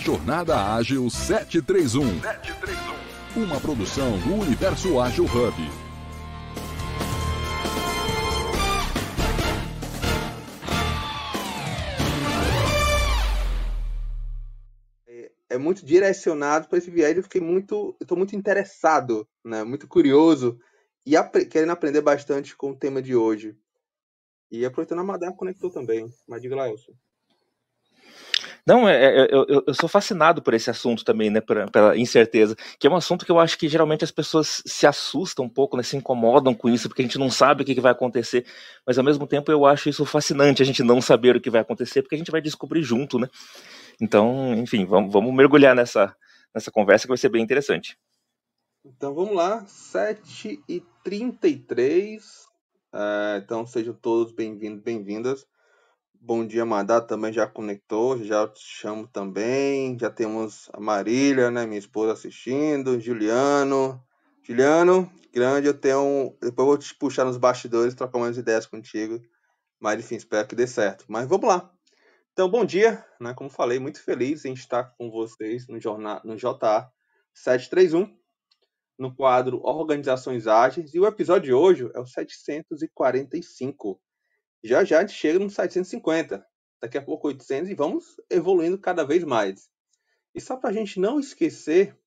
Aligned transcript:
Jornada 0.00 0.74
Ágil 0.74 1.10
731. 1.10 2.20
731. 2.20 3.44
Uma 3.44 3.60
produção 3.60 4.18
do 4.20 4.34
Universo 4.34 4.98
Ágil 4.98 5.24
Hub. 5.26 5.70
é 15.50 15.58
muito 15.58 15.84
direcionado 15.84 16.68
para 16.68 16.78
esse 16.78 16.90
viés. 16.90 17.16
Eu 17.16 17.24
fiquei 17.24 17.40
muito, 17.40 17.96
estou 18.00 18.16
muito 18.16 18.36
interessado, 18.36 19.28
né? 19.44 19.64
Muito 19.64 19.88
curioso 19.88 20.58
e 21.04 21.16
ap 21.16 21.34
querendo 21.46 21.70
aprender 21.70 22.00
bastante 22.00 22.56
com 22.56 22.70
o 22.70 22.76
tema 22.76 23.02
de 23.02 23.16
hoje. 23.16 23.58
E 24.50 24.64
aproveitando 24.64 25.00
a 25.00 25.04
Madar 25.04 25.34
conectou 25.34 25.70
também. 25.70 26.08
Mas 26.26 26.40
diga 26.40 26.54
lá, 26.54 26.68
Elson. 26.68 26.92
Não, 28.66 28.88
é, 28.88 29.24
é, 29.24 29.28
eu, 29.30 29.64
eu, 29.66 29.74
sou 29.74 29.88
fascinado 29.88 30.42
por 30.42 30.54
esse 30.54 30.70
assunto 30.70 31.04
também, 31.04 31.30
né, 31.30 31.40
pela, 31.40 31.70
pela, 31.70 31.96
incerteza, 31.96 32.56
que 32.78 32.86
é 32.86 32.90
um 32.90 32.96
assunto 32.96 33.24
que 33.24 33.32
eu 33.32 33.38
acho 33.38 33.58
que 33.58 33.68
geralmente 33.68 34.04
as 34.04 34.10
pessoas 34.10 34.62
se 34.66 34.86
assustam 34.86 35.46
um 35.46 35.48
pouco, 35.48 35.76
né, 35.76 35.82
se 35.82 35.96
incomodam 35.96 36.54
com 36.54 36.68
isso, 36.68 36.88
porque 36.88 37.02
a 37.02 37.04
gente 37.04 37.18
não 37.18 37.30
sabe 37.30 37.62
o 37.62 37.66
que, 37.66 37.74
que 37.74 37.80
vai 37.80 37.92
acontecer, 37.92 38.44
mas 38.86 38.98
ao 38.98 39.04
mesmo 39.04 39.26
tempo 39.26 39.50
eu 39.50 39.66
acho 39.66 39.88
isso 39.88 40.04
fascinante, 40.04 40.62
a 40.62 40.66
gente 40.66 40.82
não 40.82 41.00
saber 41.00 41.36
o 41.36 41.40
que 41.40 41.50
vai 41.50 41.62
acontecer, 41.62 42.02
porque 42.02 42.14
a 42.14 42.18
gente 42.18 42.30
vai 42.30 42.40
descobrir 42.40 42.82
junto, 42.82 43.18
né. 43.18 43.28
Então, 44.00 44.54
enfim, 44.54 44.84
vamos, 44.84 45.12
vamos 45.12 45.34
mergulhar 45.34 45.74
nessa, 45.74 46.14
nessa 46.54 46.70
conversa 46.70 47.04
que 47.04 47.10
vai 47.10 47.18
ser 47.18 47.28
bem 47.28 47.42
interessante. 47.42 47.98
Então 48.84 49.14
vamos 49.14 49.34
lá, 49.34 49.64
7h33. 49.64 52.20
É, 52.92 53.40
então 53.44 53.64
sejam 53.66 53.94
todos 53.94 54.32
bem-vindos, 54.32 54.82
bem-vindas. 54.82 55.46
Bom 56.22 56.46
dia, 56.46 56.66
Madá 56.66 57.00
também 57.00 57.32
já 57.32 57.46
conectou, 57.46 58.22
já 58.22 58.46
te 58.46 58.60
chamo 58.62 59.08
também. 59.08 59.98
Já 59.98 60.10
temos 60.10 60.68
a 60.70 60.78
Marília, 60.78 61.50
né, 61.50 61.64
minha 61.64 61.78
esposa 61.78 62.12
assistindo, 62.12 63.00
Juliano. 63.00 63.98
Juliano, 64.42 65.10
grande, 65.32 65.66
eu 65.68 65.72
tenho. 65.72 66.36
Depois 66.42 66.58
eu 66.58 66.66
vou 66.66 66.76
te 66.76 66.94
puxar 66.94 67.24
nos 67.24 67.38
bastidores, 67.38 67.94
trocar 67.94 68.18
umas 68.18 68.36
ideias 68.36 68.66
contigo. 68.66 69.18
Mas 69.80 69.98
enfim, 69.98 70.16
espero 70.16 70.46
que 70.46 70.54
dê 70.54 70.66
certo. 70.66 71.06
Mas 71.08 71.26
vamos 71.26 71.48
lá. 71.48 71.72
Então, 72.34 72.50
bom 72.50 72.66
dia, 72.66 73.02
né? 73.18 73.32
Como 73.32 73.48
falei, 73.48 73.78
muito 73.78 74.02
feliz 74.04 74.44
em 74.44 74.52
estar 74.52 74.94
com 74.98 75.10
vocês 75.10 75.66
no, 75.68 75.80
jornal, 75.80 76.20
no 76.22 76.36
JA 76.36 76.86
731, 77.32 78.14
no 78.98 79.14
quadro 79.16 79.62
Organizações 79.64 80.46
Ágeis, 80.46 80.92
e 80.92 81.00
o 81.00 81.06
episódio 81.06 81.44
de 81.44 81.54
hoje 81.54 81.90
é 81.94 81.98
o 81.98 82.04
745. 82.06 83.98
Já 84.62 84.84
já 84.84 84.98
a 84.98 85.00
gente 85.00 85.12
chega 85.12 85.38
no 85.38 85.48
750, 85.48 86.46
daqui 86.80 86.98
a 86.98 87.02
pouco 87.02 87.28
800 87.28 87.70
e 87.70 87.74
vamos 87.74 88.20
evoluindo 88.28 88.78
cada 88.78 89.04
vez 89.04 89.24
mais. 89.24 89.70
E 90.34 90.40
só 90.40 90.56
para 90.56 90.70
a 90.70 90.72
gente 90.72 91.00
não 91.00 91.18
esquecer, 91.18 91.98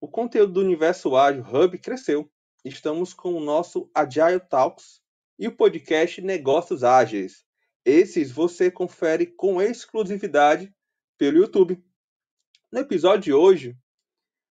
o 0.00 0.08
conteúdo 0.08 0.54
do 0.54 0.60
Universo 0.60 1.16
Ágil 1.16 1.44
Hub 1.44 1.78
cresceu. 1.78 2.30
Estamos 2.64 3.14
com 3.14 3.34
o 3.34 3.40
nosso 3.40 3.90
Agile 3.94 4.40
Talks 4.40 5.00
e 5.38 5.48
o 5.48 5.56
podcast 5.56 6.20
Negócios 6.20 6.84
Ágeis 6.84 7.44
esses 7.84 8.30
você 8.30 8.70
confere 8.70 9.26
com 9.26 9.60
exclusividade 9.60 10.72
pelo 11.18 11.38
YouTube. 11.38 11.82
No 12.70 12.80
episódio 12.80 13.22
de 13.22 13.32
hoje, 13.32 13.76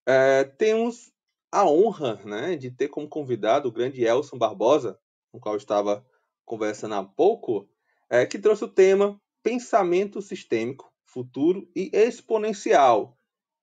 é, 0.07 0.43
temos 0.43 1.11
a 1.51 1.65
honra 1.65 2.15
né, 2.25 2.55
de 2.55 2.71
ter 2.71 2.89
como 2.89 3.07
convidado 3.07 3.69
o 3.69 3.71
grande 3.71 4.03
Elson 4.03 4.37
Barbosa, 4.37 4.99
com 5.31 5.37
o 5.37 5.41
qual 5.41 5.55
estava 5.55 6.05
conversando 6.49 6.95
há 6.95 7.03
pouco, 7.03 7.69
é, 8.09 8.25
que 8.25 8.39
trouxe 8.39 8.63
o 8.63 8.67
tema 8.67 9.21
Pensamento 9.43 10.21
Sistêmico, 10.21 10.91
Futuro 11.05 11.69
e 11.75 11.91
Exponencial. 11.93 13.15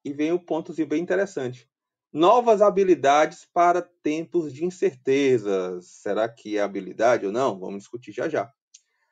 E 0.04 0.12
vem 0.12 0.32
um 0.32 0.38
pontozinho 0.38 0.86
bem 0.86 1.02
interessante. 1.02 1.68
Novas 2.12 2.62
habilidades 2.62 3.44
para 3.52 3.82
tempos 3.82 4.52
de 4.52 4.64
incertezas. 4.64 5.86
Será 5.86 6.28
que 6.28 6.56
é 6.56 6.62
habilidade 6.62 7.26
ou 7.26 7.32
não? 7.32 7.58
Vamos 7.58 7.80
discutir 7.80 8.12
já 8.12 8.28
já 8.28 8.50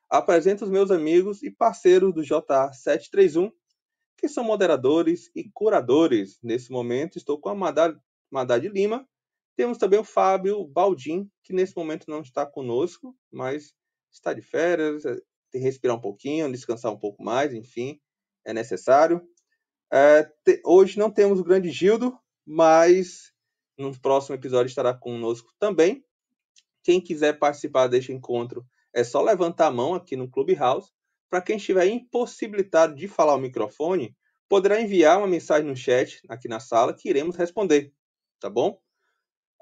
apresento 0.09 0.65
os 0.65 0.71
meus 0.71 0.91
amigos 0.91 1.43
e 1.43 1.51
parceiros 1.51 2.15
do 2.15 2.23
JA731, 2.23 3.53
que 4.17 4.29
são 4.29 4.45
moderadores 4.45 5.31
e 5.35 5.51
curadores. 5.53 6.39
Nesse 6.43 6.71
momento 6.71 7.19
estou 7.19 7.39
com 7.39 7.49
a 7.49 7.55
Madá 8.31 8.59
de 8.59 8.69
Lima. 8.69 9.07
Temos 9.57 9.79
também 9.79 9.99
o 9.99 10.05
Fábio 10.05 10.65
Baldim, 10.67 11.31
que 11.43 11.53
nesse 11.53 11.77
momento 11.77 12.07
não 12.09 12.21
está 12.21 12.45
conosco, 12.45 13.17
mas 13.33 13.73
está 14.11 14.33
de 14.33 14.43
férias, 14.43 15.05
é, 15.05 15.15
tem 15.51 15.61
que 15.61 15.67
respirar 15.67 15.97
um 15.97 16.01
pouquinho, 16.01 16.51
descansar 16.51 16.93
um 16.93 16.99
pouco 16.99 17.23
mais, 17.23 17.55
enfim, 17.55 18.01
é 18.45 18.53
necessário. 18.53 19.23
É, 19.93 20.25
te, 20.45 20.61
hoje 20.65 20.99
não 20.99 21.11
temos 21.11 21.39
o 21.39 21.45
grande 21.45 21.71
Gildo, 21.71 22.19
mas 22.45 23.33
no 23.79 23.97
próximo 24.01 24.35
episódio 24.35 24.69
estará 24.69 24.93
conosco 24.93 25.53
também. 25.59 26.05
Quem 26.83 27.01
quiser 27.01 27.39
participar 27.39 27.87
deste 27.87 28.13
encontro 28.13 28.67
é 28.93 29.03
só 29.05 29.23
levantar 29.23 29.69
a 29.69 29.71
mão 29.71 29.95
aqui 29.95 30.17
no 30.17 30.29
Clubhouse. 30.29 30.91
Para 31.31 31.41
quem 31.41 31.57
estiver 31.57 31.87
impossibilitado 31.87 32.95
de 32.95 33.09
falar 33.09 33.35
o 33.35 33.41
microfone, 33.41 34.17
poderá 34.49 34.81
enviar 34.81 35.19
uma 35.19 35.27
mensagem 35.27 35.69
no 35.69 35.77
chat 35.77 36.21
aqui 36.29 36.49
na 36.49 36.61
sala 36.61 36.95
que 36.95 37.09
iremos 37.09 37.37
responder, 37.37 37.93
tá 38.39 38.51
bom? 38.51 38.79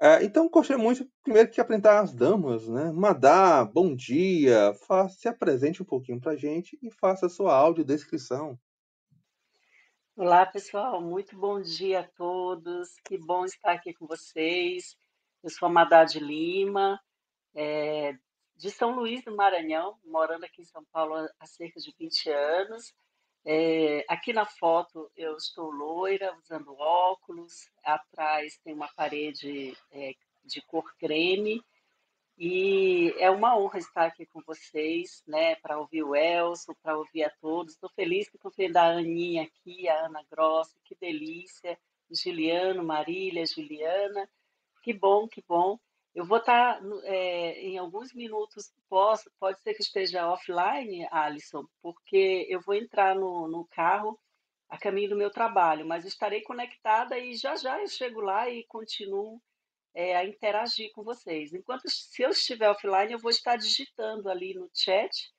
É, 0.05 0.21
então, 0.21 0.49
gostaria 0.49 0.83
muito, 0.83 1.09
primeiro, 1.23 1.49
que 1.49 1.61
apresentar 1.61 2.01
as 2.01 2.13
damas, 2.13 2.67
né? 2.67 2.91
Madá, 2.91 3.63
bom 3.63 3.95
dia, 3.95 4.73
se 5.17 5.29
apresente 5.29 5.81
um 5.81 5.85
pouquinho 5.85 6.19
para 6.19 6.33
a 6.33 6.35
gente 6.35 6.77
e 6.81 6.91
faça 6.91 7.27
a 7.27 7.29
sua 7.29 7.55
audiodescrição. 7.55 8.59
Olá, 10.13 10.45
pessoal, 10.45 11.01
muito 11.01 11.37
bom 11.37 11.61
dia 11.61 12.01
a 12.01 12.07
todos, 12.17 12.99
que 13.05 13.17
bom 13.17 13.45
estar 13.45 13.71
aqui 13.71 13.93
com 13.93 14.05
vocês. 14.05 14.97
Eu 15.41 15.49
sou 15.49 15.69
a 15.69 15.71
Madá 15.71 16.03
de 16.03 16.19
Lima, 16.19 16.99
é, 17.55 18.13
de 18.57 18.69
São 18.71 18.93
Luís 18.93 19.23
do 19.23 19.33
Maranhão, 19.33 19.97
morando 20.03 20.43
aqui 20.43 20.63
em 20.63 20.65
São 20.65 20.83
Paulo 20.91 21.15
há 21.39 21.45
cerca 21.45 21.79
de 21.79 21.95
20 21.97 22.29
anos. 22.29 22.93
É, 23.45 24.05
aqui 24.07 24.31
na 24.31 24.45
foto 24.45 25.11
eu 25.17 25.35
estou 25.35 25.69
loira, 25.69 26.35
usando 26.37 26.75
óculos, 26.79 27.69
atrás 27.83 28.57
tem 28.63 28.73
uma 28.73 28.87
parede 28.95 29.75
é, 29.91 30.13
de 30.45 30.61
cor 30.61 30.95
creme, 30.97 31.61
e 32.37 33.13
é 33.19 33.29
uma 33.29 33.57
honra 33.57 33.77
estar 33.77 34.05
aqui 34.05 34.25
com 34.25 34.41
vocês, 34.41 35.23
né, 35.27 35.55
para 35.57 35.77
ouvir 35.77 36.03
o 36.03 36.15
Elson, 36.15 36.73
para 36.81 36.97
ouvir 36.97 37.23
a 37.23 37.29
todos. 37.41 37.73
Estou 37.73 37.89
feliz 37.91 38.27
que 38.27 38.37
estou 38.37 38.51
vendo 38.57 38.77
a 38.77 38.85
Aninha 38.85 39.43
aqui, 39.43 39.87
a 39.87 40.05
Ana 40.05 40.23
Grossa, 40.31 40.75
que 40.83 40.95
delícia, 40.95 41.77
Juliano, 42.09 42.83
Marília, 42.83 43.45
Juliana, 43.45 44.27
que 44.81 44.93
bom, 44.93 45.27
que 45.27 45.43
bom. 45.47 45.79
Eu 46.15 46.25
vou 46.25 46.37
estar 46.37 46.79
tá, 46.79 46.87
é, 47.03 47.59
em 47.61 47.77
alguns 47.77 48.13
minutos, 48.13 48.71
posso, 48.87 49.29
pode 49.39 49.59
ser 49.61 49.73
que 49.73 49.81
esteja 49.81 50.29
offline, 50.29 51.07
Alisson, 51.11 51.65
porque 51.81 52.45
eu 52.49 52.61
vou 52.61 52.75
entrar 52.75 53.15
no, 53.15 53.47
no 53.47 53.65
carro 53.67 54.19
a 54.69 54.77
caminho 54.77 55.09
do 55.09 55.15
meu 55.15 55.31
trabalho, 55.31 55.85
mas 55.85 56.05
estarei 56.05 56.41
conectada 56.41 57.17
e 57.17 57.35
já 57.35 57.55
já 57.55 57.79
eu 57.81 57.87
chego 57.87 58.21
lá 58.21 58.49
e 58.49 58.63
continuo 58.65 59.41
é, 59.93 60.15
a 60.15 60.25
interagir 60.25 60.91
com 60.93 61.03
vocês. 61.03 61.53
Enquanto 61.53 61.89
se 61.89 62.23
eu 62.23 62.29
estiver 62.29 62.69
offline, 62.69 63.13
eu 63.13 63.19
vou 63.19 63.31
estar 63.31 63.55
digitando 63.55 64.29
ali 64.29 64.53
no 64.53 64.69
chat 64.73 65.31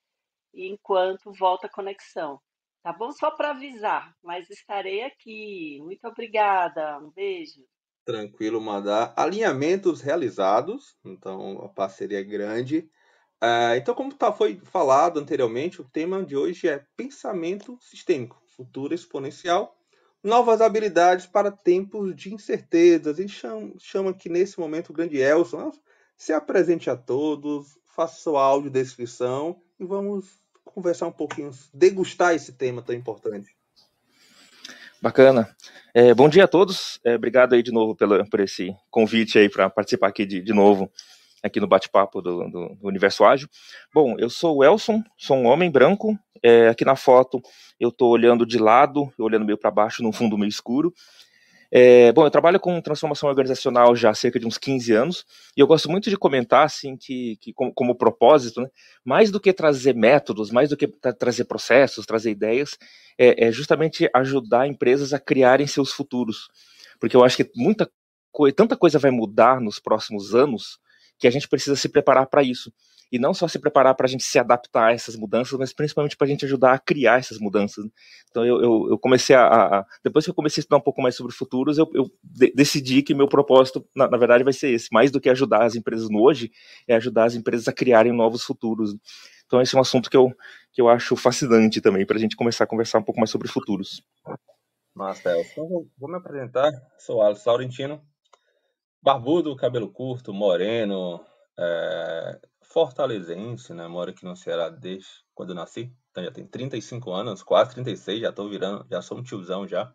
enquanto 0.53 1.33
volta 1.33 1.67
a 1.67 1.71
conexão. 1.71 2.41
Tá 2.83 2.93
bom? 2.93 3.11
Só 3.12 3.31
para 3.31 3.51
avisar, 3.51 4.15
mas 4.23 4.51
estarei 4.51 5.03
aqui. 5.03 5.81
Muito 5.83 6.06
obrigada. 6.06 6.99
Um 6.99 7.11
beijo. 7.11 7.65
Tranquilo, 8.05 8.61
mandar. 8.61 9.15
Alinhamentos 9.17 10.03
realizados, 10.03 10.97
então 11.05 11.63
a 11.65 11.69
parceria 11.69 12.21
é 12.21 12.25
grande. 12.25 12.91
Uh, 13.43 13.77
então, 13.77 13.95
como 13.95 14.13
tá, 14.13 14.33
foi 14.33 14.61
falado 14.65 15.19
anteriormente, 15.19 15.81
o 15.81 15.89
tema 15.89 16.23
de 16.23 16.37
hoje 16.37 16.69
é 16.69 16.85
pensamento 16.97 17.79
sistêmico, 17.81 18.43
futuro 18.57 18.95
exponencial, 18.95 19.77
novas 20.23 20.61
habilidades 20.61 21.27
para 21.27 21.51
tempos 21.51 22.15
de 22.15 22.33
incertezas. 22.33 23.19
E 23.19 23.27
chama, 23.27 23.73
chama 23.79 24.11
aqui 24.11 24.29
nesse 24.29 24.61
momento 24.61 24.91
o 24.91 24.93
grande 24.93 25.17
Elson. 25.17 25.73
Se 26.17 26.33
apresente 26.33 26.91
a 26.91 26.97
todos, 26.97 27.79
faça 27.85 28.17
sua 28.17 28.43
audiodescrição 28.43 29.61
e 29.81 29.85
vamos 29.85 30.43
conversar 30.65 31.07
um 31.07 31.12
pouquinho, 31.12 31.50
degustar 31.73 32.35
esse 32.35 32.53
tema 32.53 32.83
tão 32.83 32.95
importante. 32.95 33.57
Bacana. 35.05 35.55
É, 35.93 36.15
bom 36.15 36.31
dia 36.31 36.45
a 36.45 36.49
todos. 36.49 36.99
É, 37.05 37.15
obrigado 37.15 37.53
aí 37.53 37.62
de 37.62 37.71
novo 37.71 37.95
pelo, 37.95 38.27
por 38.31 38.41
esse 38.41 38.75
convite 38.91 39.39
aí 39.39 39.51
para 39.51 39.69
participar 39.69 40.09
aqui 40.09 40.25
de, 40.25 40.41
de 40.41 40.53
novo 40.55 40.91
aqui 41.43 41.61
no 41.61 41.67
bate-papo 41.67 42.23
do, 42.23 42.49
do, 42.49 42.69
do, 42.71 42.89
Universo 42.89 43.23
Ágil. 43.23 43.47
Bom, 43.93 44.17
eu 44.19 44.31
sou 44.31 44.56
o 44.56 44.65
Elson, 44.65 45.03
sou 45.19 45.37
um 45.37 45.45
homem 45.45 45.71
branco. 45.71 46.19
É, 46.43 46.69
aqui 46.69 46.87
na 46.87 46.97
foto 46.97 47.43
eu 47.79 47.91
estou 47.91 48.11
olhando 48.11 48.47
de 48.47 48.56
lado, 48.56 49.12
olhando 49.19 49.45
meio 49.45 49.59
para 49.59 49.71
baixo, 49.71 50.03
num 50.03 50.11
fundo 50.11 50.39
meio 50.39 50.49
escuro. 50.49 50.91
É, 51.76 52.12
bom, 52.12 52.25
eu 52.25 52.31
trabalho 52.31 52.61
com 52.61 52.81
transformação 52.81 53.29
organizacional 53.29 53.97
já 53.97 54.11
há 54.11 54.15
cerca 54.15 54.38
de 54.38 54.47
uns 54.47 54.56
15 54.56 54.93
anos, 54.93 55.26
e 55.56 55.61
eu 55.61 55.67
gosto 55.67 55.91
muito 55.91 56.09
de 56.09 56.17
comentar, 56.17 56.65
assim, 56.65 56.97
que, 56.97 57.37
que 57.41 57.53
como, 57.53 57.75
como 57.75 57.97
propósito, 57.97 58.61
né, 58.61 58.69
mais 59.05 59.32
do 59.32 59.41
que 59.41 59.53
trazer 59.53 59.93
métodos, 59.93 60.53
mais 60.53 60.69
do 60.71 60.76
que 60.76 60.87
tra 60.87 61.12
trazer 61.12 61.47
processos, 61.47 62.06
trazer 62.06 62.31
ideias, 62.31 62.79
é, 63.19 63.49
é, 63.49 63.50
justamente 63.50 64.09
ajudar 64.15 64.69
empresas 64.69 65.12
a 65.12 65.19
criarem 65.19 65.67
seus 65.67 65.91
futuros. 65.91 66.47
Porque 67.00 67.17
eu 67.17 67.25
acho 67.25 67.38
que 67.38 67.50
muita 67.56 67.91
tanta 68.55 68.76
coisa 68.76 68.99
vai 69.00 69.11
mudar 69.11 69.61
nos 69.61 69.81
próximos 69.81 70.32
anos 70.32 70.79
que 71.19 71.26
a 71.26 71.31
gente 71.31 71.49
precisa 71.49 71.75
se 71.75 71.88
preparar 71.88 72.26
para 72.29 72.44
isso 72.44 72.73
e 73.14 73.19
não 73.19 73.32
só 73.32 73.46
se 73.46 73.61
preparar 73.61 73.94
para 73.94 74.06
a 74.06 74.08
gente 74.08 74.25
se 74.25 74.40
adaptar 74.40 74.88
a 74.88 74.93
essas 74.93 75.14
mudanças, 75.14 75.56
mas 75.56 75.72
principalmente 75.72 76.16
para 76.16 76.26
a 76.26 76.28
gente 76.28 76.44
ajudar 76.46 76.72
a 76.72 76.78
criar 76.81 77.20
essas 77.20 77.38
mudanças. 77.38 77.84
Então 78.28 78.44
eu, 78.44 78.61
eu, 78.61 78.88
eu 78.90 78.99
comecei 78.99 79.37
a, 79.37 79.46
a, 79.46 79.87
depois 80.02 80.25
que 80.25 80.32
eu 80.32 80.34
comecei 80.34 80.61
a 80.61 80.62
estudar 80.62 80.78
um 80.78 80.81
pouco 80.81 81.00
mais 81.00 81.14
sobre 81.14 81.32
futuros, 81.32 81.78
eu, 81.78 81.88
eu 81.94 82.11
de, 82.20 82.52
decidi 82.52 83.05
que 83.05 83.14
meu 83.14 83.28
propósito, 83.28 83.88
na, 83.94 84.11
na, 84.11 84.19
verdade, 84.19 84.43
vai 84.43 84.52
ser 84.52 84.70
esse, 84.70 84.88
mais 84.93 85.12
do 85.12 85.20
que 85.20 85.31
ajudar 85.31 85.62
as 85.62 85.76
empresas 85.76 86.11
no 86.11 86.20
hoje, 86.20 86.50
é 86.88 86.96
ajudar 86.96 87.26
as 87.26 87.37
empresas 87.37 87.69
a 87.69 87.72
criarem 87.72 88.12
novos 88.12 88.43
futuros. 88.43 88.96
Então 89.46 89.62
esse 89.62 89.76
é 89.76 89.78
um 89.78 89.82
assunto 89.82 90.11
que 90.11 90.16
eu, 90.16 90.32
que 90.72 90.82
eu 90.82 90.88
acho 90.88 91.14
fascinante 91.14 91.81
também, 91.81 92.05
para 92.05 92.16
a 92.16 92.20
gente 92.20 92.34
começar 92.34 92.64
a 92.64 92.66
conversar 92.66 92.99
um 92.99 93.05
pouco 93.05 93.20
mais 93.20 93.31
sobre 93.31 93.46
futuros. 93.46 94.02
Massa, 94.93 95.38
Então 95.38 95.69
vou, 95.69 95.87
vou 95.96 96.11
me 96.11 96.16
apresentar, 96.16 96.72
sou 96.99 97.22
Alisson 97.22 97.50
Laurentino, 97.50 98.02
barbudo, 99.00 99.55
cabelo 99.55 99.88
curto, 99.88 100.34
moreno, 100.34 101.20
é, 101.56 102.40
fortalezense, 102.75 103.73
né? 103.73 103.87
Moro 103.87 104.11
aqui 104.11 104.25
no 104.25 104.35
Ceará 104.35 104.69
desde 104.69 105.09
quando 105.32 105.50
eu 105.50 105.55
nasci. 105.55 105.93
Então 106.11 106.25
já 106.25 106.32
tem 106.32 106.44
35 106.44 107.12
anos, 107.12 107.41
quase 107.41 107.71
36, 107.71 108.21
já 108.21 108.32
tô 108.32 108.49
virando, 108.49 108.85
já 108.91 109.00
sou 109.00 109.17
um 109.17 109.23
tiozão 109.23 109.67
já. 109.67 109.93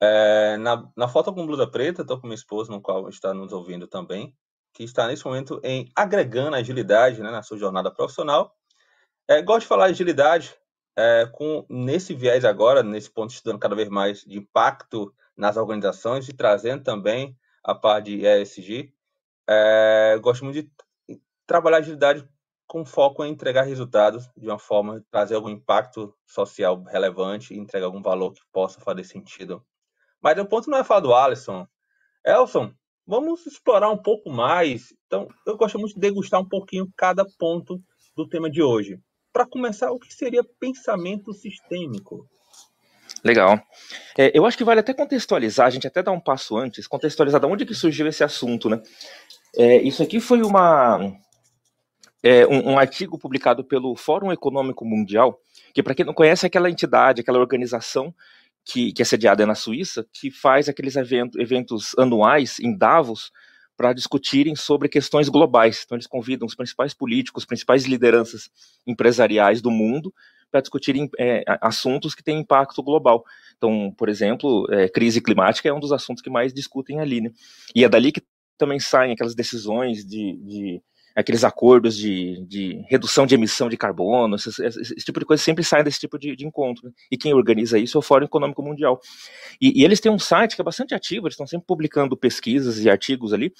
É, 0.00 0.56
na, 0.58 0.88
na 0.96 1.08
foto 1.08 1.34
com 1.34 1.44
blusa 1.44 1.66
preta, 1.66 2.06
tô 2.06 2.16
com 2.20 2.28
minha 2.28 2.36
esposa, 2.36 2.70
no 2.70 2.80
qual 2.80 3.08
está 3.08 3.34
nos 3.34 3.52
ouvindo 3.52 3.88
também, 3.88 4.32
que 4.72 4.84
está 4.84 5.08
nesse 5.08 5.24
momento 5.24 5.60
em 5.64 5.90
agregando 5.94 6.54
agilidade 6.54 7.20
né, 7.20 7.32
na 7.32 7.42
sua 7.42 7.58
jornada 7.58 7.90
profissional. 7.90 8.54
É, 9.26 9.42
gosto 9.42 9.62
de 9.62 9.66
falar 9.66 9.88
de 9.88 9.94
agilidade 9.94 10.54
é, 10.96 11.26
com 11.32 11.66
nesse 11.68 12.14
viés 12.14 12.44
agora, 12.44 12.80
nesse 12.80 13.10
ponto 13.10 13.30
estudando 13.30 13.58
cada 13.58 13.74
vez 13.74 13.88
mais 13.88 14.20
de 14.20 14.38
impacto 14.38 15.12
nas 15.36 15.56
organizações 15.56 16.28
e 16.28 16.32
trazendo 16.32 16.84
também 16.84 17.36
a 17.64 17.74
parte 17.74 18.16
de 18.16 18.24
ESG. 18.24 18.94
É, 19.48 20.16
gosto 20.22 20.44
muito 20.44 20.62
de 20.62 20.70
trabalhar 21.48 21.78
agilidade 21.78 22.28
com 22.66 22.84
foco 22.84 23.24
em 23.24 23.32
entregar 23.32 23.62
resultados 23.62 24.28
de 24.36 24.46
uma 24.46 24.58
forma, 24.58 25.02
trazer 25.10 25.34
algum 25.34 25.48
impacto 25.48 26.14
social 26.26 26.84
relevante 26.84 27.54
e 27.54 27.58
entregar 27.58 27.86
algum 27.86 28.02
valor 28.02 28.34
que 28.34 28.42
possa 28.52 28.78
fazer 28.80 29.02
sentido. 29.02 29.64
Mas 30.22 30.38
o 30.38 30.44
ponto 30.44 30.70
não 30.70 30.78
é 30.78 30.84
falar 30.84 31.00
do 31.00 31.14
Alisson. 31.14 31.66
Elson, 32.24 32.70
vamos 33.06 33.46
explorar 33.46 33.90
um 33.90 33.96
pouco 33.96 34.30
mais. 34.30 34.92
Então, 35.06 35.26
eu 35.46 35.56
gosto 35.56 35.78
muito 35.78 35.94
de 35.94 36.00
degustar 36.00 36.38
um 36.38 36.48
pouquinho 36.48 36.86
cada 36.94 37.24
ponto 37.38 37.80
do 38.14 38.28
tema 38.28 38.50
de 38.50 38.62
hoje. 38.62 39.00
Para 39.32 39.46
começar, 39.46 39.90
o 39.90 39.98
que 39.98 40.12
seria 40.12 40.44
pensamento 40.60 41.32
sistêmico? 41.32 42.28
Legal. 43.24 43.58
É, 44.16 44.30
eu 44.36 44.44
acho 44.44 44.58
que 44.58 44.64
vale 44.64 44.80
até 44.80 44.92
contextualizar, 44.92 45.66
a 45.66 45.70
gente 45.70 45.86
até 45.86 46.02
dar 46.02 46.12
um 46.12 46.20
passo 46.20 46.56
antes, 46.56 46.86
contextualizar 46.86 47.40
de 47.40 47.46
onde 47.46 47.64
que 47.64 47.74
surgiu 47.74 48.06
esse 48.06 48.22
assunto, 48.22 48.68
né? 48.68 48.82
É, 49.56 49.80
isso 49.82 50.02
aqui 50.02 50.20
foi 50.20 50.42
uma, 50.42 50.98
é, 52.22 52.46
um, 52.46 52.72
um, 52.72 52.78
artigo 52.78 53.18
publicado 53.18 53.64
pelo 53.64 53.94
Fórum 53.96 54.32
Econômico 54.32 54.84
Mundial, 54.84 55.40
que 55.72 55.82
para 55.82 55.94
quem 55.94 56.04
não 56.04 56.14
conhece 56.14 56.44
é 56.44 56.48
aquela 56.48 56.70
entidade, 56.70 57.20
aquela 57.20 57.38
organização 57.38 58.14
que, 58.64 58.92
que 58.92 59.02
é 59.02 59.04
sediada 59.04 59.46
na 59.46 59.54
Suíça, 59.54 60.06
que 60.12 60.30
faz 60.30 60.68
aqueles 60.68 60.96
evento, 60.96 61.40
eventos 61.40 61.94
anuais 61.98 62.58
em 62.60 62.76
Davos 62.76 63.30
para 63.76 63.92
discutirem 63.92 64.56
sobre 64.56 64.88
questões 64.88 65.28
globais. 65.28 65.82
Então 65.84 65.96
eles 65.96 66.06
convidam 66.06 66.46
os 66.46 66.54
principais 66.54 66.92
políticos, 66.92 67.44
principais 67.44 67.84
lideranças 67.84 68.50
empresariais 68.84 69.62
do 69.62 69.70
mundo 69.70 70.12
para 70.50 70.60
discutirem 70.60 71.08
é, 71.18 71.44
assuntos 71.60 72.14
que 72.14 72.22
têm 72.22 72.40
impacto 72.40 72.82
global. 72.82 73.24
Então, 73.56 73.94
por 73.96 74.08
exemplo, 74.08 74.66
é, 74.70 74.88
crise 74.88 75.20
climática 75.20 75.68
é 75.68 75.72
um 75.72 75.80
dos 75.80 75.92
assuntos 75.92 76.22
que 76.22 76.30
mais 76.30 76.52
discutem 76.52 77.00
ali, 77.00 77.20
né? 77.20 77.30
E 77.74 77.84
é 77.84 77.88
dali 77.88 78.10
que 78.10 78.22
também 78.56 78.80
saem 78.80 79.12
aquelas 79.12 79.34
decisões 79.34 80.04
de, 80.04 80.36
de 80.38 80.82
aqueles 81.18 81.42
acordos 81.42 81.96
de, 81.96 82.46
de, 82.46 82.80
redução 82.88 83.26
de 83.26 83.34
emissão 83.34 83.68
de 83.68 83.76
carbono, 83.76 84.36
esse, 84.36 84.50
esse, 84.50 84.80
esse, 84.80 84.94
tipo 85.04 85.18
de 85.18 85.26
coisa 85.26 85.42
sempre 85.42 85.64
sai 85.64 85.82
desse 85.82 85.98
tipo 85.98 86.16
de, 86.16 86.36
de 86.36 86.46
encontro. 86.46 86.86
Né? 86.86 86.92
E 87.10 87.16
quem 87.16 87.34
organiza 87.34 87.76
isso 87.76 87.98
é 87.98 88.00
o 88.00 88.02
Fórum 88.02 88.26
Econômico 88.26 88.62
Mundial. 88.62 89.00
E, 89.60 89.80
e, 89.80 89.84
eles 89.84 89.98
têm 89.98 90.12
um 90.12 90.18
site 90.18 90.54
que 90.54 90.60
é 90.60 90.64
bastante 90.64 90.94
ativo, 90.94 91.26
eles 91.26 91.34
estão 91.34 91.46
sempre 91.46 91.66
publicando 91.66 92.16
pesquisas 92.16 92.78
e 92.78 92.88
artigos 92.88 93.32
ali. 93.32 93.52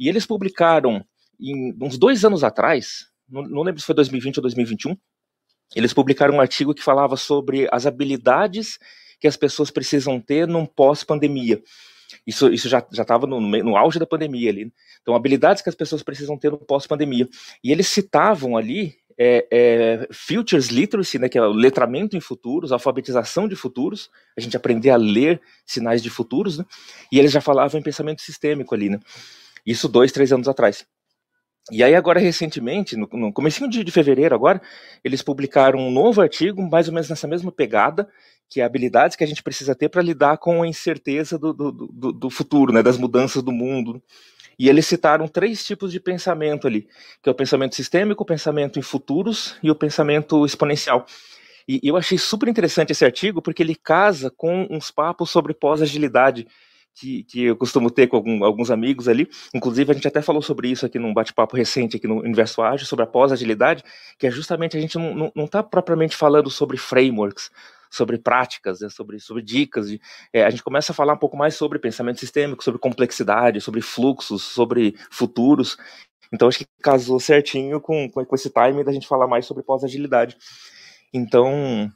E 0.00 0.08
eles 0.08 0.24
publicaram, 0.24 1.04
em, 1.38 1.76
uns 1.82 1.98
dois 1.98 2.24
anos 2.24 2.42
atrás, 2.42 3.04
não, 3.28 3.42
não 3.42 3.62
lembro 3.62 3.78
se 3.78 3.86
foi 3.86 3.94
2020 3.94 4.38
ou 4.38 4.42
2021, 4.42 4.96
eles 5.76 5.92
publicaram 5.92 6.36
um 6.36 6.40
artigo 6.40 6.74
que 6.74 6.82
falava 6.82 7.18
sobre 7.18 7.68
as 7.70 7.84
habilidades 7.84 8.78
que 9.20 9.28
as 9.28 9.36
pessoas 9.36 9.70
precisam 9.70 10.18
ter 10.18 10.48
num 10.48 10.64
pós-pandemia. 10.64 11.60
Isso, 12.26 12.52
isso 12.52 12.68
já 12.68 12.84
estava 12.90 13.26
no, 13.26 13.40
no 13.40 13.76
auge 13.76 13.98
da 13.98 14.06
pandemia 14.06 14.50
ali. 14.50 14.64
Né? 14.66 14.70
Então, 15.00 15.14
habilidades 15.14 15.62
que 15.62 15.68
as 15.68 15.74
pessoas 15.74 16.02
precisam 16.02 16.38
ter 16.38 16.50
no 16.50 16.58
pós-pandemia. 16.58 17.28
E 17.62 17.70
eles 17.72 17.88
citavam 17.88 18.56
ali 18.56 18.96
é, 19.18 19.46
é, 19.50 20.08
Futures 20.10 20.68
Literacy, 20.68 21.18
né, 21.18 21.28
que 21.28 21.38
é 21.38 21.42
o 21.42 21.52
letramento 21.52 22.16
em 22.16 22.20
futuros, 22.20 22.72
alfabetização 22.72 23.46
de 23.46 23.56
futuros, 23.56 24.10
a 24.36 24.40
gente 24.40 24.56
aprender 24.56 24.90
a 24.90 24.96
ler 24.96 25.40
sinais 25.66 26.02
de 26.02 26.10
futuros, 26.10 26.58
né, 26.58 26.64
e 27.10 27.18
eles 27.18 27.30
já 27.30 27.40
falavam 27.40 27.78
em 27.78 27.82
pensamento 27.82 28.22
sistêmico 28.22 28.74
ali, 28.74 28.88
né, 28.88 28.98
isso 29.64 29.88
dois, 29.88 30.12
três 30.12 30.32
anos 30.32 30.48
atrás. 30.48 30.86
E 31.70 31.84
aí 31.84 31.94
agora, 31.94 32.18
recentemente, 32.18 32.96
no, 32.96 33.08
no 33.12 33.32
comecinho 33.32 33.70
de, 33.70 33.84
de 33.84 33.92
fevereiro 33.92 34.34
agora, 34.34 34.60
eles 35.04 35.22
publicaram 35.22 35.78
um 35.78 35.92
novo 35.92 36.20
artigo, 36.20 36.60
mais 36.68 36.88
ou 36.88 36.94
menos 36.94 37.08
nessa 37.08 37.28
mesma 37.28 37.52
pegada, 37.52 38.08
que 38.52 38.60
é 38.60 38.64
habilidades 38.64 39.16
que 39.16 39.24
a 39.24 39.26
gente 39.26 39.42
precisa 39.42 39.74
ter 39.74 39.88
para 39.88 40.02
lidar 40.02 40.36
com 40.36 40.62
a 40.62 40.66
incerteza 40.66 41.38
do, 41.38 41.54
do, 41.54 41.72
do, 41.72 42.12
do, 42.12 42.30
futuro, 42.30 42.70
né, 42.70 42.82
das 42.82 42.98
mudanças 42.98 43.42
do 43.42 43.50
mundo. 43.50 44.02
E 44.58 44.68
eles 44.68 44.86
citaram 44.86 45.26
três 45.26 45.64
tipos 45.64 45.90
de 45.90 45.98
pensamento 45.98 46.66
ali, 46.66 46.86
que 47.22 47.30
é 47.30 47.32
o 47.32 47.34
pensamento 47.34 47.74
sistêmico, 47.74 48.22
o 48.22 48.26
pensamento 48.26 48.78
em 48.78 48.82
futuros 48.82 49.56
e 49.62 49.70
o 49.70 49.74
pensamento 49.74 50.44
exponencial. 50.44 51.06
E 51.66 51.80
eu 51.82 51.96
achei 51.96 52.18
super 52.18 52.46
interessante 52.46 52.92
esse 52.92 53.06
artigo 53.06 53.40
porque 53.40 53.62
ele 53.62 53.74
casa 53.74 54.30
com 54.30 54.66
uns 54.70 54.90
papos 54.90 55.30
sobre 55.30 55.54
pós-agilidade, 55.54 56.46
que, 56.94 57.24
que 57.24 57.44
eu 57.44 57.56
costumo 57.56 57.90
ter 57.90 58.06
com 58.06 58.16
algum, 58.16 58.44
alguns 58.44 58.70
amigos 58.70 59.08
ali. 59.08 59.26
Inclusive, 59.54 59.90
a 59.90 59.94
gente 59.94 60.06
até 60.06 60.20
falou 60.20 60.42
sobre 60.42 60.68
isso 60.68 60.84
aqui 60.84 60.98
num 60.98 61.14
bate-papo 61.14 61.56
recente 61.56 61.96
aqui 61.96 62.06
no 62.06 62.18
Universo 62.18 62.60
Ágil, 62.60 62.86
sobre 62.86 63.04
a 63.04 63.08
pós-agilidade, 63.08 63.82
que 64.18 64.26
é 64.26 64.30
justamente 64.30 64.76
a 64.76 64.80
gente 64.80 64.98
não 64.98 65.32
está 65.42 65.62
propriamente 65.62 66.14
falando 66.14 66.50
sobre 66.50 66.76
frameworks, 66.76 67.50
sobre 67.92 68.18
práticas, 68.18 68.80
né, 68.80 68.88
sobre, 68.88 69.20
sobre 69.20 69.42
dicas. 69.42 69.88
De, 69.88 70.00
é, 70.32 70.44
a 70.44 70.50
gente 70.50 70.62
começa 70.62 70.92
a 70.92 70.94
falar 70.94 71.12
um 71.12 71.18
pouco 71.18 71.36
mais 71.36 71.54
sobre 71.54 71.78
pensamento 71.78 72.18
sistêmico, 72.18 72.64
sobre 72.64 72.80
complexidade, 72.80 73.60
sobre 73.60 73.82
fluxos, 73.82 74.42
sobre 74.42 74.96
futuros. 75.10 75.76
Então, 76.32 76.48
acho 76.48 76.58
que 76.60 76.66
casou 76.82 77.20
certinho 77.20 77.80
com, 77.80 78.10
com 78.10 78.34
esse 78.34 78.50
time 78.50 78.82
da 78.82 78.92
gente 78.92 79.06
falar 79.06 79.26
mais 79.26 79.44
sobre 79.44 79.62
pós-agilidade. 79.62 80.36
Então, 81.12 81.92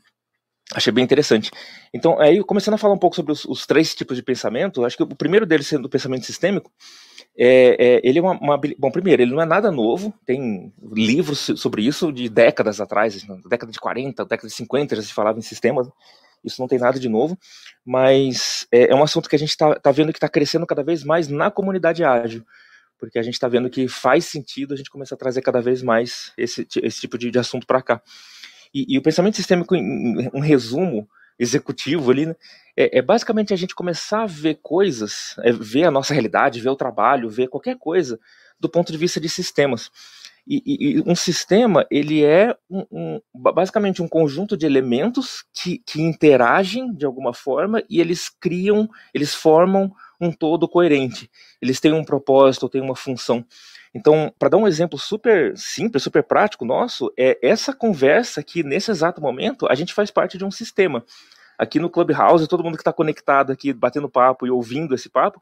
Achei 0.75 0.93
bem 0.93 1.05
interessante. 1.05 1.49
Então, 1.95 2.19
aí, 2.19 2.43
começando 2.43 2.75
a 2.75 2.79
falar 2.79 2.95
um 2.95 2.99
pouco 2.99 3.15
sobre 3.15 3.31
os, 3.31 3.45
os, 3.45 3.67
três 3.67 3.95
tipos 3.95 4.17
de 4.17 4.23
pensamento, 4.23 4.85
acho 4.85 4.97
que 4.97 5.03
o 5.05 5.07
primeiro 5.07 5.47
deles 5.47 5.69
sendo 5.69 5.85
o 5.85 5.89
pensamento 5.89 6.27
sistêmico, 6.27 6.73
é, 7.39 7.77
é, 7.79 8.01
ele 8.03 8.19
é 8.19 8.23
uma, 8.23 8.33
uma, 8.33 8.61
Bom, 8.79 8.91
primeiro, 8.91 9.23
ele 9.23 9.33
não 9.33 9.43
é 9.43 9.45
nada 9.45 9.71
novo, 9.71 10.13
tem 10.25 10.73
livros 10.93 11.51
sobre 11.57 11.83
isso 11.83 12.11
de 12.11 12.29
décadas 12.29 12.81
atrás, 12.81 13.27
na 13.27 13.37
década 13.47 13.71
de 13.71 13.79
40, 13.79 14.25
década 14.25 14.49
de 14.49 14.55
50 14.55 14.97
já 14.97 15.03
se 15.03 15.13
falava 15.13 15.39
em 15.39 15.43
sistemas, 15.43 15.89
isso 16.43 16.61
não 16.61 16.69
tem 16.69 16.79
nada 16.79 16.99
de 16.99 17.09
novo, 17.09 17.39
mas 17.85 18.67
é, 18.73 18.91
é 18.91 18.95
um 18.95 19.03
assunto 19.03 19.29
que 19.29 19.37
a 19.37 19.39
gente 19.39 19.51
está 19.51 19.75
tá 19.75 19.93
vendo 19.93 20.13
que 20.13 20.19
está 20.19 20.29
crescendo 20.29 20.67
cada 20.67 20.83
vez 20.83 21.05
mais 21.05 21.29
na 21.29 21.51
comunidade 21.51 22.03
ágil, 22.05 22.45
porque 22.99 23.19
a 23.19 23.23
gente 23.23 23.35
está 23.35 23.49
vendo 23.49 23.69
que 23.69 23.87
faz 23.87 24.25
sentido 24.25 24.73
a 24.73 24.77
gente 24.77 24.91
começar 24.91 25.17
a 25.17 25.19
trazer 25.19 25.43
cada 25.43 25.61
vez 25.61 25.83
mais 25.83 26.33
esse, 26.39 26.67
esse 26.83 27.01
tipo 27.01 27.19
de, 27.19 27.31
de 27.31 27.39
assunto 27.39 27.67
para 27.67 27.83
cá. 27.83 28.01
E, 28.73 28.95
e 28.95 28.99
o 28.99 29.03
pensamento 29.03 29.37
sistêmico, 29.37 29.75
em, 29.75 30.31
um 30.33 30.41
resumo 30.41 31.07
executivo 31.39 32.11
ali, 32.11 32.27
né, 32.27 32.37
é, 32.77 32.99
é, 32.99 33.03
basicamente 33.03 33.55
a 33.55 33.57
gente 33.57 33.75
começar 33.75 34.23
a 34.23 34.27
ver 34.27 34.59
coisas, 34.63 35.35
é 35.41 35.53
ver 35.53 35.85
a 35.85 35.91
nossa 35.91 36.13
realidade, 36.13 36.61
ver 36.61 36.71
o 36.71 36.77
trabalho, 36.77 37.31
ver 37.31 37.49
qualquer 37.49 37.77
coisa 37.79 38.19
do 38.59 38.69
ponto 38.69 38.93
de 38.93 38.99
vista 38.99 39.21
de 39.21 39.29
sistemas. 39.29 39.91
E, 40.47 40.63
e, 40.65 40.93
e 40.93 41.03
um 41.05 41.17
sistema, 41.17 41.85
ele 41.91 42.25
é 42.25 42.57
um, 42.71 42.87
um, 42.91 43.21
basicamente 43.35 44.01
um 44.01 44.07
conjunto 44.07 44.57
de 44.57 44.65
elementos 44.65 45.45
que, 45.53 45.79
que 45.79 46.01
interagem 46.01 46.95
de 46.95 47.05
alguma 47.05 47.35
forma 47.35 47.83
e 47.91 48.01
eles 48.01 48.29
criam, 48.29 48.89
eles 49.13 49.35
formam 49.35 49.93
um 50.21 50.31
todo 50.31 50.69
coerente. 50.69 51.29
Eles 51.61 51.81
têm 51.81 51.93
um 51.93 52.05
propósito, 52.05 52.69
têm 52.69 52.81
uma 52.81 52.95
função. 52.95 53.45
Então, 53.97 54.31
para 54.39 54.51
dar 54.51 54.59
um 54.59 54.69
exemplo 54.69 54.99
super 54.99 55.57
simples, 55.57 56.03
super 56.03 56.23
prático 56.23 56.67
nosso, 56.67 57.11
é 57.19 57.39
essa 57.41 57.73
conversa 57.73 58.43
que 58.43 58.63
nesse 58.63 58.91
exato 58.91 59.23
momento 59.23 59.67
a 59.67 59.75
gente 59.75 59.95
faz 59.95 60.11
parte 60.11 60.37
de 60.37 60.45
um 60.45 60.51
sistema. 60.51 61.03
aqui 61.59 61.81
no 61.81 61.89
Clubhouse, 61.89 62.47
todo 62.47 62.63
mundo 62.63 62.75
que 62.75 62.83
está 62.83 62.93
conectado 62.93 63.51
aqui, 63.51 63.73
batendo 63.73 64.11
papo 64.11 64.47
e 64.47 64.51
ouvindo 64.51 64.95
esse 64.95 65.09
papo, 65.09 65.41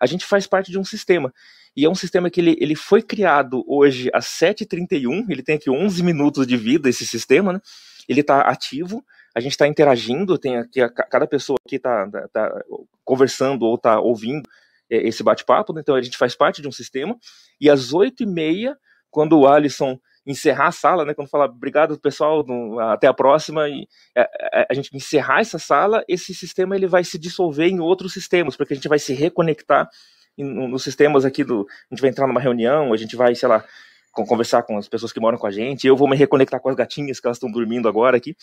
a 0.00 0.06
gente 0.06 0.24
faz 0.24 0.46
parte 0.46 0.70
de 0.70 0.78
um 0.78 0.84
sistema. 0.84 1.30
E 1.76 1.84
é 1.84 1.90
um 1.90 1.94
sistema 1.94 2.30
que 2.30 2.40
ele, 2.40 2.56
ele 2.58 2.74
foi 2.74 3.02
criado 3.02 3.62
hoje 3.68 4.08
às 4.14 4.24
7h31, 4.24 5.26
ele 5.28 5.42
tem 5.42 5.56
aqui 5.56 5.68
11 5.68 6.02
minutos 6.02 6.46
de 6.46 6.56
vida, 6.56 6.88
esse 6.88 7.06
sistema, 7.06 7.52
né? 7.52 7.60
Ele 8.08 8.22
está 8.22 8.40
ativo, 8.40 9.04
a 9.34 9.40
gente 9.40 9.52
está 9.52 9.68
interagindo, 9.68 10.38
tem 10.38 10.56
aqui, 10.56 10.80
cada 10.88 11.26
pessoa 11.26 11.58
aqui 11.66 11.76
está 11.76 12.08
tá, 12.08 12.28
tá 12.28 12.64
conversando 13.04 13.66
ou 13.66 13.74
está 13.74 14.00
ouvindo 14.00 14.48
esse 14.90 15.22
bate-papo, 15.22 15.72
né? 15.72 15.80
então 15.80 15.94
a 15.94 16.02
gente 16.02 16.18
faz 16.18 16.34
parte 16.34 16.60
de 16.60 16.68
um 16.68 16.72
sistema, 16.72 17.16
e 17.60 17.70
às 17.70 17.92
8h30, 17.92 18.74
quando 19.10 19.38
o 19.38 19.46
Alisson 19.46 19.98
encerrar 20.26 20.68
a 20.68 20.72
sala, 20.72 21.04
né? 21.04 21.14
Quando 21.14 21.28
falar 21.28 21.46
obrigado 21.46 21.98
pessoal, 21.98 22.44
até 22.92 23.06
a 23.06 23.14
próxima 23.14 23.68
e 23.68 23.86
a, 24.16 24.20
é, 24.20 24.22
a, 24.22 24.60
é, 24.60 24.66
a, 24.70 24.74
gente 24.74 24.94
encerrar 24.94 25.40
essa 25.40 25.58
sala, 25.58 26.04
esse 26.08 26.34
sistema 26.34 26.76
ele 26.76 26.86
vai 26.86 27.02
se 27.04 27.18
dissolver 27.18 27.68
em 27.68 27.80
outros 27.80 28.12
sistemas, 28.12 28.56
porque 28.56 28.74
a 28.74 28.76
gente 28.76 28.88
vai 28.88 28.98
se 28.98 29.12
reconectar 29.12 29.88
em, 30.36 30.44
nos 30.44 30.82
sistemas 30.82 31.24
aqui 31.24 31.42
do, 31.42 31.66
a 31.90 31.94
gente 31.94 32.00
vai 32.00 32.10
entrar 32.10 32.26
numa 32.26 32.40
reunião, 32.40 32.92
a 32.92 32.96
gente 32.96 33.16
vai, 33.16 33.34
sei 33.34 33.48
lá, 33.48 33.64
conversar 34.12 34.62
com 34.62 34.76
as 34.76 34.88
pessoas 34.88 35.12
que 35.12 35.20
moram 35.20 35.38
com 35.38 35.46
a 35.46 35.50
gente, 35.50 35.86
eu 35.86 35.96
vou 35.96 36.08
me 36.08 36.16
reconectar 36.16 36.60
com 36.60 36.68
as 36.68 36.76
gatinhas 36.76 37.18
que 37.18 37.26
elas 37.26 37.36
estão 37.36 37.50
dormindo 37.50 37.88
agora 37.88 38.16
aqui. 38.16 38.36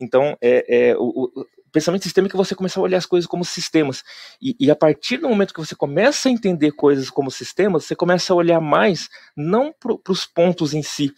Então, 0.00 0.36
é, 0.40 0.90
é 0.90 0.96
o, 0.96 1.30
pensamento 1.72 2.02
sistêmico 2.02 2.36
é 2.36 2.38
você 2.38 2.54
começar 2.54 2.80
a 2.80 2.82
olhar 2.82 2.98
as 2.98 3.06
coisas 3.06 3.26
como 3.26 3.44
sistemas. 3.44 4.04
E, 4.40 4.54
e, 4.60 4.70
a 4.70 4.76
partir 4.76 5.16
do 5.16 5.28
momento 5.28 5.54
que 5.54 5.60
você 5.60 5.74
começa 5.74 6.28
a 6.28 6.32
entender 6.32 6.72
coisas 6.72 7.10
como 7.10 7.30
sistemas, 7.30 7.84
você 7.84 7.96
começa 7.96 8.32
a 8.32 8.36
olhar 8.36 8.60
mais, 8.60 9.08
não 9.36 9.72
para 9.72 9.96
os 10.08 10.26
pontos 10.26 10.74
em 10.74 10.82
si, 10.82 11.12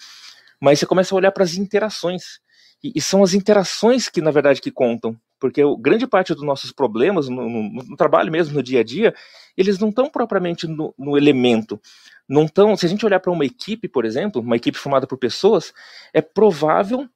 mas 0.60 0.78
você 0.78 0.86
começa 0.86 1.14
a 1.14 1.18
olhar 1.18 1.32
para 1.32 1.44
as 1.44 1.56
interações. 1.56 2.40
E, 2.82 2.92
e, 2.94 3.00
são 3.00 3.22
as 3.22 3.34
interações 3.34 4.08
que, 4.08 4.20
na 4.20 4.30
verdade, 4.30 4.60
que 4.60 4.70
contam. 4.70 5.18
Porque 5.40 5.62
o, 5.62 5.76
grande 5.76 6.06
parte 6.06 6.32
dos 6.32 6.44
nossos 6.44 6.70
problemas, 6.70 7.28
no, 7.28 7.48
no, 7.48 7.82
no, 7.82 7.96
trabalho 7.96 8.30
mesmo, 8.30 8.54
no 8.54 8.62
dia 8.62 8.80
a 8.80 8.84
dia, 8.84 9.14
eles 9.56 9.78
não 9.78 9.88
estão 9.88 10.08
propriamente 10.08 10.66
no, 10.66 10.94
no 10.98 11.16
elemento. 11.18 11.80
Não 12.28 12.46
tão, 12.46 12.76
se 12.76 12.86
a 12.86 12.88
gente 12.88 13.04
olhar 13.04 13.20
para 13.20 13.32
uma 13.32 13.44
equipe, 13.44 13.88
por 13.88 14.04
exemplo, 14.04 14.40
uma 14.40 14.56
equipe 14.56 14.78
formada 14.78 15.06
por 15.06 15.18
pessoas, 15.18 15.72
é 16.12 16.22
provável 16.22 17.08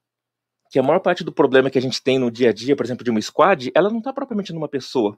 que 0.71 0.79
a 0.79 0.83
maior 0.83 1.01
parte 1.01 1.25
do 1.25 1.33
problema 1.33 1.71
que 1.71 1.79
a 1.79 1.83
gente 1.83 2.03
tem 2.03 2.19
no 2.19 2.31
dia 2.31 2.51
a 2.51 2.53
dia, 2.53 2.77
por 2.77 2.85
exemplo, 2.85 3.05
de 3.05 3.11
uma 3.11 3.21
squad, 3.21 3.71
ela 3.75 3.91
não 3.91 3.99
está 3.99 4.13
propriamente 4.13 4.53
numa 4.53 4.69
pessoa. 4.69 5.17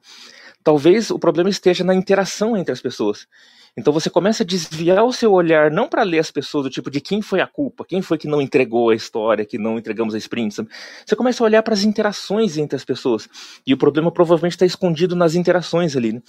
Talvez 0.63 1.09
o 1.11 1.19
problema 1.19 1.49
esteja 1.49 1.83
na 1.83 1.93
interação 1.93 2.55
entre 2.55 2.71
as 2.71 2.81
pessoas. 2.81 3.27
Então 3.75 3.93
você 3.93 4.09
começa 4.09 4.43
a 4.43 4.45
desviar 4.45 5.03
o 5.03 5.13
seu 5.13 5.31
olhar 5.31 5.71
não 5.71 5.87
para 5.87 6.03
ler 6.03 6.19
as 6.19 6.29
pessoas 6.29 6.65
do 6.65 6.69
tipo 6.69 6.91
de 6.91 6.99
quem 6.99 7.21
foi 7.21 7.39
a 7.39 7.47
culpa, 7.47 7.85
quem 7.85 8.01
foi 8.01 8.17
que 8.17 8.27
não 8.27 8.41
entregou 8.41 8.89
a 8.89 8.95
história, 8.95 9.45
que 9.45 9.57
não 9.57 9.77
entregamos 9.77 10.13
a 10.13 10.17
sprint. 10.17 10.53
Sabe? 10.53 10.69
Você 11.05 11.15
começa 11.15 11.43
a 11.43 11.45
olhar 11.45 11.63
para 11.63 11.73
as 11.73 11.83
interações 11.83 12.57
entre 12.57 12.75
as 12.75 12.83
pessoas. 12.83 13.29
E 13.65 13.73
o 13.73 13.77
problema 13.77 14.11
provavelmente 14.11 14.53
está 14.53 14.65
escondido 14.65 15.15
nas 15.15 15.35
interações 15.35 15.95
ali. 15.95 16.13
Né? 16.13 16.21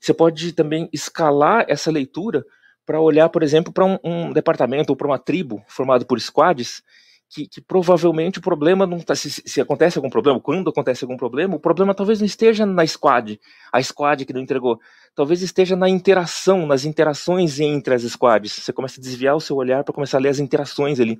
Você 0.00 0.12
pode 0.12 0.52
também 0.52 0.88
escalar 0.92 1.64
essa 1.68 1.90
leitura 1.90 2.44
para 2.84 3.00
olhar, 3.00 3.28
por 3.28 3.44
exemplo, 3.44 3.72
para 3.72 3.84
um, 3.84 3.98
um 4.02 4.32
departamento 4.32 4.90
ou 4.90 4.96
para 4.96 5.06
uma 5.06 5.18
tribo 5.18 5.62
formado 5.68 6.04
por 6.04 6.20
squads 6.20 6.82
que, 7.30 7.46
que, 7.46 7.60
provavelmente 7.60 8.40
o 8.40 8.42
problema 8.42 8.84
não 8.84 8.98
tá, 8.98 9.14
se, 9.14 9.30
se, 9.30 9.60
acontece 9.60 9.96
algum 9.96 10.10
problema, 10.10 10.40
quando 10.40 10.68
acontece 10.68 11.04
algum 11.04 11.16
problema, 11.16 11.54
o 11.54 11.60
problema 11.60 11.94
talvez 11.94 12.18
não 12.18 12.26
esteja 12.26 12.66
na 12.66 12.84
squad, 12.84 13.40
a 13.72 13.80
squad 13.80 14.24
que 14.24 14.32
não 14.32 14.40
entregou, 14.40 14.80
talvez 15.14 15.40
esteja 15.40 15.76
na 15.76 15.88
interação, 15.88 16.66
nas 16.66 16.84
interações 16.84 17.60
entre 17.60 17.94
as 17.94 18.02
squads. 18.02 18.52
Você 18.52 18.72
começa 18.72 19.00
a 19.00 19.02
desviar 19.02 19.36
o 19.36 19.40
seu 19.40 19.56
olhar 19.56 19.84
para 19.84 19.94
começar 19.94 20.18
a 20.18 20.20
ler 20.20 20.30
as 20.30 20.40
interações 20.40 20.98
ali. 20.98 21.16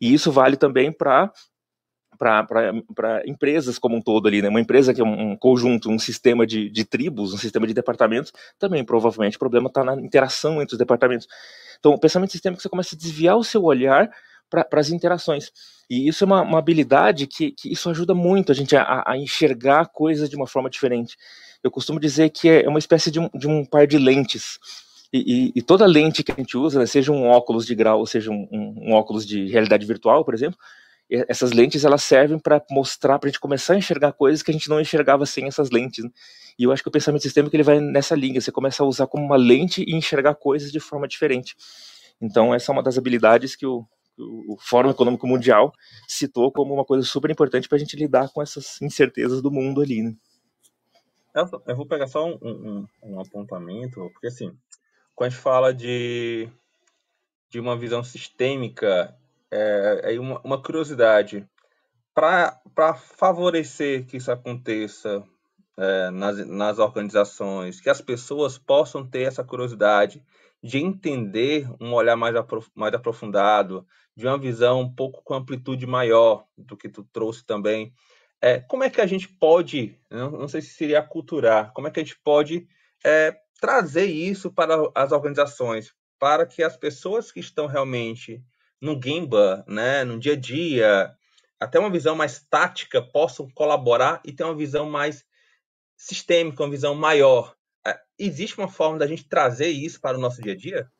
E 0.00 0.12
isso 0.12 0.32
vale 0.32 0.56
também 0.56 0.92
para 0.92 1.32
para 2.16 3.22
empresas 3.26 3.76
como 3.76 3.96
um 3.96 4.00
todo 4.00 4.28
ali, 4.28 4.40
né? 4.40 4.48
Uma 4.48 4.60
empresa 4.60 4.94
que 4.94 5.00
é 5.00 5.04
um, 5.04 5.36
conjunto, 5.36 5.90
um 5.90 5.98
sistema 5.98 6.46
de, 6.46 6.70
de, 6.70 6.84
tribos, 6.84 7.34
um 7.34 7.36
sistema 7.36 7.66
de 7.66 7.74
departamentos, 7.74 8.32
também 8.56 8.84
provavelmente 8.84 9.36
o 9.36 9.40
problema 9.40 9.66
está 9.66 9.82
na 9.82 9.96
interação 9.96 10.62
entre 10.62 10.74
os 10.74 10.78
departamentos. 10.78 11.26
Então, 11.78 11.92
o 11.92 11.98
pensamento 11.98 12.30
sistêmico 12.30 12.62
você 12.62 12.68
começa 12.68 12.94
a 12.94 12.98
desviar 12.98 13.36
o 13.36 13.42
seu 13.42 13.64
olhar 13.64 14.08
para 14.62 14.80
as 14.80 14.90
interações. 14.90 15.50
E 15.90 16.08
isso 16.08 16.24
é 16.24 16.26
uma, 16.26 16.42
uma 16.42 16.58
habilidade 16.58 17.26
que, 17.26 17.50
que, 17.50 17.72
isso 17.72 17.90
ajuda 17.90 18.14
muito 18.14 18.52
a 18.52 18.54
gente 18.54 18.76
a, 18.76 19.02
a, 19.06 19.16
enxergar 19.18 19.86
coisas 19.86 20.30
de 20.30 20.36
uma 20.36 20.46
forma 20.46 20.70
diferente. 20.70 21.16
Eu 21.62 21.70
costumo 21.70 21.98
dizer 21.98 22.30
que 22.30 22.48
é 22.48 22.68
uma 22.68 22.78
espécie 22.78 23.10
de 23.10 23.18
um, 23.18 23.28
de 23.34 23.48
um 23.48 23.64
par 23.64 23.86
de 23.86 23.98
lentes. 23.98 24.58
E, 25.12 25.18
e, 25.18 25.52
e, 25.56 25.62
toda 25.62 25.86
lente 25.86 26.22
que 26.22 26.32
a 26.32 26.34
gente 26.34 26.56
usa, 26.56 26.78
né, 26.78 26.86
seja 26.86 27.12
um 27.12 27.26
óculos 27.26 27.66
de 27.66 27.74
grau, 27.74 28.00
ou 28.00 28.06
seja 28.06 28.30
um, 28.30 28.48
um, 28.50 28.88
um 28.88 28.92
óculos 28.92 29.26
de 29.26 29.46
realidade 29.46 29.86
virtual, 29.86 30.24
por 30.24 30.34
exemplo, 30.34 30.58
essas 31.10 31.52
lentes 31.52 31.84
elas 31.84 32.02
servem 32.02 32.38
para 32.38 32.62
mostrar, 32.70 33.18
para 33.18 33.28
a 33.28 33.30
gente 33.30 33.40
começar 33.40 33.74
a 33.74 33.76
enxergar 33.76 34.12
coisas 34.12 34.42
que 34.42 34.50
a 34.50 34.54
gente 34.54 34.68
não 34.68 34.80
enxergava 34.80 35.26
sem 35.26 35.46
essas 35.46 35.70
lentes. 35.70 36.04
Né? 36.04 36.10
E 36.58 36.64
eu 36.64 36.72
acho 36.72 36.82
que 36.82 36.88
o 36.88 36.92
pensamento 36.92 37.22
sistêmico 37.22 37.54
ele 37.54 37.62
vai 37.62 37.80
nessa 37.80 38.14
linha. 38.14 38.40
Você 38.40 38.50
começa 38.50 38.82
a 38.82 38.86
usar 38.86 39.06
como 39.06 39.24
uma 39.24 39.36
lente 39.36 39.84
e 39.86 39.94
enxergar 39.94 40.34
coisas 40.34 40.72
de 40.72 40.80
forma 40.80 41.06
diferente. 41.06 41.54
Então 42.20 42.54
essa 42.54 42.70
é 42.70 42.72
uma 42.72 42.82
das 42.82 42.96
habilidades 42.96 43.54
que 43.54 43.66
o, 43.66 43.86
o 44.18 44.56
Fórum 44.60 44.90
Econômico 44.90 45.26
Mundial 45.26 45.72
citou 46.06 46.52
como 46.52 46.74
uma 46.74 46.84
coisa 46.84 47.04
super 47.06 47.30
importante 47.30 47.68
para 47.68 47.76
a 47.76 47.78
gente 47.78 47.96
lidar 47.96 48.30
com 48.32 48.42
essas 48.42 48.80
incertezas 48.80 49.42
do 49.42 49.50
mundo 49.50 49.80
ali. 49.80 50.02
Né? 50.02 50.14
Eu 51.66 51.76
vou 51.76 51.86
pegar 51.86 52.06
só 52.06 52.24
um, 52.24 52.38
um, 52.40 52.86
um, 53.02 53.20
apontamento, 53.20 54.08
porque 54.12 54.28
assim, 54.28 54.56
quando 55.14 55.28
a 55.28 55.30
gente 55.30 55.42
fala 55.42 55.74
de, 55.74 56.48
de 57.50 57.58
uma 57.58 57.76
visão 57.76 58.04
sistêmica, 58.04 59.16
é, 59.50 60.14
é 60.14 60.20
uma, 60.20 60.40
uma 60.44 60.62
curiosidade. 60.62 61.48
Para 62.14 62.94
favorecer 62.94 64.06
que 64.06 64.18
isso 64.18 64.30
aconteça 64.30 65.24
é, 65.76 66.10
nas, 66.10 66.46
nas 66.46 66.78
organizações, 66.78 67.80
que 67.80 67.90
as 67.90 68.00
pessoas 68.00 68.56
possam 68.56 69.04
ter 69.04 69.22
essa 69.22 69.42
curiosidade 69.42 70.22
de 70.62 70.78
entender 70.78 71.68
um 71.80 71.92
olhar 71.92 72.16
mais, 72.16 72.36
aprof 72.36 72.70
mais 72.74 72.94
aprofundado, 72.94 73.86
de 74.16 74.26
uma 74.26 74.38
visão 74.38 74.80
um 74.80 74.94
pouco 74.94 75.22
com 75.22 75.34
amplitude 75.34 75.86
maior 75.86 76.46
do 76.56 76.76
que 76.76 76.88
tu 76.88 77.04
trouxe 77.12 77.44
também. 77.44 77.92
É, 78.40 78.60
como 78.60 78.84
é 78.84 78.90
que 78.90 79.00
a 79.00 79.06
gente 79.06 79.28
pode, 79.28 79.98
não, 80.10 80.30
não 80.30 80.48
sei 80.48 80.60
se 80.60 80.74
seria 80.74 81.00
aculturar, 81.00 81.72
como 81.72 81.88
é 81.88 81.90
que 81.90 82.00
a 82.00 82.02
gente 82.02 82.18
pode 82.22 82.66
é, 83.04 83.36
trazer 83.60 84.06
isso 84.06 84.52
para 84.52 84.76
as 84.94 85.12
organizações, 85.12 85.92
para 86.18 86.46
que 86.46 86.62
as 86.62 86.76
pessoas 86.76 87.32
que 87.32 87.40
estão 87.40 87.66
realmente 87.66 88.42
no 88.80 89.00
Gimba, 89.02 89.64
né, 89.66 90.04
no 90.04 90.18
dia 90.18 90.34
a 90.34 90.36
dia, 90.36 91.14
até 91.58 91.78
uma 91.78 91.90
visão 91.90 92.14
mais 92.14 92.44
tática, 92.50 93.00
possam 93.00 93.48
colaborar 93.54 94.20
e 94.24 94.32
ter 94.32 94.44
uma 94.44 94.54
visão 94.54 94.90
mais 94.90 95.24
sistêmica, 95.96 96.62
uma 96.62 96.70
visão 96.70 96.94
maior 96.94 97.56
existe 98.18 98.58
uma 98.58 98.68
forma 98.68 98.98
da 98.98 99.06
gente 99.06 99.28
trazer 99.28 99.68
isso 99.68 100.00
para 100.00 100.16
o 100.16 100.20
nosso 100.20 100.40
dia 100.40 100.52
a 100.52 100.56
dia? 100.56 100.90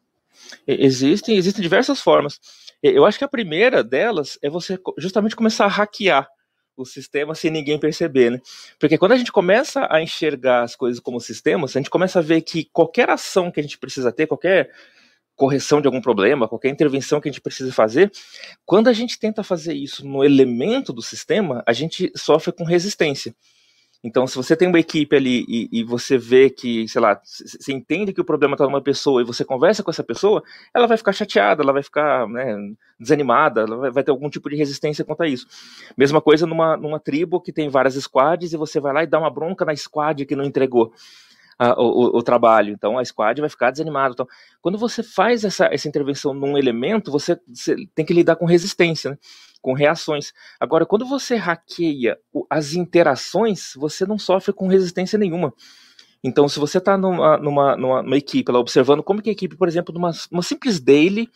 Existem, 0.67 1.37
existem 1.37 1.63
diversas 1.63 2.01
formas. 2.01 2.41
Eu 2.83 3.05
acho 3.05 3.19
que 3.19 3.25
a 3.25 3.29
primeira 3.29 3.83
delas 3.83 4.39
é 4.43 4.51
você 4.51 4.79
justamente 4.99 5.37
começar 5.37 5.65
a 5.65 5.69
hackear 5.69 6.29
o 6.77 6.85
sistema 6.85 7.35
sem 7.35 7.51
ninguém 7.51 7.79
perceber, 7.79 8.31
né? 8.31 8.41
Porque 8.79 8.99
quando 8.99 9.13
a 9.13 9.17
gente 9.17 9.31
começa 9.33 9.87
a 9.91 10.03
enxergar 10.03 10.63
as 10.63 10.75
coisas 10.75 11.01
como 11.01 11.21
sistemas, 11.21 11.77
a 11.77 11.81
gente 11.81 11.91
começa 11.91 12.19
a 12.19 12.23
ver 12.23 12.43
que 12.43 12.69
qualquer 12.73 13.09
ação 13.11 13.51
que 13.51 13.61
a 13.61 13.63
gente 13.63 13.79
precisa 13.79 14.13
ter, 14.13 14.27
qualquer 14.27 14.71
correção 15.37 15.81
de 15.81 15.87
algum 15.87 16.01
problema, 16.01 16.49
qualquer 16.49 16.69
intervenção 16.69 17.21
que 17.21 17.29
a 17.29 17.33
gente 17.33 17.41
precisa 17.41 17.73
fazer, 17.73 18.11
quando 18.65 18.89
a 18.89 18.93
gente 18.93 19.19
tenta 19.19 19.43
fazer 19.43 19.75
isso 19.75 20.07
no 20.07 20.25
elemento 20.25 20.93
do 20.93 21.03
sistema, 21.03 21.63
a 21.67 21.73
gente 21.73 22.13
sofre 22.17 22.53
com 22.53 22.65
resistência. 22.65 23.35
Então, 24.05 24.27
se 24.27 24.37
você 24.37 24.55
tem 24.55 24.69
uma 24.69 24.79
equipe 24.79 25.17
ali 25.17 25.47
e, 25.49 25.81
e 25.81 25.83
você 25.83 26.19
vê 26.19 26.51
que, 26.51 26.87
sei 26.87 27.01
lá, 27.01 27.19
você 27.25 27.73
entende 27.73 28.13
que 28.13 28.21
o 28.21 28.25
problema 28.25 28.53
está 28.53 28.67
numa 28.67 28.83
pessoa 28.83 29.23
e 29.23 29.25
você 29.25 29.47
conversa 29.47 29.83
com 29.83 29.91
essa 29.91 30.05
pessoa, 30.05 30.43
ela 30.75 30.87
vai 30.87 30.99
ficar 30.99 31.15
chateada, 31.15 31.63
ela 31.63 31.73
vai 31.73 31.83
ficar 31.83 32.29
né, 32.29 32.55
desanimada, 33.01 33.63
ela 33.63 33.77
vai, 33.79 33.91
vai, 33.91 34.05
ter 34.05 34.11
algum 34.11 34.29
tipo 34.29 34.51
de 34.51 34.57
resistência 34.57 35.07
quanto 35.07 35.23
a 35.23 35.27
isso. 35.27 35.47
Mesma 35.97 36.21
coisa 36.21 36.47
numa, 36.47 36.77
numa 36.77 37.01
tribo 37.01 37.41
que 37.41 37.51
tem 37.51 37.71
várias 37.71 37.95
squads 37.95 38.53
e 38.53 38.59
você 38.59 38.79
vai 38.79 38.93
lá 38.93 39.03
e 39.03 39.07
dá 39.07 39.19
uma 39.19 39.31
bronca 39.31 39.65
na 39.65 39.75
squad 39.75 40.27
que 40.27 40.37
não 40.37 40.45
entregou. 40.45 40.93
A, 41.59 41.81
o, 41.81 42.19
o, 42.19 42.23
trabalho, 42.23 42.73
então 42.73 42.99
a 42.99 43.05
squad 43.05 43.41
vai 43.41 43.49
ficar 43.49 43.71
desanimada. 43.71 44.13
Então, 44.13 44.27
quando 44.61 44.77
você 44.77 45.03
faz 45.03 45.45
essa, 45.45 45.67
essa 45.67 45.87
intervenção 45.87 46.35
num 46.35 46.59
elemento, 46.59 47.13
você, 47.13 47.39
você 47.47 47.77
tem 47.95 48.05
que 48.05 48.13
lidar 48.13 48.37
com 48.37 48.45
resistência. 48.45 49.13
Né? 49.13 49.19
com 49.65 49.73
reações. 49.73 50.35
Agora, 50.61 50.85
quando 50.85 51.07
você 51.07 51.37
hackeia 51.37 52.19
as 52.51 52.75
interações, 52.75 53.73
você 53.75 54.05
não 54.05 54.19
sofre 54.19 54.53
com 54.53 54.69
resistência 54.69 55.19
nenhuma. 55.19 55.55
Então, 56.23 56.47
se 56.49 56.59
você 56.59 56.77
está 56.77 56.99
numa, 56.99 57.39
numa, 57.39 57.75
numa, 57.75 58.03
numa, 58.03 58.17
equipe 58.17 58.53
lá 58.53 58.59
observando 58.59 59.03
como 59.03 59.23
que 59.23 59.31
a 59.31 59.33
equipe, 59.33 59.57
por 59.57 59.67
exemplo, 59.67 59.95
numa 59.95 60.11
uma 60.31 60.43
simples 60.43 60.79
daily, 60.81 61.31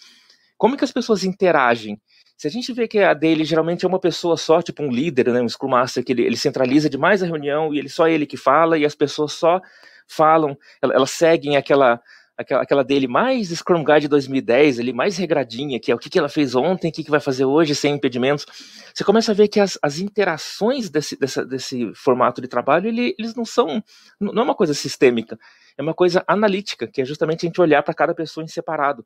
como 0.59 0.77
que 0.77 0.85
as 0.85 0.93
pessoas 0.93 1.25
interagem? 1.25 1.99
Se 2.37 2.47
a 2.47 2.51
gente 2.51 2.71
vê 2.73 2.87
que 2.87 2.99
a 2.99 3.15
daily 3.15 3.45
geralmente 3.45 3.87
é 3.87 3.89
uma 3.89 3.99
pessoa 3.99 4.37
só, 4.37 4.61
tipo 4.61 4.83
um 4.83 4.91
líder, 4.91 5.33
né, 5.33 5.41
um 5.41 5.49
Scrum 5.49 5.71
Master, 5.71 6.05
que 6.05 6.13
ele, 6.13 6.23
ele 6.23 6.37
centraliza 6.37 6.89
demais 6.89 7.23
a 7.23 7.27
reunião 7.27 7.75
e 7.75 7.79
ele 7.79 7.89
só 7.89 8.09
ele 8.09 8.27
que 8.27 8.37
fala 8.37 8.77
e 8.77 8.85
as 8.85 8.95
pessoas 8.95 9.33
só 9.33 9.61
falam, 10.09 10.57
elas 10.83 11.11
seguem 11.11 11.57
aquela 11.57 12.01
aquela, 12.39 12.85
dele 12.85 13.09
mais 13.09 13.49
Scrum 13.49 13.85
Guide 13.85 14.07
2010, 14.07 14.79
ali, 14.79 14.93
mais 14.93 15.17
regradinha, 15.17 15.81
que 15.81 15.91
é 15.91 15.95
o 15.95 15.99
que, 15.99 16.09
que 16.09 16.19
ela 16.19 16.29
fez 16.29 16.55
ontem, 16.55 16.89
o 16.89 16.93
que, 16.93 17.03
que 17.03 17.11
vai 17.11 17.19
fazer 17.19 17.45
hoje, 17.45 17.75
sem 17.75 17.95
impedimentos, 17.95 18.47
você 18.95 19.03
começa 19.03 19.33
a 19.33 19.35
ver 19.35 19.49
que 19.49 19.59
as, 19.59 19.77
as 19.83 19.99
interações 19.99 20.89
desse, 20.89 21.19
dessa, 21.19 21.45
desse 21.45 21.93
formato 21.95 22.41
de 22.41 22.47
trabalho, 22.47 22.87
ele, 22.87 23.15
eles 23.19 23.35
não 23.35 23.45
são, 23.45 23.83
não 24.21 24.41
é 24.41 24.45
uma 24.45 24.55
coisa 24.55 24.73
sistêmica, 24.73 25.37
é 25.77 25.83
uma 25.83 25.95
coisa 25.95 26.23
analítica, 26.29 26.87
que 26.87 27.03
é 27.03 27.05
justamente 27.05 27.45
a 27.45 27.49
gente 27.49 27.61
olhar 27.61 27.83
para 27.83 27.95
cada 27.95 28.15
pessoa 28.15 28.45
em 28.45 28.49
separado. 28.49 29.05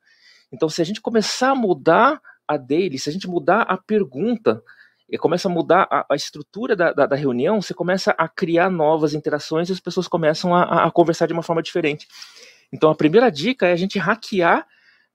Então, 0.53 0.69
se 0.69 0.83
a 0.83 0.85
gente 0.85 1.01
começar 1.01 1.51
a 1.51 1.55
mudar 1.55 2.21
a 2.47 2.59
dele, 2.59 2.99
se 2.99 3.09
a 3.09 3.13
gente 3.13 3.27
mudar 3.27 3.63
a 3.63 3.79
pergunta, 3.79 4.63
e 5.09 5.19
começa 5.19 5.49
a 5.49 5.51
mudar 5.51 5.87
a, 5.91 6.07
a 6.11 6.17
estrutura 6.17 6.75
da, 6.75 6.93
da, 6.93 7.07
da, 7.07 7.17
reunião, 7.17 7.61
você 7.61 7.75
começa 7.75 8.13
a 8.17 8.29
criar 8.29 8.71
novas 8.71 9.15
interações 9.15 9.69
e 9.69 9.73
as 9.73 9.81
pessoas 9.81 10.09
começam 10.09 10.55
a, 10.55 10.85
a 10.87 10.91
conversar 10.91 11.27
de 11.27 11.33
uma 11.33 11.43
forma 11.43 11.63
diferente. 11.63 12.07
Então, 12.73 12.91
a 12.91 12.95
primeira 12.95 13.31
dica 13.31 13.67
é 13.67 13.73
a 13.73 13.77
gente 13.77 13.99
hackear 13.99 14.67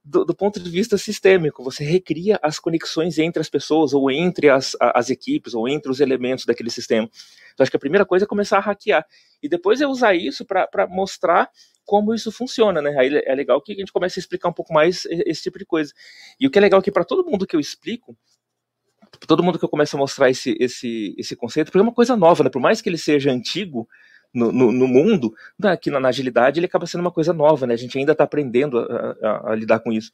do, 0.04 0.24
do, 0.24 0.36
ponto 0.36 0.60
de 0.60 0.70
vista 0.70 0.98
sistêmico. 0.98 1.64
Você 1.64 1.84
recria 1.84 2.40
as 2.42 2.60
conexões 2.60 3.18
entre 3.18 3.42
as 3.42 3.50
pessoas, 3.50 3.94
ou 3.94 4.10
entre 4.10 4.50
as, 4.50 4.76
as 4.80 5.10
equipes, 5.10 5.54
ou 5.54 5.68
entre 5.68 5.92
os 5.92 6.00
elementos 6.00 6.46
daquele 6.46 6.70
sistema. 6.70 7.10
Então, 7.54 7.64
acho 7.64 7.72
que 7.72 7.78
a 7.78 7.80
primeira 7.80 8.06
coisa 8.06 8.26
é 8.26 8.28
começar 8.28 8.58
a 8.58 8.62
hackear. 8.62 9.06
E 9.42 9.50
depois 9.50 9.82
é 9.82 9.88
usar 9.88 10.14
isso 10.14 10.46
para 10.46 10.88
mostrar 10.88 11.50
como 11.84 12.14
isso 12.14 12.32
funciona, 12.32 12.82
né? 12.82 12.96
Aí 12.98 13.22
é 13.26 13.34
legal 13.34 13.62
que 13.62 13.72
a 13.72 13.76
gente 13.76 13.92
comece 13.92 14.20
a 14.20 14.22
explicar 14.22 14.50
um 14.50 14.54
pouco 14.54 14.74
mais 14.74 15.06
esse 15.06 15.44
tipo 15.44 15.58
de 15.58 15.66
coisa. 15.66 15.94
E 16.40 16.46
o 16.46 16.52
que 16.52 16.58
é 16.58 16.62
legal 16.62 16.80
é 16.80 16.84
que 16.84 16.92
para 16.92 17.06
todo 17.06 17.26
mundo 17.26 17.48
que 17.48 17.56
eu 17.56 17.60
explico, 17.60 18.16
todo 19.28 19.44
mundo 19.44 19.60
que 19.60 19.66
eu 19.66 19.70
começo 19.70 19.96
a 19.96 20.00
mostrar 20.00 20.30
esse, 20.30 20.56
esse, 20.60 21.16
esse 21.18 21.36
conceito, 21.36 21.68
porque 21.68 21.80
é 21.80 21.82
uma 21.82 21.94
coisa 21.94 22.16
nova, 22.16 22.44
né? 22.44 22.50
Por 22.50 22.62
mais 22.62 22.82
que 22.82 22.90
ele 22.90 22.98
seja 22.98 23.32
antigo, 23.32 23.88
no, 24.34 24.52
no, 24.52 24.72
no, 24.72 24.88
mundo, 24.88 25.34
aqui 25.64 25.90
na, 25.90 26.00
na, 26.00 26.10
agilidade 26.10 26.60
ele 26.60 26.66
acaba 26.66 26.86
sendo 26.86 27.02
uma 27.02 27.12
coisa 27.12 27.34
nova, 27.34 27.66
né? 27.66 27.74
A 27.74 27.78
gente 27.78 27.98
ainda 27.98 28.12
está 28.12 28.24
aprendendo 28.24 28.78
a, 28.80 29.16
a, 29.22 29.52
a, 29.52 29.56
lidar 29.56 29.80
com 29.80 29.92
isso. 29.92 30.12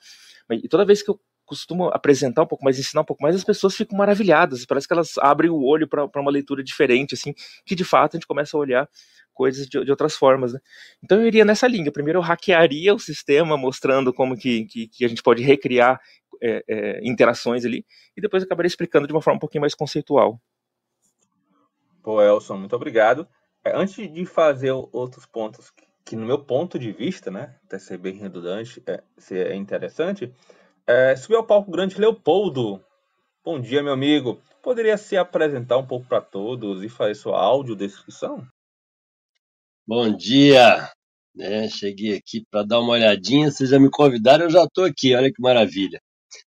E 0.51 0.67
toda 0.67 0.85
vez 0.85 1.01
que 1.01 1.09
eu 1.09 1.19
costumo 1.45 1.89
apresentar 1.89 2.43
um 2.43 2.47
pouco 2.47 2.63
mais, 2.63 2.79
ensinar 2.79 3.01
um 3.01 3.05
pouco 3.05 3.21
mais, 3.21 3.35
as 3.35 3.43
pessoas 3.43 3.75
ficam 3.75 3.97
maravilhadas. 3.97 4.65
Parece 4.65 4.87
que 4.87 4.93
elas 4.93 5.17
abrem 5.17 5.49
o 5.49 5.61
olho 5.61 5.87
para 5.87 6.09
uma 6.15 6.31
leitura 6.31 6.63
diferente, 6.63 7.15
assim, 7.15 7.33
que 7.65 7.75
de 7.75 7.83
fato 7.83 8.15
a 8.15 8.17
gente 8.17 8.27
começa 8.27 8.55
a 8.55 8.59
olhar 8.59 8.89
coisas 9.33 9.67
de, 9.67 9.83
de, 9.83 9.91
outras 9.91 10.15
formas, 10.15 10.53
né? 10.53 10.59
Então 11.03 11.19
eu 11.19 11.27
iria 11.27 11.43
nessa 11.43 11.67
linha. 11.67 11.91
Primeiro 11.91 12.19
eu 12.19 12.23
hackearia 12.23 12.93
o 12.93 12.99
sistema, 12.99 13.57
mostrando 13.57 14.13
como 14.13 14.37
que, 14.37 14.65
que, 14.65 14.87
que 14.87 15.05
a 15.05 15.07
gente 15.07 15.23
pode 15.23 15.41
recriar 15.43 15.99
é, 16.43 16.63
é, 16.67 16.99
interações 17.07 17.63
ali, 17.63 17.85
e 18.17 18.21
depois 18.21 18.43
eu 18.43 18.45
acabaria 18.45 18.67
explicando 18.67 19.07
de 19.07 19.13
uma 19.13 19.21
forma 19.21 19.37
um 19.37 19.39
pouquinho 19.39 19.61
mais 19.61 19.73
conceitual. 19.73 20.39
Pô, 22.03 22.21
Elson, 22.21 22.57
muito 22.57 22.75
obrigado. 22.75 23.25
É, 23.63 23.73
antes 23.73 23.95
de 23.95 24.25
fazer 24.25 24.71
outros 24.71 25.25
pontos 25.25 25.71
que, 25.71 25.85
que, 26.05 26.15
no 26.17 26.25
meu 26.25 26.43
ponto 26.43 26.77
de 26.77 26.91
vista, 26.91 27.31
né, 27.31 27.55
até 27.65 27.79
ser 27.79 27.97
bem 27.97 28.15
redundante, 28.15 28.83
é, 28.85 29.01
se 29.17 29.39
é 29.39 29.55
interessante, 29.55 30.33
é, 30.85 31.15
subiu 31.15 31.37
ao 31.37 31.45
palco 31.45 31.71
grande 31.71 31.97
Leopoldo. 31.97 32.83
Bom 33.43 33.59
dia, 33.59 33.81
meu 33.81 33.93
amigo. 33.93 34.41
Poderia 34.61 34.97
se 34.97 35.15
apresentar 35.15 35.77
um 35.77 35.87
pouco 35.87 36.05
para 36.07 36.21
todos 36.21 36.83
e 36.83 36.89
fazer 36.89 37.15
sua 37.15 37.39
audiodescrição? 37.41 38.45
Bom 39.87 40.15
dia. 40.15 40.89
É, 41.39 41.67
cheguei 41.67 42.15
aqui 42.15 42.45
para 42.49 42.63
dar 42.63 42.79
uma 42.79 42.93
olhadinha. 42.93 43.49
Vocês 43.49 43.69
já 43.69 43.79
me 43.79 43.89
convidaram, 43.89 44.45
eu 44.45 44.49
já 44.49 44.63
estou 44.63 44.85
aqui. 44.85 45.15
Olha 45.15 45.31
que 45.31 45.41
maravilha. 45.41 46.01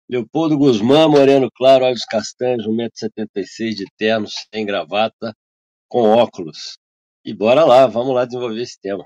Leopoldo 0.09 0.57
Guzmán, 0.57 1.09
moreno 1.09 1.51
claro, 1.55 1.85
olhos 1.85 2.05
castanhos, 2.05 2.67
1,76m 2.67 3.75
de 3.75 3.85
terno, 3.99 4.27
sem 4.27 4.65
gravata, 4.65 5.35
com 5.87 6.03
óculos. 6.03 6.79
E 7.23 7.35
bora 7.35 7.63
lá, 7.65 7.87
vamos 7.87 8.15
lá 8.15 8.25
desenvolver 8.25 8.63
esse 8.63 8.81
tema. 8.81 9.05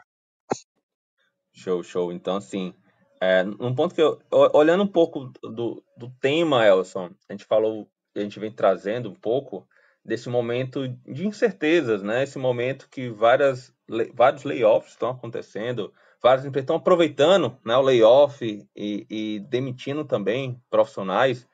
Show, 1.52 1.82
show. 1.82 2.12
Então, 2.12 2.36
assim, 2.36 2.72
é, 3.20 3.42
um 3.60 3.74
ponto 3.74 3.94
que 3.94 4.00
eu, 4.00 4.20
olhando 4.30 4.84
um 4.84 4.88
pouco 4.88 5.32
do, 5.42 5.84
do 5.96 6.10
tema, 6.20 6.64
Elson, 6.64 7.10
a 7.28 7.32
gente 7.32 7.44
falou, 7.44 7.88
a 8.16 8.20
gente 8.20 8.38
vem 8.38 8.52
trazendo 8.52 9.10
um 9.10 9.14
pouco 9.14 9.66
desse 10.04 10.28
momento 10.28 10.88
de 10.88 11.26
incertezas, 11.26 12.02
né? 12.02 12.22
Esse 12.22 12.38
momento 12.38 12.88
que 12.88 13.08
várias, 13.08 13.72
vários 14.14 14.44
layoffs 14.44 14.92
estão 14.92 15.10
acontecendo, 15.10 15.92
várias 16.22 16.46
empresas 16.46 16.64
estão 16.64 16.76
aproveitando 16.76 17.58
né, 17.64 17.76
o 17.76 17.82
layoff 17.82 18.44
e, 18.44 19.06
e 19.10 19.40
demitindo 19.40 20.04
também 20.04 20.62
profissionais. 20.70 21.48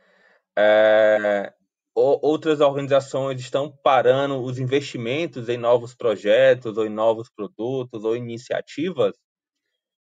É, 0.57 1.53
outras 1.95 2.61
organizações 2.61 3.41
estão 3.41 3.71
parando 3.83 4.41
os 4.43 4.59
investimentos 4.59 5.49
em 5.49 5.57
novos 5.57 5.95
projetos, 5.95 6.77
ou 6.77 6.87
em 6.87 6.91
novos 6.91 7.31
produtos, 7.31 8.05
ou 8.05 8.15
iniciativas, 8.15 9.15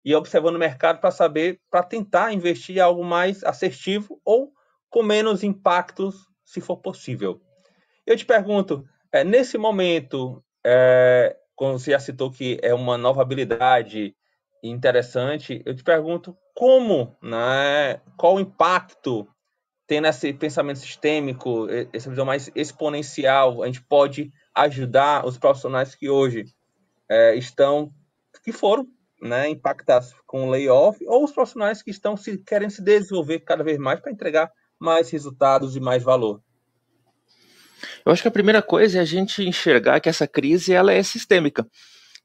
e 0.05 0.15
observando 0.15 0.57
o 0.57 0.59
mercado 0.59 1.01
para 1.01 1.11
saber, 1.11 1.61
para 1.71 1.83
tentar 1.83 2.33
investir 2.33 2.77
em 2.77 2.81
algo 2.81 3.05
mais 3.05 3.45
assertivo 3.45 4.21
ou 4.25 4.53
com 4.91 5.03
menos 5.03 5.43
impactos, 5.43 6.27
se 6.45 6.61
for 6.61 6.77
possível. 6.77 7.41
Eu 8.07 8.17
te 8.17 8.25
pergunto, 8.25 8.85
é, 9.13 9.25
nesse 9.25 9.59
momento, 9.59 10.43
é, 10.65 11.37
como 11.55 11.79
você 11.79 11.91
já 11.91 11.99
citou 11.99 12.31
que 12.31 12.59
é 12.63 12.73
uma 12.73 12.97
nova 12.97 13.23
habilidade 13.23 14.16
interessante, 14.71 15.63
eu 15.65 15.75
te 15.75 15.83
pergunto 15.83 16.37
como, 16.55 17.17
né, 17.23 18.01
qual 18.17 18.37
o 18.37 18.41
impacto 18.41 19.29
tendo 19.87 20.09
esse 20.09 20.33
pensamento 20.33 20.81
sistêmico, 20.81 21.69
essa 21.93 22.11
visão 22.11 22.25
mais 22.25 22.51
exponencial, 22.55 23.63
a 23.63 23.67
gente 23.67 23.83
pode 23.83 24.33
ajudar 24.55 25.25
os 25.25 25.39
profissionais 25.39 25.95
que 25.95 26.11
hoje 26.11 26.45
é, 27.09 27.37
estão, 27.37 27.93
que 28.43 28.53
foram 28.53 28.87
né, 29.23 29.49
impactados 29.49 30.13
com 30.27 30.47
o 30.47 30.51
layoff, 30.51 30.99
ou 31.07 31.25
os 31.25 31.33
profissionais 31.33 31.83
que 31.83 31.91
estão 31.91 32.17
se 32.17 32.37
querem 32.39 32.69
se 32.69 32.83
desenvolver 32.83 33.41
cada 33.41 33.63
vez 33.63 33.79
mais 33.79 34.01
para 34.01 34.13
entregar 34.13 34.51
mais 34.79 35.09
resultados 35.11 35.77
e 35.77 35.81
mais 35.81 36.03
valor. 36.03 36.43
Eu 38.05 38.13
acho 38.13 38.23
que 38.23 38.29
a 38.29 38.33
primeira 38.33 38.63
coisa 38.63 38.99
é 38.99 39.03
a 39.03 39.05
gente 39.05 39.43
enxergar 39.43 40.01
que 40.01 40.09
essa 40.09 40.27
crise 40.27 40.73
ela 40.73 40.93
é 40.93 41.03
sistêmica. 41.03 41.67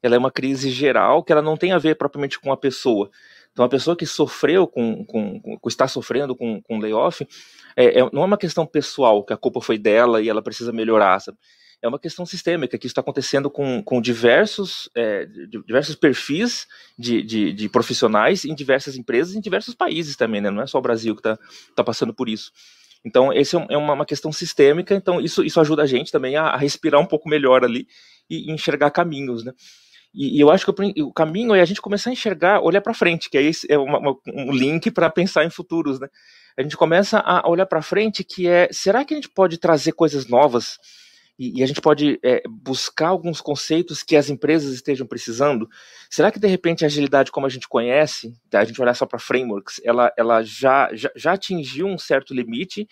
Ela 0.02 0.16
é 0.16 0.18
uma 0.18 0.30
crise 0.30 0.70
geral 0.70 1.22
que 1.22 1.32
ela 1.32 1.42
não 1.42 1.56
tem 1.56 1.72
a 1.72 1.78
ver 1.78 1.96
propriamente 1.96 2.40
com 2.40 2.52
a 2.52 2.56
pessoa. 2.56 3.10
Então, 3.52 3.64
a 3.64 3.68
pessoa 3.68 3.94
que 3.94 4.06
sofreu 4.06 4.66
com, 4.66 5.04
com, 5.04 5.40
com 5.40 5.68
está 5.68 5.86
sofrendo 5.86 6.34
com, 6.34 6.60
com 6.62 6.78
layoff, 6.78 7.26
é, 7.76 8.00
é, 8.00 8.10
não 8.10 8.22
é 8.22 8.24
uma 8.24 8.38
questão 8.38 8.66
pessoal, 8.66 9.24
que 9.24 9.32
a 9.32 9.36
culpa 9.36 9.60
foi 9.60 9.76
dela 9.76 10.22
e 10.22 10.28
ela 10.28 10.42
precisa 10.42 10.72
melhorar, 10.72 11.20
sabe? 11.20 11.38
É 11.82 11.88
uma 11.88 11.98
questão 11.98 12.24
sistêmica, 12.24 12.78
que 12.78 12.86
está 12.86 13.00
acontecendo 13.00 13.50
com, 13.50 13.82
com 13.82 14.00
diversos, 14.00 14.88
é, 14.94 15.26
diversos 15.66 15.96
perfis 15.96 16.66
de, 16.96 17.22
de, 17.22 17.52
de, 17.52 17.68
profissionais 17.68 18.44
em 18.44 18.54
diversas 18.54 18.96
empresas, 18.96 19.34
em 19.34 19.40
diversos 19.40 19.74
países 19.74 20.16
também, 20.16 20.40
né? 20.40 20.48
Não 20.48 20.62
é 20.62 20.66
só 20.66 20.78
o 20.78 20.82
Brasil 20.82 21.14
que 21.14 21.20
está 21.20 21.36
tá 21.74 21.82
passando 21.82 22.14
por 22.14 22.28
isso. 22.28 22.52
Então, 23.04 23.32
essa 23.32 23.58
é, 23.58 23.74
é 23.74 23.76
uma, 23.76 23.94
uma, 23.94 24.06
questão 24.06 24.32
sistêmica, 24.32 24.94
então 24.94 25.20
isso, 25.20 25.42
isso 25.42 25.60
ajuda 25.60 25.82
a 25.82 25.86
gente 25.86 26.12
também 26.12 26.36
a, 26.36 26.44
a 26.44 26.56
respirar 26.56 27.00
um 27.00 27.06
pouco 27.06 27.28
melhor 27.28 27.64
ali 27.64 27.88
e, 28.30 28.48
e 28.48 28.52
enxergar 28.52 28.90
caminhos, 28.90 29.44
né? 29.44 29.52
E, 30.14 30.36
e, 30.36 30.40
eu 30.40 30.50
acho 30.50 30.64
que 30.64 30.70
o, 30.70 31.06
o, 31.06 31.12
caminho 31.12 31.54
é 31.54 31.60
a 31.60 31.64
gente 31.64 31.80
começar 31.80 32.10
a 32.10 32.12
enxergar, 32.12 32.60
olhar 32.60 32.80
para 32.80 32.92
frente, 32.92 33.30
que 33.30 33.38
é, 33.68 33.78
uma, 33.78 33.98
uma, 33.98 34.16
um 34.26 34.52
link 34.52 34.90
para 34.90 35.08
pensar 35.08 35.44
em 35.44 35.50
futuros, 35.50 35.98
né? 35.98 36.08
A 36.56 36.62
gente 36.62 36.76
começa 36.76 37.18
a 37.18 37.48
olhar 37.48 37.64
para 37.64 37.80
frente, 37.80 38.22
que 38.22 38.46
é, 38.46 38.68
será 38.70 39.04
que 39.04 39.14
a 39.14 39.16
gente 39.16 39.30
pode 39.30 39.58
trazer 39.58 39.92
coisas 39.92 40.26
novas 40.26 40.76
e, 41.38 41.60
e 41.60 41.62
a 41.62 41.66
gente 41.66 41.80
pode 41.80 42.20
é, 42.22 42.42
buscar 42.46 43.08
alguns 43.08 43.40
conceitos 43.40 44.02
que 44.02 44.16
as 44.16 44.28
empresas 44.28 44.74
estejam 44.74 45.06
precisando? 45.06 45.66
Será 46.10 46.30
que 46.30 46.38
de 46.38 46.46
repente 46.46 46.84
a 46.84 46.88
agilidade 46.88 47.32
como 47.32 47.46
a 47.46 47.48
gente 47.48 47.66
conhece, 47.66 48.34
tá, 48.50 48.60
a 48.60 48.64
gente 48.64 48.80
olhar 48.82 48.94
só 48.94 49.06
para 49.06 49.18
frameworks, 49.18 49.80
ela, 49.82 50.12
ela 50.16 50.42
já, 50.42 50.90
já, 50.92 51.10
já 51.16 51.32
atingiu 51.32 51.86
um 51.86 51.96
certo 51.96 52.34
limite 52.34 52.86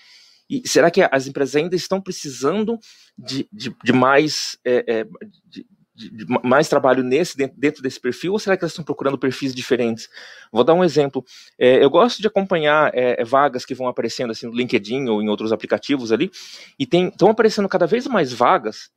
e 0.49 0.67
será 0.67 0.91
que 0.91 1.01
as 1.01 1.29
empresas 1.29 1.55
ainda 1.55 1.77
estão 1.77 2.01
precisando 2.01 2.77
de, 3.17 3.47
de, 3.53 3.73
de 3.85 3.93
mais 3.93 4.59
é, 4.65 4.85
é, 4.89 5.05
de, 5.47 5.65
de, 6.09 6.27
mais 6.43 6.69
trabalho 6.69 7.03
nesse 7.03 7.37
dentro, 7.37 7.83
desse 7.83 8.01
perfil 8.01 8.33
ou 8.33 8.39
será 8.39 8.57
que 8.57 8.65
elas 8.65 8.73
estão 8.73 8.85
procurando 8.85 9.19
perfis 9.19 9.55
diferentes? 9.55 10.09
Vou 10.51 10.65
dar 10.65 10.75
um 10.75 10.83
exemplo. 10.83 11.25
É, 11.59 11.83
eu 11.83 11.91
gosto 11.91 12.21
de 12.21 12.27
acompanhar 12.27 12.91
é, 12.95 13.23
vagas 13.25 13.65
que 13.65 13.75
vão 13.75 13.89
aparecendo 13.89 14.31
assim 14.31 14.47
no 14.47 14.55
LinkedIn 14.55 15.09
ou 15.09 15.23
em 15.23 15.29
outros 15.29 15.53
aplicativos 15.53 16.13
ali 16.13 16.31
e 16.79 16.85
estão 16.85 17.29
aparecendo 17.29 17.69
cada 17.69 17.87
vez 17.87 18.07
mais 18.07 18.33
vagas 18.33 18.91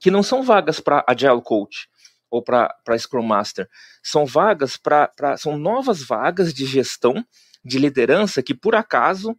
que 0.00 0.10
não 0.10 0.22
são 0.22 0.42
vagas 0.42 0.80
para 0.80 1.04
Agile 1.08 1.40
Coach 1.42 1.88
ou 2.30 2.42
para 2.42 2.98
Scrum 2.98 3.22
Master, 3.22 3.68
são 4.02 4.26
vagas 4.26 4.76
para 4.76 5.36
são 5.38 5.56
novas 5.56 6.02
vagas 6.02 6.52
de 6.52 6.66
gestão, 6.66 7.24
de 7.64 7.78
liderança 7.78 8.42
que 8.42 8.54
por 8.54 8.74
acaso 8.74 9.36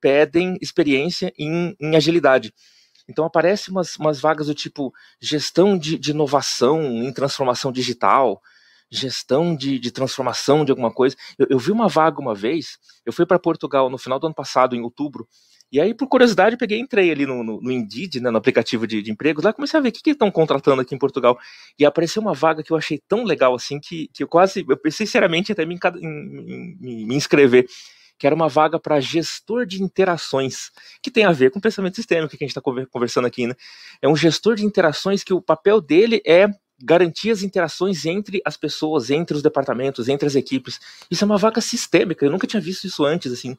pedem 0.00 0.56
experiência 0.60 1.32
em, 1.38 1.76
em 1.80 1.96
agilidade. 1.96 2.54
Então 3.08 3.24
aparecem 3.24 3.72
umas, 3.72 3.96
umas 3.96 4.20
vagas 4.20 4.48
do 4.48 4.54
tipo 4.54 4.92
gestão 5.20 5.78
de, 5.78 5.98
de 5.98 6.10
inovação 6.10 6.82
em 6.82 7.12
transformação 7.12 7.72
digital, 7.72 8.40
gestão 8.90 9.56
de, 9.56 9.78
de 9.78 9.90
transformação 9.90 10.64
de 10.64 10.70
alguma 10.70 10.92
coisa. 10.92 11.16
Eu, 11.38 11.46
eu, 11.50 11.58
vi 11.58 11.72
uma 11.72 11.88
vaga 11.88 12.20
uma 12.20 12.34
vez, 12.34 12.78
eu 13.04 13.12
fui 13.12 13.26
para 13.26 13.38
Portugal 13.38 13.88
no 13.90 13.98
final 13.98 14.18
do 14.18 14.26
ano 14.26 14.34
passado, 14.34 14.76
em 14.76 14.82
outubro, 14.82 15.26
E 15.70 15.78
aí, 15.80 15.94
por 15.94 16.08
curiosidade, 16.08 16.54
eu 16.54 16.58
peguei 16.58 16.78
entrei 16.80 17.10
ali 17.10 17.26
no, 17.26 17.44
no, 17.44 17.60
no 17.60 17.70
Indeed, 17.70 18.20
né, 18.20 18.30
no 18.30 18.38
aplicativo 18.38 18.86
de, 18.86 19.02
de 19.02 19.10
empregos, 19.10 19.44
lá 19.44 19.52
comecei 19.52 19.78
a 19.78 19.82
ver 19.82 19.90
o 19.90 19.92
que, 19.92 20.02
que 20.02 20.10
estão 20.10 20.30
contratando 20.30 20.80
aqui 20.80 20.94
em 20.94 20.98
Portugal. 20.98 21.38
E 21.78 21.84
apareceu 21.84 22.22
uma 22.22 22.32
vaga 22.34 22.62
que 22.62 22.72
eu 22.72 22.76
achei 22.76 22.98
tão 23.06 23.24
legal 23.24 23.54
assim 23.54 23.78
que, 23.78 24.08
que 24.14 24.22
eu 24.22 24.28
quase, 24.28 24.64
eu 24.68 24.76
pensei 24.78 25.06
seriamente 25.06 25.52
até 25.52 25.66
me, 25.66 25.78
me 26.80 27.14
inscrever 27.14 27.66
que 28.18 28.26
era 28.26 28.34
uma 28.34 28.48
vaga 28.48 28.78
para 28.78 29.00
gestor 29.00 29.64
de 29.64 29.82
interações, 29.82 30.70
que 31.02 31.10
tem 31.10 31.24
a 31.24 31.32
ver 31.32 31.50
com 31.50 31.60
pensamento 31.60 31.96
sistêmico 31.96 32.30
que 32.30 32.44
a 32.44 32.46
gente 32.46 32.56
está 32.56 32.60
conversando 32.90 33.26
aqui, 33.26 33.46
né? 33.46 33.54
É 34.02 34.08
um 34.08 34.16
gestor 34.16 34.56
de 34.56 34.64
interações 34.64 35.22
que 35.22 35.32
o 35.32 35.40
papel 35.40 35.80
dele 35.80 36.20
é 36.26 36.48
garantir 36.82 37.30
as 37.30 37.42
interações 37.42 38.04
entre 38.06 38.40
as 38.44 38.56
pessoas, 38.56 39.10
entre 39.10 39.36
os 39.36 39.42
departamentos, 39.42 40.08
entre 40.08 40.26
as 40.26 40.34
equipes. 40.34 40.78
Isso 41.10 41.24
é 41.24 41.26
uma 41.26 41.38
vaga 41.38 41.60
sistêmica, 41.60 42.24
eu 42.24 42.30
nunca 42.30 42.46
tinha 42.46 42.60
visto 42.60 42.86
isso 42.86 43.04
antes, 43.04 43.32
assim. 43.32 43.56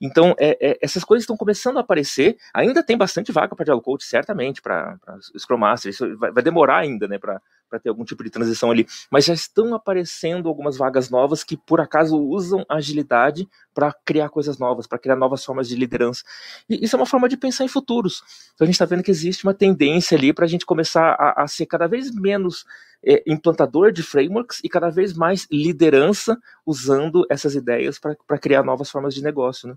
Então, 0.00 0.34
é, 0.38 0.56
é, 0.60 0.78
essas 0.80 1.02
coisas 1.02 1.24
estão 1.24 1.36
começando 1.36 1.76
a 1.76 1.80
aparecer. 1.80 2.36
Ainda 2.54 2.84
tem 2.84 2.96
bastante 2.96 3.32
vaga 3.32 3.56
para 3.56 3.64
Agile 3.64 3.82
Coach, 3.82 4.04
certamente, 4.04 4.62
para 4.62 4.96
Scrum 5.36 5.58
Master. 5.58 5.90
Isso 5.90 6.16
vai, 6.16 6.30
vai 6.30 6.42
demorar 6.42 6.78
ainda, 6.78 7.08
né, 7.08 7.18
para 7.18 7.40
ter 7.76 7.88
algum 7.88 8.04
tipo 8.04 8.22
de 8.22 8.30
transição 8.30 8.70
ali. 8.70 8.86
Mas 9.10 9.24
já 9.24 9.34
estão 9.34 9.74
aparecendo 9.74 10.48
algumas 10.48 10.76
vagas 10.76 11.10
novas 11.10 11.42
que, 11.42 11.56
por 11.56 11.80
acaso, 11.80 12.16
usam 12.16 12.64
agilidade 12.68 13.48
para 13.74 13.92
criar 14.04 14.28
coisas 14.28 14.58
novas, 14.58 14.86
para 14.86 14.98
criar 14.98 15.16
novas 15.16 15.44
formas 15.44 15.68
de 15.68 15.74
liderança. 15.74 16.22
E 16.70 16.84
isso 16.84 16.94
é 16.94 16.98
uma 16.98 17.06
forma 17.06 17.28
de 17.28 17.36
pensar 17.36 17.64
em 17.64 17.68
futuros. 17.68 18.22
Então, 18.54 18.64
a 18.64 18.66
gente 18.66 18.74
está 18.74 18.84
vendo 18.84 19.02
que 19.02 19.10
existe 19.10 19.42
uma 19.42 19.54
tendência 19.54 20.16
ali 20.16 20.32
para 20.32 20.44
a 20.44 20.48
gente 20.48 20.64
começar 20.64 21.16
a, 21.18 21.42
a 21.42 21.48
ser 21.48 21.66
cada 21.66 21.88
vez 21.88 22.14
menos 22.14 22.64
é, 23.02 23.22
implantador 23.26 23.92
de 23.92 24.02
frameworks 24.02 24.60
e 24.62 24.68
cada 24.68 24.90
vez 24.90 25.14
mais 25.14 25.46
liderança 25.50 26.38
usando 26.66 27.26
essas 27.30 27.54
ideias 27.54 27.98
para 27.98 28.38
criar 28.38 28.62
novas 28.62 28.90
formas 28.90 29.14
de 29.14 29.22
negócio. 29.22 29.68
Né? 29.68 29.76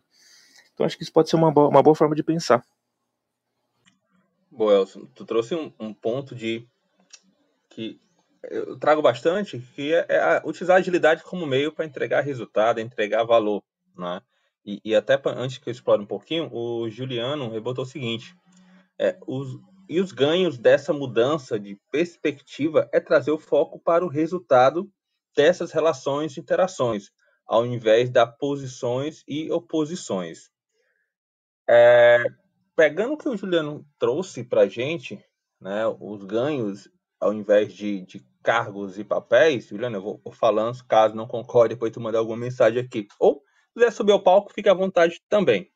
Então 0.73 0.85
acho 0.85 0.97
que 0.97 1.03
isso 1.03 1.13
pode 1.13 1.29
ser 1.29 1.35
uma 1.35 1.51
boa, 1.51 1.69
uma 1.69 1.83
boa 1.83 1.95
forma 1.95 2.15
de 2.15 2.23
pensar. 2.23 2.63
Boa, 4.49 4.73
Elson, 4.73 5.05
tu 5.15 5.25
trouxe 5.25 5.55
um, 5.55 5.71
um 5.79 5.93
ponto 5.93 6.35
de 6.35 6.67
que 7.71 7.99
eu 8.43 8.77
trago 8.77 9.01
bastante, 9.01 9.59
que 9.75 9.93
é, 9.93 10.05
é 10.09 10.41
utilizar 10.45 10.77
a 10.77 10.79
agilidade 10.79 11.23
como 11.23 11.45
meio 11.45 11.71
para 11.71 11.85
entregar 11.85 12.21
resultado, 12.21 12.79
entregar 12.79 13.23
valor, 13.23 13.63
né? 13.97 14.21
E, 14.65 14.79
e 14.83 14.95
até 14.95 15.17
pra, 15.17 15.33
antes 15.33 15.57
que 15.57 15.69
eu 15.69 15.71
explore 15.71 16.01
um 16.01 16.07
pouquinho, 16.07 16.49
o 16.53 16.89
Juliano 16.89 17.49
rebotou 17.49 17.83
o 17.83 17.87
seguinte: 17.87 18.35
é, 18.99 19.17
os, 19.27 19.59
e 19.89 19.99
os 19.99 20.11
ganhos 20.11 20.57
dessa 20.57 20.93
mudança 20.93 21.59
de 21.59 21.79
perspectiva 21.91 22.89
é 22.91 22.99
trazer 22.99 23.31
o 23.31 23.39
foco 23.39 23.79
para 23.79 24.05
o 24.05 24.09
resultado 24.09 24.89
dessas 25.35 25.71
relações 25.71 26.35
e 26.35 26.39
interações, 26.39 27.11
ao 27.45 27.65
invés 27.65 28.09
das 28.09 28.37
posições 28.37 29.23
e 29.27 29.51
oposições. 29.51 30.51
É, 31.69 32.23
pegando 32.75 33.13
o 33.13 33.17
que 33.17 33.29
o 33.29 33.37
Juliano 33.37 33.85
trouxe 33.97 34.43
para 34.43 34.61
a 34.61 34.67
gente, 34.67 35.23
né, 35.59 35.85
os 35.99 36.23
ganhos, 36.23 36.89
ao 37.21 37.33
invés 37.33 37.71
de, 37.71 38.01
de 38.01 38.25
cargos 38.41 38.97
e 38.97 39.03
papéis, 39.03 39.67
Juliano, 39.67 39.97
eu 39.97 40.01
vou, 40.01 40.21
vou 40.23 40.33
falando, 40.33 40.83
caso 40.85 41.15
não 41.15 41.27
concorde, 41.27 41.75
depois 41.75 41.91
tu 41.91 42.01
mandar 42.01 42.17
alguma 42.17 42.37
mensagem 42.37 42.81
aqui. 42.81 43.07
Ou, 43.19 43.43
se 43.67 43.75
quiser 43.75 43.91
subir 43.91 44.11
ao 44.11 44.23
palco, 44.23 44.51
fique 44.51 44.67
à 44.67 44.73
vontade 44.73 45.21
também. 45.29 45.71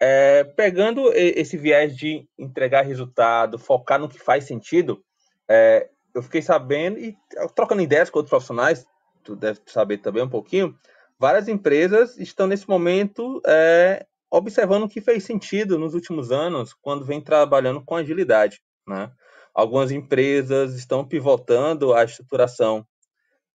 É, 0.00 0.42
pegando 0.42 1.12
esse 1.12 1.56
viés 1.56 1.94
de 1.96 2.26
entregar 2.38 2.82
resultado, 2.82 3.58
focar 3.58 4.00
no 4.00 4.08
que 4.08 4.18
faz 4.18 4.44
sentido, 4.44 5.04
é, 5.48 5.88
eu 6.14 6.22
fiquei 6.22 6.40
sabendo, 6.40 6.98
e 6.98 7.16
trocando 7.54 7.82
ideias 7.82 8.08
com 8.08 8.18
outros 8.18 8.30
profissionais, 8.30 8.86
tu 9.22 9.36
deve 9.36 9.60
saber 9.66 9.98
também 9.98 10.22
um 10.22 10.28
pouquinho, 10.28 10.74
várias 11.18 11.46
empresas 11.46 12.18
estão 12.18 12.46
nesse 12.46 12.68
momento 12.68 13.40
é, 13.46 14.06
observando 14.30 14.84
o 14.84 14.88
que 14.88 15.00
fez 15.00 15.24
sentido 15.24 15.78
nos 15.78 15.94
últimos 15.94 16.32
anos, 16.32 16.72
quando 16.72 17.04
vem 17.04 17.20
trabalhando 17.20 17.84
com 17.84 17.96
agilidade. 17.96 18.60
Né? 18.86 19.10
Algumas 19.54 19.92
empresas 19.92 20.74
estão 20.74 21.06
pivotando 21.06 21.94
a 21.94 22.02
estruturação 22.04 22.84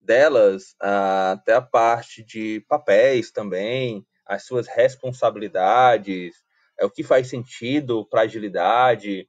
delas 0.00 0.74
até 0.80 1.54
a 1.54 1.60
parte 1.60 2.24
de 2.24 2.64
papéis 2.66 3.30
também, 3.30 4.06
as 4.24 4.44
suas 4.44 4.66
responsabilidades, 4.66 6.34
é 6.78 6.84
o 6.86 6.90
que 6.90 7.02
faz 7.02 7.28
sentido 7.28 8.06
para 8.06 8.22
agilidade. 8.22 9.28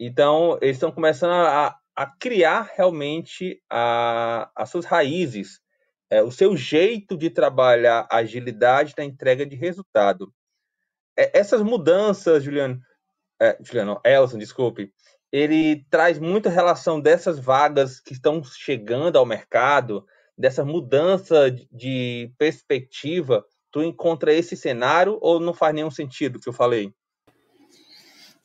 Então, 0.00 0.58
eles 0.62 0.76
estão 0.76 0.90
começando 0.90 1.32
a, 1.32 1.76
a 1.94 2.06
criar 2.06 2.72
realmente 2.74 3.62
a, 3.68 4.50
as 4.56 4.70
suas 4.70 4.86
raízes, 4.86 5.60
é, 6.08 6.22
o 6.22 6.30
seu 6.30 6.56
jeito 6.56 7.16
de 7.16 7.28
trabalhar 7.28 8.06
a 8.10 8.18
agilidade 8.18 8.94
na 8.96 9.04
entrega 9.04 9.44
de 9.44 9.54
resultado. 9.54 10.32
É, 11.16 11.38
essas 11.38 11.62
mudanças, 11.62 12.42
Juliano, 12.42 12.80
é, 13.40 13.58
Juliano, 13.60 14.00
Elson, 14.04 14.38
desculpe, 14.38 14.92
ele 15.34 15.84
traz 15.90 16.16
muita 16.20 16.48
relação 16.48 17.00
dessas 17.00 17.40
vagas 17.40 17.98
que 17.98 18.12
estão 18.12 18.40
chegando 18.44 19.18
ao 19.18 19.26
mercado, 19.26 20.06
dessa 20.38 20.64
mudança 20.64 21.50
de 21.72 22.30
perspectiva 22.38 23.44
tu 23.68 23.82
encontra 23.82 24.32
esse 24.32 24.56
cenário 24.56 25.18
ou 25.20 25.40
não 25.40 25.52
faz 25.52 25.74
nenhum 25.74 25.90
sentido 25.90 26.38
que 26.38 26.48
eu 26.48 26.52
falei? 26.52 26.94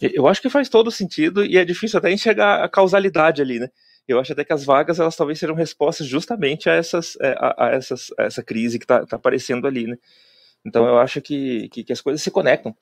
Eu 0.01 0.27
acho 0.27 0.41
que 0.41 0.49
faz 0.49 0.67
todo 0.67 0.89
sentido 0.89 1.45
e 1.45 1.59
é 1.59 1.63
difícil 1.63 1.99
até 1.99 2.11
enxergar 2.11 2.63
a 2.63 2.67
causalidade 2.67 3.39
ali, 3.39 3.59
né? 3.59 3.69
Eu 4.07 4.19
acho 4.19 4.33
até 4.33 4.43
que 4.43 4.53
as 4.53 4.65
vagas 4.65 4.99
elas 4.99 5.15
talvez 5.15 5.37
serão 5.37 5.53
respostas 5.53 6.07
justamente 6.07 6.71
a 6.71 6.73
essas 6.73 7.15
é, 7.21 7.35
a, 7.37 7.67
a 7.67 7.69
essas 7.69 8.07
a 8.17 8.23
essa 8.23 8.41
crise 8.41 8.79
que 8.79 8.85
está 8.85 9.05
tá 9.05 9.17
aparecendo 9.17 9.67
ali, 9.67 9.85
né? 9.85 9.95
Então 10.65 10.87
eu 10.87 10.97
acho 10.97 11.21
que, 11.21 11.69
que, 11.69 11.83
que 11.83 11.93
as 11.93 12.01
coisas 12.01 12.23
se 12.23 12.31
conectam 12.31 12.75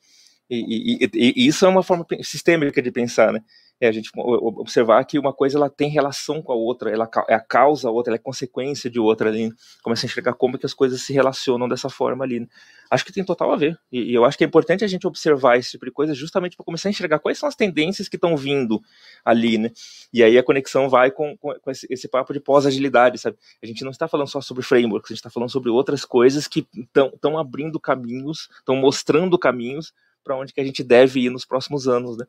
e, 0.50 1.04
e, 1.04 1.10
e, 1.14 1.34
e, 1.36 1.48
isso 1.48 1.66
é 1.66 1.70
uma 1.70 1.84
forma 1.84 2.06
sistêmica 2.22 2.82
de 2.82 2.92
pensar, 2.92 3.34
né? 3.34 3.42
É 3.80 3.88
a 3.88 3.92
gente 3.92 4.10
observar 4.16 5.04
que 5.06 5.20
uma 5.20 5.32
coisa 5.32 5.58
ela 5.58 5.70
tem 5.70 5.90
relação 5.90 6.42
com 6.42 6.52
a 6.52 6.56
outra, 6.56 6.90
ela 6.90 7.10
é 7.30 7.36
a 7.36 7.40
causa 7.40 7.88
a 7.88 7.92
outra, 7.92 8.12
ela 8.12 8.16
é 8.16 8.20
consequência 8.20 8.90
de 8.90 9.00
outra 9.00 9.30
ali. 9.30 9.52
Começa 9.84 10.06
a 10.06 10.08
enxergar 10.08 10.34
como 10.34 10.58
que 10.58 10.66
as 10.66 10.74
coisas 10.74 11.02
se 11.02 11.14
relacionam 11.14 11.68
dessa 11.68 11.90
forma 11.90 12.26
ali. 12.26 12.40
Né? 12.40 12.48
Acho 12.90 13.06
que 13.06 13.14
tem 13.14 13.24
total 13.24 13.54
a 13.54 13.56
ver. 13.56 13.78
E, 13.92 14.12
e, 14.12 14.14
eu 14.16 14.26
acho 14.26 14.38
que 14.38 14.44
é 14.44 14.48
importante 14.48 14.84
a 14.84 14.88
gente 14.88 15.06
observar 15.06 15.58
esse 15.58 15.72
tipo 15.72 15.86
de 15.86 15.92
coisa 15.92 16.14
justamente 16.14 16.56
para 16.56 16.66
começar 16.66 16.90
a 16.90 16.92
enxergar 16.92 17.20
quais 17.20 17.38
são 17.38 17.48
as 17.48 17.56
tendências 17.56 18.10
que 18.10 18.16
estão 18.16 18.36
vindo 18.36 18.82
ali, 19.24 19.60
né? 19.60 19.72
E 20.12 20.24
aí 20.24 20.38
a 20.38 20.44
conexão 20.44 20.90
vai 20.90 21.12
com, 21.12 21.38
com, 21.38 21.54
com 21.54 21.72
esse, 21.72 21.86
esse, 21.90 22.08
papo 22.08 22.34
de 22.34 22.40
pós-agilidade, 22.40 23.20
sabe? 23.20 23.38
A 23.62 23.66
gente 23.66 23.84
não 23.84 23.92
está 23.92 24.08
falando 24.08 24.28
só 24.28 24.42
sobre 24.42 24.64
frameworks, 24.64 25.12
a 25.12 25.14
gente 25.14 25.20
está 25.20 25.30
falando 25.30 25.50
sobre 25.50 25.70
outras 25.70 26.04
coisas 26.04 26.48
que 26.48 26.66
estão 26.96 27.38
abrindo 27.38 27.80
caminhos, 27.80 28.50
estão 28.60 28.76
mostrando 28.76 29.38
caminhos 29.38 29.94
para 30.28 30.38
onde 30.38 30.54
que 30.54 30.60
a 30.60 30.66
gente 30.66 30.84
deve 30.84 31.22
ir 31.22 31.30
nos 31.30 31.46
próximos 31.46 31.88
anos, 31.88 32.18
né? 32.18 32.26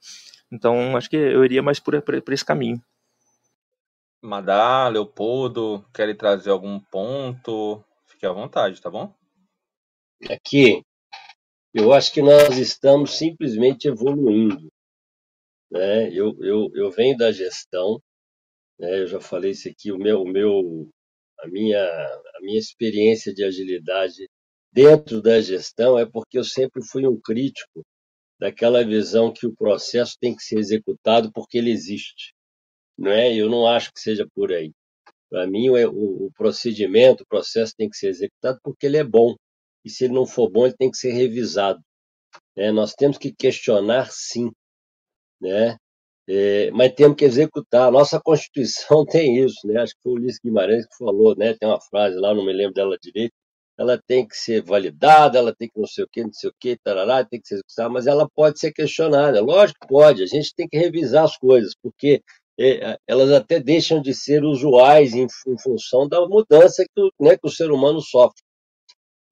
Então, 0.52 0.96
acho 0.96 1.10
que 1.10 1.16
eu 1.16 1.44
iria 1.44 1.60
mais 1.60 1.80
por, 1.80 2.00
por, 2.00 2.22
por 2.22 2.32
esse 2.32 2.44
caminho. 2.44 2.80
Madá, 4.22 4.88
Leopoldo, 4.88 5.84
querem 5.92 6.16
trazer 6.16 6.50
algum 6.50 6.78
ponto? 6.78 7.84
Fique 8.06 8.24
à 8.24 8.32
vontade, 8.32 8.80
tá 8.80 8.88
bom? 8.88 9.12
Aqui, 10.30 10.82
eu 11.74 11.92
acho 11.92 12.12
que 12.12 12.22
nós 12.22 12.56
estamos 12.56 13.18
simplesmente 13.18 13.88
evoluindo. 13.88 14.68
Né? 15.70 16.08
Eu, 16.12 16.36
eu, 16.40 16.70
eu 16.74 16.90
venho 16.90 17.16
da 17.16 17.32
gestão, 17.32 18.00
né? 18.78 19.00
eu 19.00 19.06
já 19.06 19.20
falei 19.20 19.50
isso 19.50 19.68
aqui, 19.68 19.92
o 19.92 19.98
meu, 19.98 20.22
o 20.22 20.28
meu, 20.28 20.88
a, 21.40 21.48
minha, 21.48 21.80
a 21.84 22.40
minha 22.40 22.58
experiência 22.58 23.34
de 23.34 23.44
agilidade 23.44 24.28
dentro 24.78 25.20
da 25.20 25.40
gestão 25.40 25.98
é 25.98 26.06
porque 26.06 26.38
eu 26.38 26.44
sempre 26.44 26.80
fui 26.86 27.04
um 27.04 27.20
crítico 27.20 27.84
daquela 28.38 28.84
visão 28.84 29.32
que 29.32 29.44
o 29.44 29.52
processo 29.52 30.16
tem 30.20 30.36
que 30.36 30.42
ser 30.44 30.56
executado 30.56 31.32
porque 31.32 31.58
ele 31.58 31.72
existe. 31.72 32.32
Não 32.96 33.10
é? 33.10 33.34
Eu 33.34 33.50
não 33.50 33.66
acho 33.66 33.92
que 33.92 33.98
seja 33.98 34.24
por 34.32 34.52
aí. 34.52 34.70
Para 35.28 35.48
mim, 35.48 35.68
o, 35.68 36.30
procedimento, 36.36 37.24
o 37.24 37.26
processo 37.26 37.74
tem 37.76 37.90
que 37.90 37.96
ser 37.96 38.06
executado 38.06 38.60
porque 38.62 38.86
ele 38.86 38.98
é 38.98 39.02
bom. 39.02 39.34
E 39.84 39.90
se 39.90 40.04
ele 40.04 40.14
não 40.14 40.24
for 40.24 40.48
bom, 40.48 40.64
ele 40.64 40.76
tem 40.76 40.92
que 40.92 40.96
ser 40.96 41.10
revisado. 41.10 41.80
É, 42.54 42.70
nós 42.70 42.94
temos 42.94 43.18
que 43.18 43.34
questionar, 43.34 44.08
sim, 44.12 44.48
né? 45.40 45.76
É, 46.28 46.70
mas 46.70 46.94
temos 46.94 47.16
que 47.16 47.24
executar. 47.24 47.90
Nossa 47.90 48.20
Constituição 48.20 49.04
tem 49.10 49.44
isso, 49.44 49.66
né? 49.66 49.80
Acho 49.82 49.94
que 49.94 50.02
foi 50.04 50.12
o 50.12 50.14
Ulisses 50.16 50.40
Guimarães 50.40 50.86
que 50.86 50.96
falou, 50.96 51.34
né? 51.36 51.54
Tem 51.54 51.68
uma 51.68 51.80
frase 51.80 52.16
lá, 52.16 52.32
não 52.32 52.46
me 52.46 52.52
lembro 52.52 52.74
dela 52.74 52.96
direito, 53.02 53.34
ela 53.78 53.96
tem 54.06 54.26
que 54.26 54.36
ser 54.36 54.62
validada, 54.62 55.38
ela 55.38 55.54
tem 55.54 55.68
que 55.68 55.78
não 55.78 55.86
sei 55.86 56.04
o 56.04 56.08
que, 56.08 56.22
não 56.22 56.32
sei 56.32 56.50
o 56.50 56.54
que, 56.58 56.76
tarará, 56.76 57.24
tem 57.24 57.40
que 57.40 57.46
ser 57.46 57.54
executada, 57.54 57.88
mas 57.88 58.06
ela 58.08 58.28
pode 58.28 58.58
ser 58.58 58.72
questionada. 58.72 59.40
Lógico 59.40 59.80
que 59.80 59.86
pode, 59.86 60.22
a 60.22 60.26
gente 60.26 60.52
tem 60.54 60.68
que 60.68 60.76
revisar 60.76 61.24
as 61.24 61.36
coisas, 61.36 61.74
porque 61.80 62.20
é, 62.58 62.98
elas 63.06 63.30
até 63.30 63.60
deixam 63.60 64.02
de 64.02 64.12
ser 64.12 64.42
usuais 64.42 65.14
em, 65.14 65.26
em 65.46 65.58
função 65.62 66.08
da 66.08 66.20
mudança 66.26 66.84
que, 66.84 67.08
né, 67.20 67.36
que, 67.36 67.46
o 67.46 67.50
ser 67.50 67.70
humano 67.70 68.00
sofre. 68.00 68.42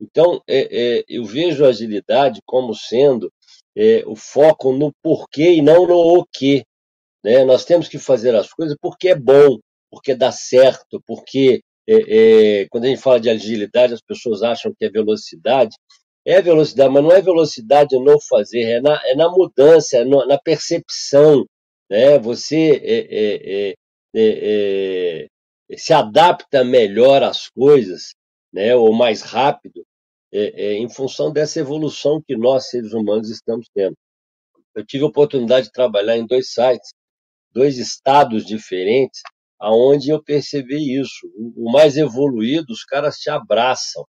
Então, 0.00 0.40
é, 0.46 0.98
é, 0.98 1.04
eu 1.08 1.24
vejo 1.24 1.64
a 1.64 1.68
agilidade 1.68 2.40
como 2.46 2.72
sendo 2.74 3.32
é, 3.76 4.04
o 4.06 4.14
foco 4.14 4.72
no 4.72 4.92
porquê 5.02 5.54
e 5.54 5.62
não 5.62 5.86
no 5.86 5.96
o 5.96 6.24
que. 6.24 6.64
Né? 7.24 7.44
Nós 7.44 7.64
temos 7.64 7.88
que 7.88 7.98
fazer 7.98 8.34
as 8.36 8.52
coisas 8.52 8.76
porque 8.80 9.08
é 9.08 9.16
bom, 9.16 9.58
porque 9.90 10.14
dá 10.14 10.30
certo, 10.30 11.02
porque 11.04 11.62
é, 11.88 12.62
é, 12.62 12.68
quando 12.68 12.84
a 12.84 12.88
gente 12.88 13.00
fala 13.00 13.20
de 13.20 13.30
agilidade, 13.30 13.94
as 13.94 14.02
pessoas 14.02 14.42
acham 14.42 14.72
que 14.76 14.84
é 14.84 14.90
velocidade, 14.90 15.76
É 16.26 16.42
velocidade, 16.42 16.92
mas 16.92 17.04
não 17.04 17.12
é 17.12 17.22
velocidade 17.22 17.96
no 17.98 18.20
fazer, 18.20 18.62
é 18.62 18.80
na, 18.80 19.00
é 19.06 19.14
na 19.14 19.30
mudança, 19.30 19.98
é 19.98 20.04
no, 20.04 20.26
na 20.26 20.38
percepção. 20.38 21.46
Né? 21.90 22.18
Você 22.18 22.80
é, 22.84 23.74
é, 24.14 25.28
se 25.76 25.92
adapta 25.92 26.64
melhor 26.64 27.22
às 27.22 27.48
coisas, 27.48 28.14
né? 28.52 28.74
ou 28.76 28.92
mais 28.92 29.22
rápido, 29.22 29.84
em 30.32 30.88
função 30.90 31.32
dessa 31.32 31.60
evolução 31.60 32.20
que 32.26 32.36
nós, 32.36 32.70
seres 32.70 32.92
humanos, 32.92 33.30
estamos 33.30 33.68
tendo. 33.74 33.96
Eu 34.74 34.84
tive 34.84 35.04
a 35.04 35.08
oportunidade 35.08 35.66
de 35.66 35.72
trabalhar 35.72 36.16
em 36.16 36.26
dois 36.26 36.52
sites, 36.52 36.92
dois 37.52 37.78
estados 37.78 38.44
diferentes, 38.44 39.22
aonde 39.58 40.10
eu 40.10 40.22
percebi 40.22 41.00
isso. 41.00 41.26
O 41.56 41.70
mais 41.70 41.96
evoluído, 41.96 42.72
os 42.72 42.84
caras 42.84 43.16
te 43.16 43.30
abraçam. 43.30 44.04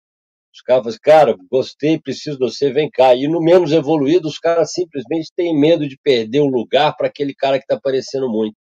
Os 0.52 0.62
caras 0.62 0.82
falam, 0.82 0.88
assim, 0.88 0.98
cara, 1.02 1.37
gostei, 1.50 2.00
preciso 2.00 2.38
de 2.38 2.44
você, 2.44 2.72
vem 2.72 2.90
cá. 2.90 3.14
E 3.14 3.28
no 3.28 3.40
menos 3.40 3.72
evoluído, 3.72 4.26
os 4.26 4.38
caras 4.38 4.72
simplesmente 4.72 5.30
têm 5.37 5.59
medo 5.59 5.87
de 5.87 5.98
perder 6.02 6.40
o 6.40 6.46
lugar 6.46 6.96
para 6.96 7.09
aquele 7.09 7.35
cara 7.35 7.59
que 7.59 7.64
está 7.64 7.76
aparecendo 7.76 8.28
muito, 8.28 8.56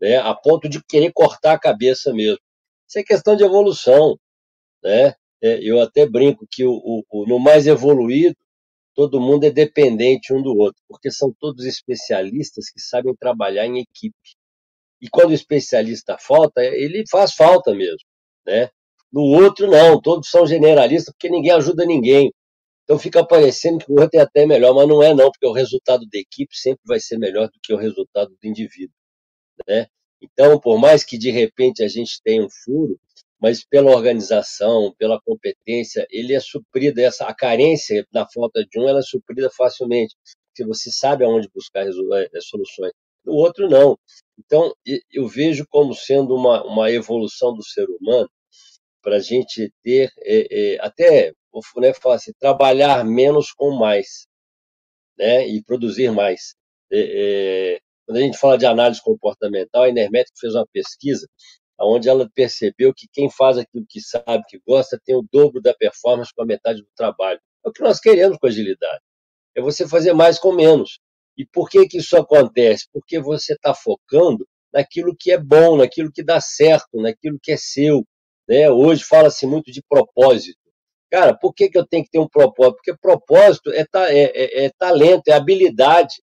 né? 0.00 0.16
a 0.16 0.34
ponto 0.34 0.68
de 0.68 0.82
querer 0.84 1.12
cortar 1.12 1.52
a 1.52 1.58
cabeça 1.58 2.12
mesmo. 2.12 2.40
Isso 2.88 2.98
é 2.98 3.04
questão 3.04 3.36
de 3.36 3.44
evolução. 3.44 4.16
Né? 4.82 5.14
É, 5.42 5.60
eu 5.62 5.80
até 5.80 6.06
brinco 6.06 6.46
que 6.50 6.64
o, 6.64 7.04
o, 7.08 7.26
no 7.26 7.38
mais 7.38 7.66
evoluído, 7.66 8.36
todo 8.94 9.20
mundo 9.20 9.44
é 9.44 9.50
dependente 9.50 10.34
um 10.34 10.42
do 10.42 10.56
outro, 10.56 10.82
porque 10.88 11.10
são 11.10 11.32
todos 11.38 11.64
especialistas 11.64 12.68
que 12.70 12.80
sabem 12.80 13.14
trabalhar 13.14 13.66
em 13.66 13.78
equipe. 13.78 14.39
E 15.00 15.08
quando 15.08 15.30
o 15.30 15.34
especialista 15.34 16.16
falta, 16.18 16.62
ele 16.62 17.04
faz 17.10 17.32
falta 17.32 17.74
mesmo, 17.74 18.06
né? 18.46 18.70
No 19.12 19.22
outro, 19.22 19.68
não, 19.68 20.00
todos 20.00 20.30
são 20.30 20.46
generalistas 20.46 21.12
porque 21.12 21.28
ninguém 21.28 21.52
ajuda 21.52 21.84
ninguém. 21.84 22.32
Então 22.84 22.98
fica 22.98 23.24
parecendo 23.26 23.84
que 23.84 23.90
o 23.90 24.00
outro 24.00 24.18
é 24.18 24.22
até 24.22 24.46
melhor, 24.46 24.74
mas 24.74 24.88
não 24.88 25.02
é 25.02 25.14
não, 25.14 25.30
porque 25.30 25.46
o 25.46 25.52
resultado 25.52 26.06
da 26.12 26.18
equipe 26.18 26.56
sempre 26.56 26.82
vai 26.86 27.00
ser 27.00 27.18
melhor 27.18 27.46
do 27.48 27.58
que 27.62 27.72
o 27.72 27.76
resultado 27.76 28.30
do 28.30 28.48
indivíduo, 28.48 28.94
né? 29.68 29.86
Então, 30.20 30.60
por 30.60 30.78
mais 30.78 31.02
que 31.04 31.16
de 31.16 31.30
repente 31.30 31.82
a 31.82 31.88
gente 31.88 32.20
tenha 32.22 32.44
um 32.44 32.48
furo, 32.64 32.98
mas 33.40 33.64
pela 33.64 33.90
organização, 33.90 34.94
pela 34.98 35.20
competência, 35.20 36.06
ele 36.10 36.34
é 36.34 36.40
suprido, 36.40 37.00
essa, 37.00 37.26
a 37.26 37.34
carência 37.34 38.06
da 38.12 38.26
falta 38.28 38.64
de 38.64 38.78
um, 38.78 38.86
ela 38.88 38.98
é 38.98 39.02
suprida 39.02 39.48
facilmente, 39.50 40.14
porque 40.48 40.64
você 40.66 40.90
sabe 40.90 41.24
aonde 41.24 41.48
buscar 41.54 41.86
eh, 41.86 42.40
soluções. 42.40 42.92
O 43.26 43.36
outro 43.36 43.68
não. 43.68 43.98
Então, 44.38 44.74
eu 45.10 45.28
vejo 45.28 45.66
como 45.68 45.94
sendo 45.94 46.34
uma, 46.34 46.64
uma 46.64 46.90
evolução 46.90 47.54
do 47.54 47.62
ser 47.62 47.86
humano 47.88 48.28
para 49.02 49.16
a 49.16 49.20
gente 49.20 49.72
ter, 49.82 50.10
é, 50.18 50.74
é, 50.74 50.80
até, 50.80 51.32
né, 51.76 51.94
falar 51.94 52.16
assim, 52.16 52.32
trabalhar 52.38 53.04
menos 53.04 53.52
com 53.52 53.70
mais, 53.70 54.26
né, 55.18 55.46
e 55.46 55.62
produzir 55.62 56.10
mais. 56.10 56.54
É, 56.92 57.78
quando 58.06 58.16
a 58.18 58.20
gente 58.20 58.38
fala 58.38 58.58
de 58.58 58.66
análise 58.66 59.00
comportamental, 59.02 59.84
a 59.84 59.88
Enermétrica 59.88 60.38
fez 60.40 60.54
uma 60.54 60.66
pesquisa 60.72 61.26
onde 61.82 62.08
ela 62.08 62.28
percebeu 62.34 62.92
que 62.94 63.06
quem 63.12 63.30
faz 63.30 63.56
aquilo 63.56 63.86
que 63.88 64.00
sabe, 64.00 64.44
que 64.48 64.60
gosta, 64.66 65.00
tem 65.02 65.16
o 65.16 65.26
dobro 65.32 65.62
da 65.62 65.72
performance 65.72 66.32
com 66.34 66.42
a 66.42 66.46
metade 66.46 66.82
do 66.82 66.88
trabalho. 66.94 67.40
É 67.64 67.68
o 67.68 67.72
que 67.72 67.82
nós 67.82 67.98
queremos 67.98 68.36
com 68.38 68.46
agilidade. 68.46 69.02
É 69.56 69.60
você 69.60 69.88
fazer 69.88 70.12
mais 70.12 70.38
com 70.38 70.52
menos. 70.52 71.00
E 71.40 71.46
por 71.46 71.70
que, 71.70 71.88
que 71.88 71.96
isso 71.96 72.18
acontece? 72.18 72.84
Porque 72.92 73.18
você 73.18 73.54
está 73.54 73.72
focando 73.72 74.46
naquilo 74.70 75.16
que 75.18 75.32
é 75.32 75.38
bom, 75.38 75.78
naquilo 75.78 76.12
que 76.12 76.22
dá 76.22 76.38
certo, 76.38 77.00
naquilo 77.00 77.38
que 77.42 77.52
é 77.52 77.56
seu. 77.56 78.04
Né? 78.46 78.70
Hoje 78.70 79.02
fala-se 79.02 79.46
muito 79.46 79.72
de 79.72 79.82
propósito. 79.88 80.60
Cara, 81.10 81.34
por 81.34 81.54
que, 81.54 81.70
que 81.70 81.78
eu 81.78 81.86
tenho 81.86 82.04
que 82.04 82.10
ter 82.10 82.18
um 82.18 82.28
propósito? 82.28 82.76
Porque 82.76 82.94
propósito 83.00 83.72
é, 83.72 83.86
é, 83.94 84.10
é, 84.10 84.64
é 84.66 84.70
talento, 84.78 85.28
é 85.28 85.32
habilidade. 85.32 86.16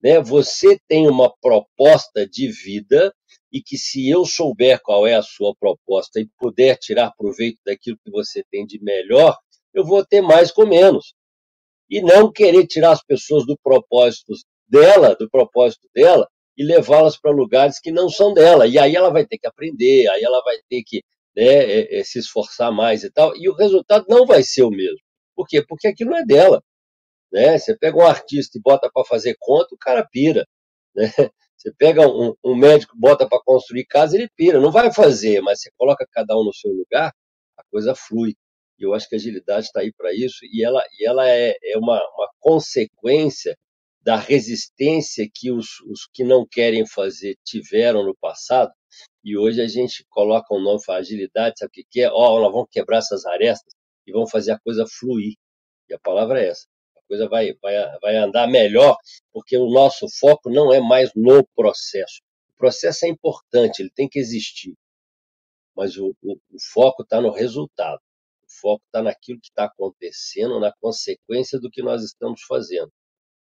Né? 0.00 0.20
Você 0.20 0.78
tem 0.86 1.08
uma 1.08 1.34
proposta 1.42 2.24
de 2.24 2.46
vida 2.46 3.12
e 3.52 3.60
que 3.60 3.76
se 3.76 4.08
eu 4.08 4.24
souber 4.24 4.80
qual 4.84 5.04
é 5.04 5.14
a 5.14 5.22
sua 5.22 5.52
proposta 5.58 6.20
e 6.20 6.28
puder 6.38 6.78
tirar 6.78 7.12
proveito 7.18 7.58
daquilo 7.66 7.98
que 8.04 8.10
você 8.12 8.44
tem 8.52 8.64
de 8.64 8.80
melhor, 8.80 9.36
eu 9.74 9.84
vou 9.84 10.06
ter 10.06 10.20
mais 10.20 10.52
com 10.52 10.64
menos. 10.64 11.12
E 11.90 12.00
não 12.00 12.30
querer 12.30 12.68
tirar 12.68 12.92
as 12.92 13.02
pessoas 13.02 13.44
do 13.44 13.58
propósito 13.60 14.32
dela, 14.70 15.14
do 15.16 15.28
propósito 15.28 15.88
dela, 15.94 16.28
e 16.56 16.64
levá-las 16.64 17.18
para 17.18 17.30
lugares 17.30 17.80
que 17.80 17.90
não 17.90 18.08
são 18.08 18.32
dela. 18.34 18.66
E 18.66 18.78
aí 18.78 18.94
ela 18.94 19.10
vai 19.10 19.26
ter 19.26 19.38
que 19.38 19.46
aprender, 19.46 20.08
aí 20.08 20.22
ela 20.22 20.42
vai 20.42 20.56
ter 20.68 20.82
que 20.86 21.02
né, 21.36 21.44
é, 21.44 22.00
é, 22.00 22.04
se 22.04 22.18
esforçar 22.18 22.72
mais 22.72 23.02
e 23.04 23.10
tal, 23.10 23.36
e 23.36 23.48
o 23.48 23.54
resultado 23.54 24.06
não 24.08 24.26
vai 24.26 24.42
ser 24.42 24.62
o 24.62 24.70
mesmo. 24.70 25.00
Por 25.34 25.46
quê? 25.46 25.64
Porque 25.66 25.88
aquilo 25.88 26.10
não 26.10 26.18
é 26.18 26.24
dela. 26.24 26.62
Né? 27.32 27.58
Você 27.58 27.76
pega 27.76 27.96
um 27.96 28.06
artista 28.06 28.58
e 28.58 28.60
bota 28.60 28.90
para 28.92 29.04
fazer 29.04 29.36
conta, 29.38 29.74
o 29.74 29.78
cara 29.78 30.06
pira. 30.10 30.46
Né? 30.92 31.06
Você 31.56 31.72
pega 31.78 32.08
um, 32.08 32.34
um 32.42 32.56
médico, 32.56 32.96
bota 32.98 33.28
para 33.28 33.40
construir 33.44 33.84
casa, 33.84 34.16
ele 34.16 34.28
pira. 34.34 34.58
Não 34.58 34.72
vai 34.72 34.92
fazer, 34.92 35.40
mas 35.42 35.60
você 35.60 35.70
coloca 35.76 36.06
cada 36.10 36.34
um 36.36 36.42
no 36.42 36.54
seu 36.54 36.70
lugar, 36.72 37.12
a 37.56 37.62
coisa 37.70 37.94
flui. 37.94 38.34
E 38.78 38.84
eu 38.84 38.94
acho 38.94 39.08
que 39.08 39.14
a 39.14 39.18
agilidade 39.18 39.66
está 39.66 39.80
aí 39.80 39.92
para 39.92 40.12
isso, 40.14 40.38
e 40.42 40.64
ela, 40.64 40.82
e 40.98 41.06
ela 41.06 41.28
é, 41.28 41.54
é 41.62 41.78
uma, 41.78 41.96
uma 42.16 42.30
consequência 42.40 43.54
da 44.02 44.16
resistência 44.16 45.28
que 45.32 45.50
os, 45.50 45.80
os 45.86 46.08
que 46.12 46.24
não 46.24 46.46
querem 46.46 46.86
fazer 46.86 47.36
tiveram 47.44 48.04
no 48.04 48.16
passado, 48.16 48.72
e 49.22 49.36
hoje 49.36 49.60
a 49.60 49.68
gente 49.68 50.04
coloca 50.08 50.54
um 50.54 50.60
nome 50.60 50.80
para 50.84 50.96
agilidade, 50.96 51.58
sabe 51.58 51.68
o 51.68 51.72
que, 51.72 51.84
que 51.88 52.00
é? 52.00 52.10
Ó, 52.10 52.36
oh, 52.36 52.40
nós 52.40 52.52
vamos 52.52 52.68
quebrar 52.70 52.98
essas 52.98 53.26
arestas 53.26 53.74
e 54.06 54.12
vamos 54.12 54.30
fazer 54.30 54.52
a 54.52 54.58
coisa 54.58 54.86
fluir. 54.86 55.34
E 55.88 55.94
a 55.94 55.98
palavra 55.98 56.40
é 56.42 56.48
essa. 56.48 56.66
A 56.96 57.00
coisa 57.06 57.28
vai, 57.28 57.52
vai, 57.60 57.74
vai 58.00 58.16
andar 58.16 58.48
melhor, 58.48 58.96
porque 59.32 59.56
o 59.56 59.70
nosso 59.70 60.06
foco 60.18 60.48
não 60.48 60.72
é 60.72 60.80
mais 60.80 61.10
no 61.14 61.46
processo. 61.54 62.22
O 62.54 62.56
processo 62.56 63.04
é 63.04 63.08
importante, 63.08 63.80
ele 63.80 63.90
tem 63.90 64.08
que 64.08 64.18
existir. 64.18 64.74
Mas 65.76 65.96
o, 65.96 66.14
o, 66.22 66.34
o 66.34 66.60
foco 66.72 67.02
está 67.02 67.20
no 67.20 67.30
resultado. 67.30 68.00
O 68.42 68.60
foco 68.60 68.82
está 68.86 69.02
naquilo 69.02 69.40
que 69.40 69.48
está 69.48 69.64
acontecendo, 69.64 70.58
na 70.58 70.72
consequência 70.80 71.60
do 71.60 71.70
que 71.70 71.82
nós 71.82 72.02
estamos 72.02 72.42
fazendo. 72.42 72.90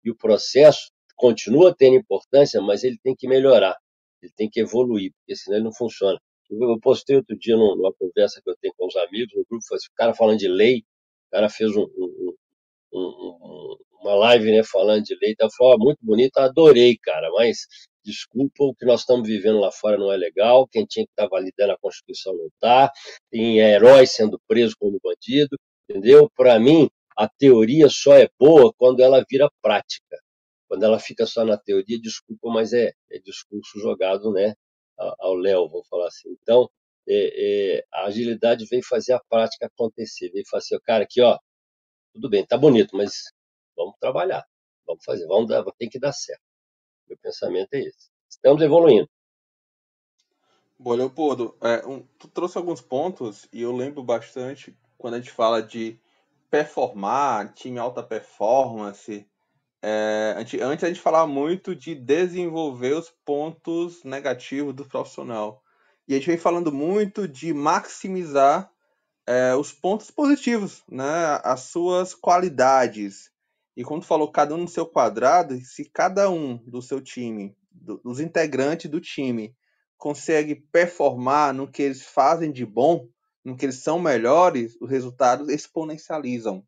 E 0.03 0.11
o 0.11 0.15
processo 0.15 0.91
continua 1.15 1.75
tendo 1.75 1.95
importância, 1.95 2.61
mas 2.61 2.83
ele 2.83 2.97
tem 3.03 3.15
que 3.15 3.27
melhorar, 3.27 3.77
ele 4.21 4.31
tem 4.35 4.49
que 4.49 4.59
evoluir, 4.59 5.11
porque 5.13 5.35
senão 5.35 5.57
ele 5.57 5.65
não 5.65 5.73
funciona. 5.73 6.19
Eu 6.49 6.79
postei 6.79 7.15
outro 7.15 7.37
dia 7.37 7.55
numa 7.55 7.93
conversa 7.93 8.41
que 8.43 8.49
eu 8.49 8.55
tenho 8.61 8.73
com 8.77 8.87
os 8.87 8.95
amigos, 8.95 9.33
no 9.35 9.45
grupo, 9.49 9.63
o 9.63 9.95
cara 9.95 10.13
falando 10.13 10.37
de 10.37 10.47
lei, 10.47 10.79
o 11.27 11.31
cara 11.31 11.49
fez 11.49 11.75
um, 11.75 11.83
um, 11.83 12.35
um, 12.93 13.77
uma 14.01 14.15
live 14.15 14.51
né, 14.51 14.63
falando 14.63 15.03
de 15.03 15.15
lei, 15.21 15.35
tá, 15.35 15.47
falou, 15.57 15.79
muito 15.79 15.99
bonito, 16.01 16.37
adorei, 16.37 16.97
cara, 16.97 17.29
mas 17.31 17.65
desculpa, 18.03 18.65
o 18.65 18.75
que 18.75 18.85
nós 18.85 18.99
estamos 18.99 19.27
vivendo 19.27 19.59
lá 19.59 19.71
fora 19.71 19.97
não 19.97 20.11
é 20.11 20.17
legal, 20.17 20.67
quem 20.67 20.85
tinha 20.85 21.05
que 21.05 21.11
estar 21.11 21.27
validando 21.27 21.71
a 21.71 21.77
Constituição 21.77 22.35
não 22.35 22.47
está, 22.47 22.91
tem 23.31 23.59
heróis 23.59 24.11
sendo 24.11 24.39
presos 24.47 24.75
como 24.75 24.99
bandido, 25.01 25.57
entendeu? 25.89 26.29
Para 26.35 26.59
mim, 26.59 26.89
a 27.17 27.27
teoria 27.27 27.89
só 27.89 28.15
é 28.15 28.29
boa 28.39 28.73
quando 28.77 29.01
ela 29.01 29.23
vira 29.29 29.49
prática. 29.61 30.17
Quando 30.67 30.83
ela 30.83 30.99
fica 30.99 31.25
só 31.25 31.45
na 31.45 31.57
teoria, 31.57 31.99
desculpa, 31.99 32.49
mas 32.49 32.73
é, 32.73 32.93
é 33.11 33.19
discurso 33.19 33.79
jogado 33.79 34.31
né, 34.31 34.55
ao 34.97 35.35
léu, 35.35 35.69
vamos 35.69 35.87
falar 35.87 36.07
assim. 36.07 36.29
Então, 36.41 36.69
é, 37.07 37.77
é, 37.77 37.85
a 37.93 38.05
agilidade 38.05 38.65
veio 38.65 38.83
fazer 38.83 39.13
a 39.13 39.21
prática 39.29 39.67
acontecer, 39.67 40.31
veio 40.31 40.45
fazer, 40.49 40.79
cara, 40.81 41.03
aqui, 41.03 41.21
ó, 41.21 41.37
tudo 42.13 42.29
bem, 42.29 42.45
tá 42.45 42.57
bonito, 42.57 42.95
mas 42.95 43.31
vamos 43.75 43.95
trabalhar, 43.99 44.45
vamos 44.85 45.03
fazer, 45.03 45.27
vamos 45.27 45.47
dar, 45.47 45.63
tem 45.77 45.89
que 45.89 45.99
dar 45.99 46.13
certo. 46.13 46.41
Meu 47.07 47.17
pensamento 47.17 47.73
é 47.73 47.79
esse. 47.79 48.09
Estamos 48.29 48.61
evoluindo. 48.61 49.09
Bom, 50.79 50.93
Leopoldo, 50.93 51.55
é, 51.61 51.85
um, 51.85 52.01
tu 52.17 52.27
trouxe 52.27 52.57
alguns 52.57 52.81
pontos 52.81 53.47
e 53.53 53.61
eu 53.61 53.71
lembro 53.75 54.03
bastante 54.03 54.75
quando 54.97 55.15
a 55.15 55.17
gente 55.19 55.31
fala 55.31 55.61
de 55.61 55.99
performar, 56.53 57.51
time 57.55 57.79
alta 57.79 58.03
performance. 58.03 59.27
É, 59.81 60.35
antes, 60.37 60.83
a 60.83 60.87
gente 60.87 60.99
falava 60.99 61.25
muito 61.25 61.75
de 61.75 61.95
desenvolver 61.95 62.93
os 62.93 63.09
pontos 63.25 64.03
negativos 64.03 64.71
do 64.71 64.85
profissional. 64.85 65.63
E 66.07 66.13
a 66.13 66.17
gente 66.19 66.27
vem 66.27 66.37
falando 66.37 66.71
muito 66.71 67.27
de 67.27 67.51
maximizar 67.55 68.69
é, 69.25 69.55
os 69.55 69.71
pontos 69.71 70.11
positivos, 70.11 70.83
né? 70.87 71.39
as 71.43 71.61
suas 71.61 72.13
qualidades. 72.13 73.31
E 73.75 73.83
quando 73.83 74.05
falou 74.05 74.31
cada 74.31 74.53
um 74.53 74.59
no 74.59 74.67
seu 74.67 74.85
quadrado, 74.85 75.59
se 75.59 75.85
cada 75.85 76.29
um 76.29 76.57
do 76.67 76.83
seu 76.83 77.01
time, 77.01 77.57
do, 77.71 77.97
dos 77.97 78.19
integrantes 78.19 78.91
do 78.91 79.01
time, 79.01 79.55
consegue 79.97 80.53
performar 80.53 81.51
no 81.51 81.67
que 81.67 81.81
eles 81.81 82.03
fazem 82.03 82.51
de 82.51 82.63
bom, 82.63 83.07
no 83.43 83.57
que 83.57 83.65
eles 83.65 83.79
são 83.79 83.99
melhores, 83.99 84.77
os 84.79 84.89
resultados 84.89 85.49
exponencializam. 85.49 86.65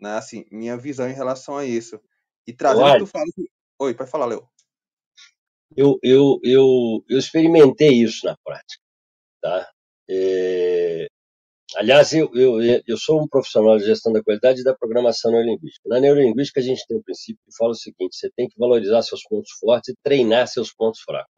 Né? 0.00 0.16
Assim, 0.16 0.46
minha 0.50 0.76
visão 0.76 1.08
em 1.08 1.14
relação 1.14 1.56
a 1.56 1.64
isso. 1.64 2.00
E 2.46 2.52
trazendo 2.52 3.04
tu 3.04 3.06
fala. 3.06 3.24
Oi, 3.80 3.94
pode 3.94 4.10
falar, 4.10 4.26
Leo. 4.26 4.48
Eu, 5.76 5.98
eu, 6.02 6.40
eu, 6.42 7.04
eu 7.08 7.18
experimentei 7.18 8.02
isso 8.02 8.24
na 8.24 8.36
prática. 8.44 8.82
Tá? 9.40 9.70
É... 10.08 11.06
Aliás, 11.76 12.14
eu, 12.14 12.30
eu, 12.34 12.82
eu 12.86 12.96
sou 12.96 13.22
um 13.22 13.28
profissional 13.28 13.76
de 13.76 13.84
gestão 13.84 14.10
da 14.10 14.22
qualidade 14.22 14.60
e 14.60 14.64
da 14.64 14.74
programação 14.74 15.30
neurolinguística. 15.30 15.86
Na 15.88 16.00
neurolinguística, 16.00 16.60
a 16.60 16.62
gente 16.62 16.86
tem 16.86 16.96
um 16.96 17.02
princípio 17.02 17.42
que 17.44 17.54
fala 17.56 17.72
o 17.72 17.74
seguinte: 17.74 18.16
você 18.16 18.30
tem 18.34 18.48
que 18.48 18.58
valorizar 18.58 19.02
seus 19.02 19.22
pontos 19.24 19.50
fortes 19.60 19.90
e 19.90 19.96
treinar 20.02 20.48
seus 20.48 20.72
pontos 20.72 21.00
fracos. 21.02 21.30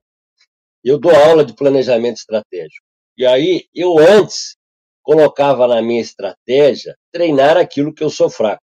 Eu 0.85 0.99
dou 0.99 1.11
aula 1.11 1.44
de 1.44 1.55
planejamento 1.55 2.18
estratégico. 2.18 2.87
E 3.20 3.26
aí, 3.26 3.66
eu 3.74 3.98
antes 3.98 4.56
colocava 5.02 5.68
na 5.68 5.83
minha 5.83 6.00
estratégia 6.00 6.96
treinar 7.12 7.54
aquilo 7.54 7.92
que 7.92 8.02
eu 8.02 8.09
sou 8.09 8.30
fraco. 8.30 8.62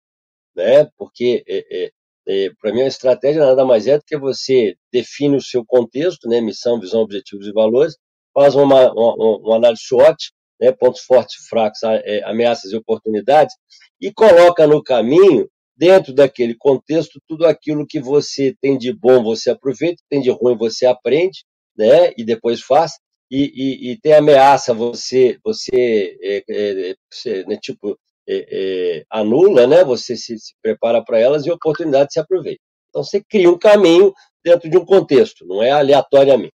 Né? 0.55 0.89
Porque 0.97 1.43
é, 1.47 1.83
é, 1.83 1.91
é, 2.27 2.49
para 2.59 2.73
mim, 2.73 2.81
a 2.81 2.87
estratégia 2.87 3.45
nada 3.45 3.63
mais 3.63 3.85
é 3.85 3.99
do 3.99 4.03
que 4.03 4.17
você 4.17 4.75
define 4.91 5.35
o 5.35 5.41
seu 5.41 5.63
contexto, 5.63 6.27
né? 6.27 6.41
missão, 6.41 6.79
visão, 6.79 7.01
objetivos 7.01 7.45
e 7.45 7.53
valores, 7.53 7.95
faz 8.33 8.55
uma, 8.55 8.91
uma, 8.91 9.37
uma 9.37 9.55
análise 9.57 9.83
SWOT, 9.83 10.31
né, 10.59 10.71
pontos 10.71 11.01
fortes 11.01 11.45
fracos, 11.47 11.83
é, 11.83 12.23
ameaças 12.23 12.71
e 12.71 12.75
oportunidades, 12.75 13.53
e 14.01 14.11
coloca 14.11 14.65
no 14.65 14.83
caminho, 14.83 15.47
dentro 15.77 16.11
daquele 16.11 16.55
contexto, 16.55 17.21
tudo 17.27 17.45
aquilo 17.45 17.85
que 17.85 17.99
você 17.99 18.55
tem 18.59 18.79
de 18.79 18.91
bom 18.91 19.23
você 19.23 19.51
aproveita, 19.51 20.01
tem 20.09 20.21
de 20.21 20.31
ruim 20.31 20.57
você 20.57 20.87
aprende, 20.87 21.45
né, 21.77 22.13
e 22.17 22.25
depois 22.25 22.61
faz, 22.61 22.93
e, 23.29 23.89
e, 23.89 23.91
e 23.91 23.97
tem 24.01 24.13
ameaça 24.13 24.73
você 24.73 25.37
você 25.43 26.17
é, 26.21 26.43
é, 26.49 26.91
é 26.91 27.43
né, 27.45 27.57
tipo 27.61 27.97
é, 28.27 28.99
é, 28.99 29.03
anula, 29.09 29.65
né, 29.67 29.83
você 29.83 30.15
se, 30.15 30.37
se 30.37 30.53
prepara 30.61 31.03
para 31.03 31.19
elas 31.19 31.45
e 31.45 31.51
oportunidade 31.51 32.13
se 32.13 32.19
aproveita. 32.19 32.61
Então 32.89 33.03
você 33.03 33.23
cria 33.23 33.49
um 33.49 33.57
caminho 33.57 34.13
dentro 34.43 34.69
de 34.69 34.77
um 34.77 34.85
contexto, 34.85 35.45
não 35.45 35.63
é 35.63 35.71
aleatoriamente. 35.71 36.53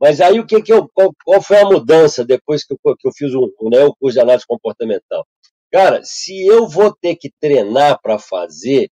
Mas 0.00 0.20
aí 0.20 0.38
o 0.40 0.46
que, 0.46 0.62
que 0.62 0.72
eu, 0.72 0.88
qual, 0.94 1.12
qual 1.24 1.42
foi 1.42 1.58
a 1.58 1.64
mudança 1.64 2.24
depois 2.24 2.64
que 2.64 2.74
eu, 2.74 2.96
que 2.96 3.08
eu 3.08 3.12
fiz 3.12 3.34
um, 3.34 3.48
né, 3.70 3.84
o 3.84 3.94
curso 3.96 4.14
de 4.14 4.20
análise 4.20 4.46
comportamental? 4.46 5.26
Cara, 5.72 6.00
se 6.04 6.46
eu 6.46 6.68
vou 6.68 6.94
ter 6.94 7.16
que 7.16 7.30
treinar 7.40 8.00
para 8.00 8.18
fazer, 8.18 8.90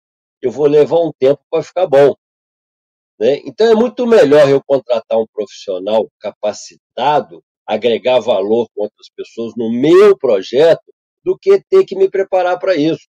eu 0.43 0.51
vou 0.51 0.67
levar 0.67 0.99
um 1.01 1.13
tempo 1.19 1.41
para 1.51 1.63
ficar 1.63 1.87
bom. 1.87 2.15
Né? 3.21 3.41
Então 3.45 3.67
é 3.67 3.75
muito 3.75 4.07
melhor 4.07 4.49
eu 4.49 4.63
contratar 4.65 5.19
um 5.19 5.27
profissional 5.33 6.11
capacitado, 6.19 7.43
agregar 7.67 8.19
valor 8.19 8.67
com 8.75 8.85
outras 8.85 9.09
pessoas 9.15 9.53
no 9.57 9.71
meu 9.71 10.17
projeto, 10.17 10.93
do 11.23 11.37
que 11.39 11.63
ter 11.69 11.85
que 11.85 11.95
me 11.95 12.11
preparar 12.11 12.59
para 12.59 12.75
isso. 12.75 13.07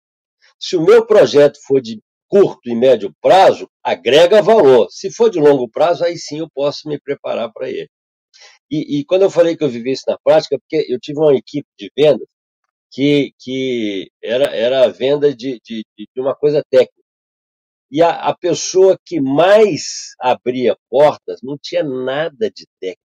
Se 0.59 0.75
o 0.75 0.81
meu 0.81 1.05
projeto 1.05 1.59
for 1.67 1.79
de 1.79 2.01
curto 2.27 2.69
e 2.69 2.75
médio 2.75 3.13
prazo, 3.21 3.69
agrega 3.83 4.41
valor. 4.41 4.87
Se 4.89 5.11
for 5.11 5.29
de 5.29 5.39
longo 5.39 5.69
prazo, 5.69 6.03
aí 6.03 6.17
sim 6.17 6.39
eu 6.39 6.49
posso 6.53 6.87
me 6.87 6.99
preparar 6.99 7.51
para 7.53 7.69
ele. 7.69 7.89
E, 8.69 8.99
e, 8.99 9.05
quando 9.05 9.23
eu 9.23 9.31
falei 9.31 9.57
que 9.57 9.63
eu 9.63 9.69
vivi 9.69 9.91
isso 9.91 10.03
na 10.07 10.17
prática, 10.23 10.57
porque 10.59 10.85
eu 10.91 10.99
tive 10.99 11.19
uma 11.19 11.35
equipe 11.35 11.67
de 11.77 11.91
vendas 11.97 12.27
que, 12.91 13.33
que 13.39 14.11
era, 14.23 14.45
era 14.55 14.85
a 14.85 14.89
venda 14.89 15.35
de, 15.35 15.59
de, 15.63 15.83
de 15.97 16.21
uma 16.21 16.35
coisa 16.35 16.63
técnica. 16.69 16.98
E 17.91 18.01
a, 18.03 18.11
a 18.27 18.37
pessoa 18.37 18.99
que 19.03 19.19
mais 19.19 20.13
abria 20.19 20.77
portas 20.89 21.39
não 21.41 21.57
tinha 21.61 21.83
nada 21.83 22.49
de 22.51 22.67
técnico. 22.79 22.99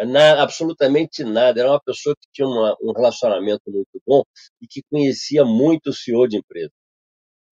Nada, 0.00 0.42
absolutamente 0.42 1.24
nada. 1.24 1.60
Era 1.60 1.70
uma 1.70 1.80
pessoa 1.80 2.14
que 2.16 2.28
tinha 2.32 2.46
uma, 2.46 2.76
um 2.82 2.92
relacionamento 2.92 3.62
muito 3.66 4.00
bom 4.06 4.22
e 4.60 4.66
que 4.66 4.82
conhecia 4.90 5.44
muito 5.44 5.90
o 5.90 5.92
CEO 5.92 6.26
de 6.28 6.38
empresa. 6.38 6.72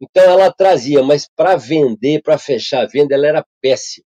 Então 0.00 0.22
ela 0.24 0.52
trazia, 0.52 1.02
mas 1.02 1.28
para 1.36 1.56
vender, 1.56 2.22
para 2.22 2.38
fechar 2.38 2.82
a 2.84 2.86
venda, 2.86 3.14
ela 3.14 3.26
era 3.26 3.46
péssima. 3.60 4.06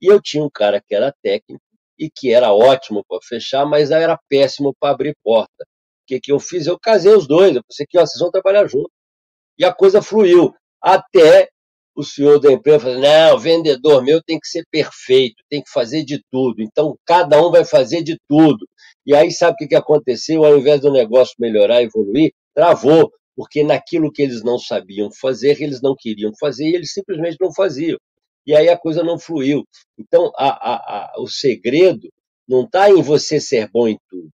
E 0.00 0.06
eu 0.10 0.20
tinha 0.22 0.42
um 0.42 0.50
cara 0.50 0.80
que 0.80 0.94
era 0.94 1.14
técnico 1.22 1.62
e 1.98 2.10
que 2.10 2.32
era 2.32 2.52
ótimo 2.52 3.04
para 3.06 3.18
fechar, 3.22 3.66
mas 3.66 3.90
era 3.90 4.18
péssimo 4.28 4.74
para 4.78 4.92
abrir 4.92 5.16
porta. 5.22 5.64
O 5.64 6.06
que, 6.06 6.20
que 6.20 6.32
eu 6.32 6.38
fiz? 6.38 6.66
Eu 6.66 6.78
casei 6.78 7.12
os 7.12 7.26
dois. 7.26 7.56
Eu 7.56 7.62
pensei 7.64 7.86
que 7.86 7.98
ó, 7.98 8.06
vocês 8.06 8.20
vão 8.20 8.30
trabalhar 8.30 8.66
juntos. 8.66 8.92
E 9.58 9.64
a 9.64 9.72
coisa 9.72 10.00
fluiu. 10.00 10.54
Até 10.80 11.50
o 11.96 12.04
senhor 12.04 12.38
da 12.38 12.52
empresa 12.52 12.80
falou: 12.80 13.00
não, 13.00 13.34
o 13.34 13.38
vendedor 13.38 14.04
meu 14.04 14.22
tem 14.22 14.38
que 14.38 14.46
ser 14.46 14.64
perfeito, 14.70 15.42
tem 15.48 15.62
que 15.62 15.70
fazer 15.70 16.04
de 16.04 16.22
tudo. 16.30 16.62
Então, 16.62 16.96
cada 17.06 17.44
um 17.44 17.50
vai 17.50 17.64
fazer 17.64 18.02
de 18.02 18.18
tudo. 18.28 18.68
E 19.04 19.14
aí, 19.14 19.30
sabe 19.32 19.54
o 19.54 19.56
que, 19.56 19.68
que 19.68 19.74
aconteceu? 19.74 20.44
Ao 20.44 20.58
invés 20.58 20.80
do 20.80 20.92
negócio 20.92 21.34
melhorar, 21.38 21.82
evoluir, 21.82 22.32
travou 22.54 23.10
porque 23.36 23.62
naquilo 23.62 24.10
que 24.10 24.22
eles 24.22 24.42
não 24.42 24.58
sabiam 24.58 25.10
fazer, 25.12 25.60
eles 25.60 25.82
não 25.82 25.94
queriam 25.94 26.32
fazer 26.40 26.64
e 26.64 26.74
eles 26.74 26.92
simplesmente 26.92 27.36
não 27.38 27.52
faziam. 27.52 27.98
E 28.46 28.56
aí 28.56 28.68
a 28.68 28.78
coisa 28.78 29.02
não 29.02 29.18
fluiu. 29.18 29.64
Então, 29.98 30.32
a, 30.36 30.48
a, 30.48 30.76
a, 30.76 31.14
o 31.20 31.28
segredo 31.28 32.08
não 32.48 32.64
está 32.64 32.90
em 32.90 33.02
você 33.02 33.38
ser 33.38 33.68
bom 33.70 33.86
em 33.86 33.98
tudo. 34.08 34.30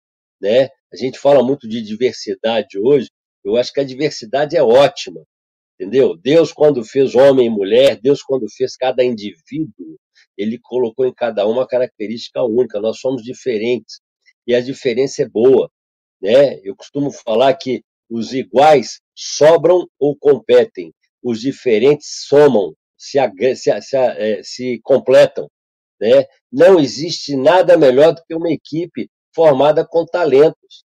Né? 0.40 0.68
A 0.92 0.96
gente 0.96 1.18
fala 1.18 1.42
muito 1.42 1.68
de 1.68 1.82
diversidade 1.82 2.78
hoje, 2.78 3.10
eu 3.44 3.56
acho 3.56 3.72
que 3.72 3.80
a 3.80 3.84
diversidade 3.84 4.56
é 4.56 4.62
ótima. 4.62 5.22
Entendeu? 5.78 6.16
Deus, 6.16 6.52
quando 6.52 6.82
fez 6.82 7.14
homem 7.14 7.46
e 7.46 7.50
mulher, 7.50 8.00
Deus, 8.00 8.22
quando 8.22 8.46
fez 8.50 8.76
cada 8.76 9.04
indivíduo, 9.04 9.98
ele 10.36 10.58
colocou 10.58 11.06
em 11.06 11.12
cada 11.12 11.46
um 11.46 11.52
uma 11.52 11.66
característica 11.66 12.42
única. 12.42 12.80
Nós 12.80 12.98
somos 12.98 13.22
diferentes. 13.22 14.00
E 14.46 14.54
a 14.54 14.60
diferença 14.60 15.22
é 15.22 15.28
boa. 15.28 15.70
Né? 16.20 16.60
Eu 16.62 16.74
costumo 16.74 17.10
falar 17.10 17.52
que 17.54 17.82
os 18.08 18.32
iguais 18.32 19.00
sobram 19.14 19.86
ou 19.98 20.16
competem, 20.16 20.92
os 21.22 21.40
diferentes 21.40 22.24
somam, 22.26 22.72
se, 22.96 23.18
se, 23.56 23.80
se, 23.82 23.96
é, 23.96 24.42
se 24.42 24.80
completam. 24.82 25.50
Né? 26.00 26.24
Não 26.50 26.78
existe 26.78 27.36
nada 27.36 27.76
melhor 27.76 28.14
do 28.14 28.22
que 28.26 28.34
uma 28.34 28.50
equipe 28.50 29.10
formada 29.34 29.86
com 29.86 30.06
talentos. 30.06 30.84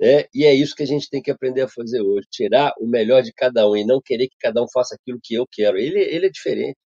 Né? 0.00 0.24
E 0.34 0.46
é 0.46 0.54
isso 0.54 0.74
que 0.74 0.82
a 0.82 0.86
gente 0.86 1.10
tem 1.10 1.20
que 1.20 1.30
aprender 1.30 1.60
a 1.60 1.68
fazer 1.68 2.00
hoje: 2.00 2.26
tirar 2.30 2.72
o 2.80 2.88
melhor 2.88 3.22
de 3.22 3.32
cada 3.32 3.68
um 3.68 3.76
e 3.76 3.84
não 3.84 4.00
querer 4.00 4.28
que 4.28 4.36
cada 4.40 4.62
um 4.62 4.66
faça 4.72 4.94
aquilo 4.94 5.20
que 5.22 5.34
eu 5.34 5.46
quero. 5.46 5.76
Ele, 5.76 6.00
ele 6.00 6.26
é 6.26 6.30
diferente. 6.30 6.78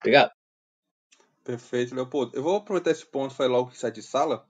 Obrigado. 0.00 0.30
Perfeito, 1.42 1.94
Leopoldo. 1.94 2.36
Eu 2.36 2.42
vou 2.42 2.56
aproveitar 2.56 2.92
esse 2.92 3.04
ponto 3.04 3.32
e 3.32 3.36
falar 3.36 3.50
logo 3.50 3.70
que 3.70 3.78
sai 3.78 3.90
de 3.90 4.02
sala, 4.02 4.46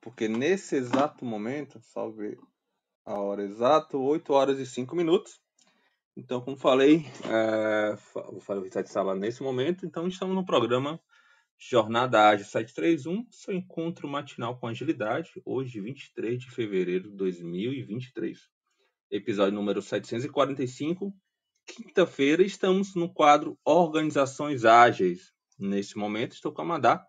porque 0.00 0.26
nesse 0.26 0.74
exato 0.74 1.24
momento, 1.24 1.80
salve 1.80 2.36
a 3.04 3.20
hora 3.20 3.42
exata, 3.44 3.96
8 3.96 4.32
horas 4.32 4.58
e 4.58 4.66
5 4.66 4.96
minutos. 4.96 5.40
Então, 6.16 6.40
como 6.40 6.56
falei, 6.56 7.06
é, 7.26 7.96
vou 8.14 8.40
fazer 8.40 8.60
o 8.60 8.64
reset 8.64 8.84
de 8.84 8.90
sala 8.90 9.14
nesse 9.14 9.42
momento. 9.42 9.86
Então, 9.86 10.08
estamos 10.08 10.34
no 10.34 10.44
programa 10.44 11.00
Jornada 11.64 12.28
Ágil 12.28 12.44
731, 12.44 13.24
seu 13.30 13.54
encontro 13.54 14.08
matinal 14.08 14.58
com 14.58 14.66
agilidade, 14.66 15.30
hoje, 15.44 15.80
23 15.80 16.40
de 16.40 16.50
fevereiro 16.50 17.08
de 17.08 17.16
2023. 17.16 18.48
Episódio 19.08 19.54
número 19.54 19.80
745. 19.80 21.14
Quinta-feira, 21.64 22.42
estamos 22.42 22.96
no 22.96 23.08
quadro 23.14 23.56
Organizações 23.64 24.64
Ágeis. 24.64 25.32
Nesse 25.56 25.96
momento, 25.96 26.32
estou 26.32 26.52
com 26.52 26.62
a 26.62 26.64
Madá 26.64 27.06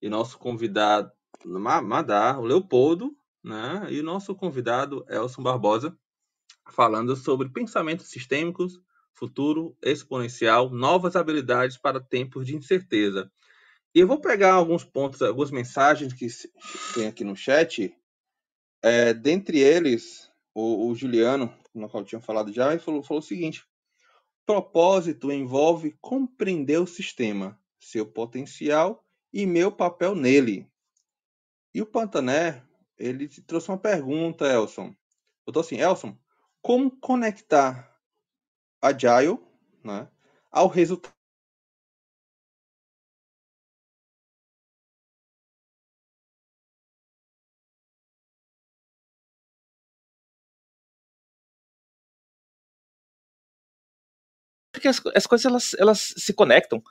e 0.00 0.08
nosso 0.08 0.38
convidado, 0.38 1.12
Madá, 1.44 2.38
o 2.38 2.46
Leopoldo, 2.46 3.14
né? 3.44 3.88
E 3.90 4.00
o 4.00 4.04
nosso 4.04 4.34
convidado, 4.34 5.04
Elson 5.06 5.42
Barbosa, 5.42 5.94
falando 6.70 7.14
sobre 7.14 7.50
pensamentos 7.50 8.06
sistêmicos, 8.06 8.80
futuro 9.12 9.76
exponencial, 9.82 10.70
novas 10.70 11.14
habilidades 11.14 11.76
para 11.76 12.00
tempos 12.00 12.46
de 12.46 12.56
incerteza. 12.56 13.30
E 13.96 14.00
eu 14.00 14.06
vou 14.06 14.20
pegar 14.20 14.52
alguns 14.52 14.84
pontos, 14.84 15.22
algumas 15.22 15.50
mensagens 15.50 16.12
que 16.12 16.26
tem 16.92 17.06
aqui 17.06 17.24
no 17.24 17.34
chat. 17.34 17.96
É, 18.82 19.14
dentre 19.14 19.58
eles, 19.58 20.30
o, 20.54 20.88
o 20.88 20.94
Juliano, 20.94 21.50
no 21.74 21.88
qual 21.88 22.02
eu 22.02 22.06
tinha 22.06 22.20
falado 22.20 22.52
já, 22.52 22.72
ele 22.72 22.78
falou, 22.78 23.02
falou 23.02 23.22
o 23.22 23.26
seguinte: 23.26 23.66
propósito 24.44 25.32
envolve 25.32 25.96
compreender 25.98 26.78
o 26.78 26.86
sistema, 26.86 27.58
seu 27.80 28.04
potencial 28.04 29.02
e 29.32 29.46
meu 29.46 29.72
papel 29.72 30.14
nele. 30.14 30.70
E 31.72 31.80
o 31.80 31.86
Pantané 31.86 32.62
ele 32.98 33.26
trouxe 33.46 33.70
uma 33.70 33.78
pergunta, 33.78 34.44
Elson. 34.46 34.94
Botou 35.46 35.62
assim, 35.62 35.80
Elson, 35.80 36.14
como 36.60 36.90
conectar 36.90 37.98
Agile 38.82 39.38
né, 39.82 40.06
ao 40.50 40.68
resultado 40.68 41.15
porque 54.76 54.88
as, 54.88 55.00
as 55.14 55.26
coisas 55.26 55.46
elas, 55.46 55.74
elas 55.78 56.14
se 56.18 56.34
conectam 56.34 56.82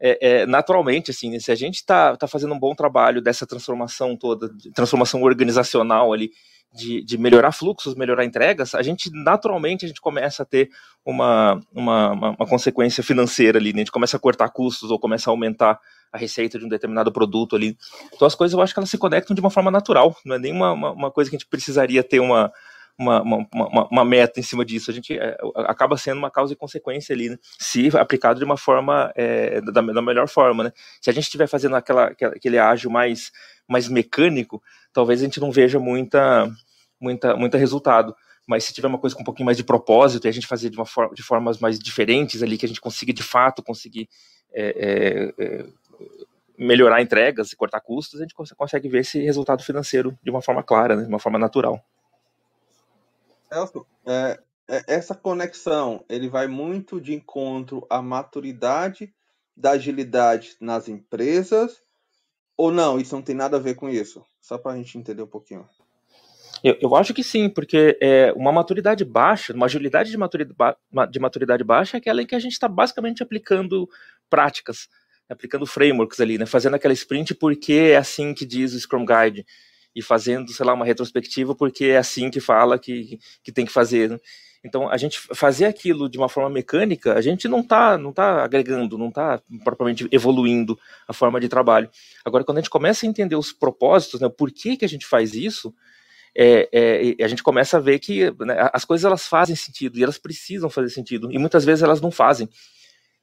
é, 0.00 0.40
é, 0.40 0.46
naturalmente, 0.46 1.10
assim, 1.10 1.30
né? 1.30 1.38
se 1.38 1.52
a 1.52 1.54
gente 1.54 1.76
está 1.76 2.16
tá 2.16 2.26
fazendo 2.26 2.54
um 2.54 2.58
bom 2.58 2.74
trabalho 2.74 3.20
dessa 3.20 3.46
transformação 3.46 4.16
toda, 4.16 4.50
transformação 4.74 5.22
organizacional 5.22 6.14
ali, 6.14 6.30
de, 6.72 7.02
de, 7.02 7.18
melhorar 7.18 7.52
fluxos, 7.52 7.94
melhorar 7.94 8.24
entregas, 8.24 8.74
a 8.74 8.82
gente 8.82 9.10
naturalmente 9.12 9.84
a 9.84 9.88
gente 9.88 10.00
começa 10.00 10.42
a 10.42 10.46
ter 10.46 10.68
uma, 11.04 11.60
uma, 11.72 12.12
uma, 12.12 12.30
uma 12.30 12.46
consequência 12.46 13.02
financeira 13.02 13.58
ali, 13.58 13.72
né? 13.72 13.80
a 13.80 13.84
gente 13.84 13.92
começa 13.92 14.16
a 14.16 14.20
cortar 14.20 14.48
custos 14.48 14.90
ou 14.90 14.98
começa 14.98 15.30
a 15.30 15.32
aumentar 15.32 15.78
a 16.12 16.18
receita 16.18 16.58
de 16.58 16.64
um 16.64 16.68
determinado 16.68 17.12
produto 17.12 17.54
ali. 17.54 17.76
Então 18.14 18.26
as 18.26 18.34
coisas 18.34 18.54
eu 18.54 18.62
acho 18.62 18.74
que 18.74 18.80
elas 18.80 18.90
se 18.90 18.98
conectam 18.98 19.34
de 19.34 19.40
uma 19.40 19.50
forma 19.50 19.70
natural, 19.70 20.16
não 20.24 20.36
é 20.36 20.38
nem 20.38 20.52
uma, 20.52 20.72
uma, 20.72 20.90
uma 20.92 21.10
coisa 21.10 21.30
que 21.30 21.36
a 21.36 21.38
gente 21.38 21.48
precisaria 21.48 22.02
ter 22.02 22.20
uma, 22.20 22.50
uma, 22.98 23.22
uma, 23.22 23.88
uma, 23.90 24.04
meta 24.04 24.40
em 24.40 24.42
cima 24.42 24.64
disso. 24.64 24.90
A 24.90 24.94
gente 24.94 25.18
é, 25.18 25.36
acaba 25.66 25.96
sendo 25.96 26.18
uma 26.18 26.30
causa 26.30 26.52
e 26.52 26.56
consequência 26.56 27.14
ali, 27.14 27.30
né? 27.30 27.38
se 27.58 27.88
aplicado 27.96 28.38
de 28.38 28.44
uma 28.44 28.56
forma, 28.56 29.12
é, 29.14 29.60
da, 29.60 29.80
da, 29.80 30.02
melhor 30.02 30.28
forma. 30.28 30.64
Né? 30.64 30.72
Se 31.00 31.10
a 31.10 31.12
gente 31.12 31.24
estiver 31.24 31.46
fazendo 31.46 31.76
aquela, 31.76 32.06
aquele 32.06 32.58
ágil 32.58 32.90
mais, 32.90 33.30
mais 33.68 33.88
mecânico, 33.88 34.62
talvez 34.92 35.20
a 35.20 35.24
gente 35.24 35.40
não 35.40 35.50
veja 35.50 35.78
muita, 35.78 36.50
muita, 37.00 37.36
muita 37.36 37.58
resultado. 37.58 38.16
Mas 38.46 38.64
se 38.64 38.72
tiver 38.72 38.86
uma 38.88 38.98
coisa 38.98 39.14
com 39.14 39.22
um 39.22 39.24
pouquinho 39.24 39.46
mais 39.46 39.56
de 39.56 39.64
propósito 39.64 40.26
e 40.26 40.28
a 40.28 40.32
gente 40.32 40.46
fazer 40.46 40.70
de, 40.70 40.76
uma 40.76 40.86
forma, 40.86 41.14
de 41.14 41.22
formas 41.22 41.58
mais 41.58 41.78
diferentes 41.78 42.42
ali, 42.42 42.56
que 42.56 42.64
a 42.64 42.68
gente 42.68 42.80
consiga 42.80 43.12
de 43.12 43.22
fato 43.22 43.62
conseguir 43.62 44.08
é, 44.54 45.32
é, 45.38 45.44
é 45.44 45.66
melhorar 46.58 47.02
entregas 47.02 47.52
e 47.52 47.56
cortar 47.56 47.80
custos, 47.80 48.20
a 48.20 48.22
gente 48.22 48.34
consegue 48.34 48.88
ver 48.88 49.00
esse 49.00 49.20
resultado 49.20 49.62
financeiro 49.62 50.16
de 50.22 50.30
uma 50.30 50.40
forma 50.40 50.62
clara, 50.62 50.96
né, 50.96 51.02
de 51.02 51.08
uma 51.08 51.18
forma 51.18 51.38
natural. 51.38 51.84
Celso, 53.48 53.86
é, 54.04 54.40
é, 54.68 54.82
essa 54.86 55.14
conexão 55.14 56.04
ele 56.08 56.28
vai 56.28 56.46
muito 56.46 57.00
de 57.00 57.14
encontro 57.14 57.86
à 57.88 58.02
maturidade 58.02 59.12
da 59.56 59.72
agilidade 59.72 60.56
nas 60.60 60.88
empresas 60.88 61.82
ou 62.56 62.72
não? 62.72 62.98
Isso 62.98 63.14
não 63.14 63.22
tem 63.22 63.34
nada 63.34 63.56
a 63.56 63.60
ver 63.60 63.74
com 63.74 63.88
isso? 63.88 64.24
Só 64.40 64.58
para 64.58 64.72
a 64.72 64.76
gente 64.76 64.98
entender 64.98 65.22
um 65.22 65.26
pouquinho. 65.26 65.66
Eu, 66.64 66.76
eu 66.80 66.96
acho 66.96 67.12
que 67.12 67.22
sim, 67.22 67.48
porque 67.48 67.98
é, 68.00 68.32
uma 68.32 68.50
maturidade 68.50 69.04
baixa, 69.04 69.52
uma 69.52 69.66
agilidade 69.66 70.10
de 70.10 70.16
maturidade, 70.16 70.76
de 71.10 71.20
maturidade 71.20 71.64
baixa 71.64 71.96
é 71.96 71.98
aquela 71.98 72.22
em 72.22 72.26
que 72.26 72.34
a 72.34 72.38
gente 72.38 72.52
está 72.52 72.66
basicamente 72.66 73.22
aplicando 73.22 73.88
práticas, 74.28 74.88
aplicando 75.28 75.66
frameworks 75.66 76.20
ali, 76.20 76.38
né, 76.38 76.46
fazendo 76.46 76.74
aquela 76.74 76.94
sprint 76.94 77.34
porque 77.34 77.72
é 77.72 77.96
assim 77.96 78.32
que 78.32 78.46
diz 78.46 78.72
o 78.72 78.80
Scrum 78.80 79.04
Guide 79.04 79.44
e 79.96 80.02
fazendo, 80.02 80.52
sei 80.52 80.66
lá, 80.66 80.74
uma 80.74 80.84
retrospectiva 80.84 81.54
porque 81.54 81.86
é 81.86 81.96
assim 81.96 82.30
que 82.30 82.38
fala 82.38 82.78
que, 82.78 83.18
que 83.42 83.50
tem 83.50 83.64
que 83.64 83.72
fazer. 83.72 84.10
Né? 84.10 84.18
Então, 84.62 84.90
a 84.90 84.96
gente 84.98 85.18
fazer 85.32 85.64
aquilo 85.64 86.08
de 86.08 86.18
uma 86.18 86.28
forma 86.28 86.50
mecânica, 86.50 87.14
a 87.14 87.20
gente 87.22 87.48
não 87.48 87.60
está 87.60 87.96
não 87.96 88.12
tá 88.12 88.44
agregando, 88.44 88.98
não 88.98 89.08
está 89.08 89.40
propriamente 89.64 90.06
evoluindo 90.12 90.78
a 91.08 91.14
forma 91.14 91.40
de 91.40 91.48
trabalho. 91.48 91.88
Agora, 92.24 92.44
quando 92.44 92.58
a 92.58 92.60
gente 92.60 92.70
começa 92.70 93.06
a 93.06 93.08
entender 93.08 93.36
os 93.36 93.52
propósitos, 93.52 94.20
né, 94.20 94.28
por 94.28 94.50
que, 94.50 94.76
que 94.76 94.84
a 94.84 94.88
gente 94.88 95.06
faz 95.06 95.34
isso, 95.34 95.74
é, 96.36 96.68
é, 97.18 97.24
a 97.24 97.28
gente 97.28 97.42
começa 97.42 97.78
a 97.78 97.80
ver 97.80 97.98
que 97.98 98.30
né, 98.44 98.68
as 98.70 98.84
coisas 98.84 99.06
elas 99.06 99.26
fazem 99.26 99.56
sentido 99.56 99.98
e 99.98 100.02
elas 100.02 100.18
precisam 100.18 100.68
fazer 100.68 100.90
sentido, 100.90 101.32
e 101.32 101.38
muitas 101.38 101.64
vezes 101.64 101.82
elas 101.82 102.00
não 102.00 102.10
fazem. 102.10 102.46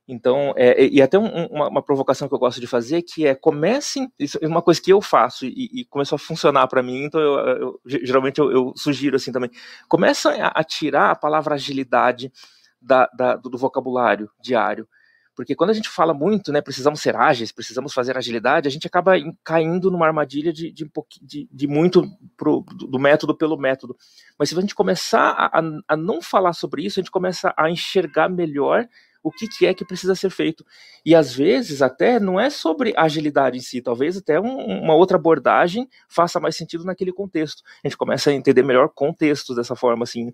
Então, 0.07 0.53
é, 0.57 0.85
e 0.85 1.01
até 1.01 1.17
um, 1.17 1.45
uma, 1.47 1.69
uma, 1.69 1.81
provocação 1.81 2.27
que 2.27 2.33
eu 2.33 2.39
gosto 2.39 2.59
de 2.59 2.67
fazer, 2.67 3.01
que 3.03 3.25
é 3.25 3.33
comecem, 3.33 4.11
isso 4.19 4.37
é 4.41 4.47
uma 4.47 4.61
coisa 4.61 4.81
que 4.81 4.91
eu 4.91 5.01
faço 5.01 5.45
e, 5.45 5.69
e 5.71 5.85
começou 5.85 6.17
a 6.17 6.19
funcionar 6.19 6.67
para 6.67 6.83
mim, 6.83 7.05
então 7.05 7.21
eu, 7.21 7.39
eu 7.39 7.79
geralmente 7.85 8.37
eu, 8.39 8.51
eu, 8.51 8.73
sugiro 8.75 9.15
assim 9.15 9.31
também, 9.31 9.49
começa 9.87 10.31
a, 10.31 10.59
a 10.59 10.63
tirar 10.63 11.11
a 11.11 11.15
palavra 11.15 11.55
agilidade 11.55 12.33
da, 12.81 13.09
da, 13.15 13.37
do, 13.37 13.57
vocabulário 13.57 14.29
diário, 14.41 14.85
porque 15.33 15.55
quando 15.55 15.69
a 15.69 15.73
gente 15.73 15.87
fala 15.87 16.13
muito, 16.13 16.51
né, 16.51 16.59
precisamos 16.59 16.99
ser 16.99 17.15
ágeis, 17.15 17.53
precisamos 17.53 17.93
fazer 17.93 18.17
agilidade, 18.17 18.67
a 18.67 18.71
gente 18.71 18.85
acaba 18.85 19.13
caindo 19.41 19.89
numa 19.89 20.05
armadilha 20.05 20.51
de, 20.51 20.69
de, 20.69 20.85
de, 21.21 21.49
de 21.49 21.67
muito 21.67 22.03
pro, 22.35 22.61
do 22.61 22.99
método 22.99 23.35
pelo 23.35 23.57
método. 23.57 23.95
Mas 24.37 24.49
se 24.49 24.57
a 24.57 24.61
gente 24.61 24.75
começar 24.75 25.31
a, 25.31 25.61
a 25.87 25.97
não 25.97 26.21
falar 26.21 26.53
sobre 26.53 26.85
isso, 26.85 26.99
a 26.99 27.01
gente 27.01 27.09
começa 27.09 27.51
a 27.57 27.67
enxergar 27.71 28.29
melhor 28.29 28.87
o 29.23 29.31
que, 29.31 29.47
que 29.47 29.65
é 29.65 29.73
que 29.73 29.85
precisa 29.85 30.13
ser 30.13 30.29
feito. 30.29 30.65
E 31.05 31.15
às 31.15 31.33
vezes 31.33 31.81
até 31.81 32.19
não 32.19 32.39
é 32.39 32.49
sobre 32.49 32.93
agilidade 32.97 33.57
em 33.57 33.61
si, 33.61 33.81
talvez 33.81 34.17
até 34.17 34.39
um, 34.39 34.83
uma 34.83 34.93
outra 34.93 35.17
abordagem 35.17 35.87
faça 36.09 36.39
mais 36.39 36.55
sentido 36.55 36.83
naquele 36.83 37.13
contexto. 37.13 37.63
A 37.83 37.87
gente 37.87 37.97
começa 37.97 38.29
a 38.29 38.33
entender 38.33 38.63
melhor 38.63 38.89
contextos 38.89 39.55
dessa 39.55 39.75
forma, 39.75 40.03
assim. 40.03 40.33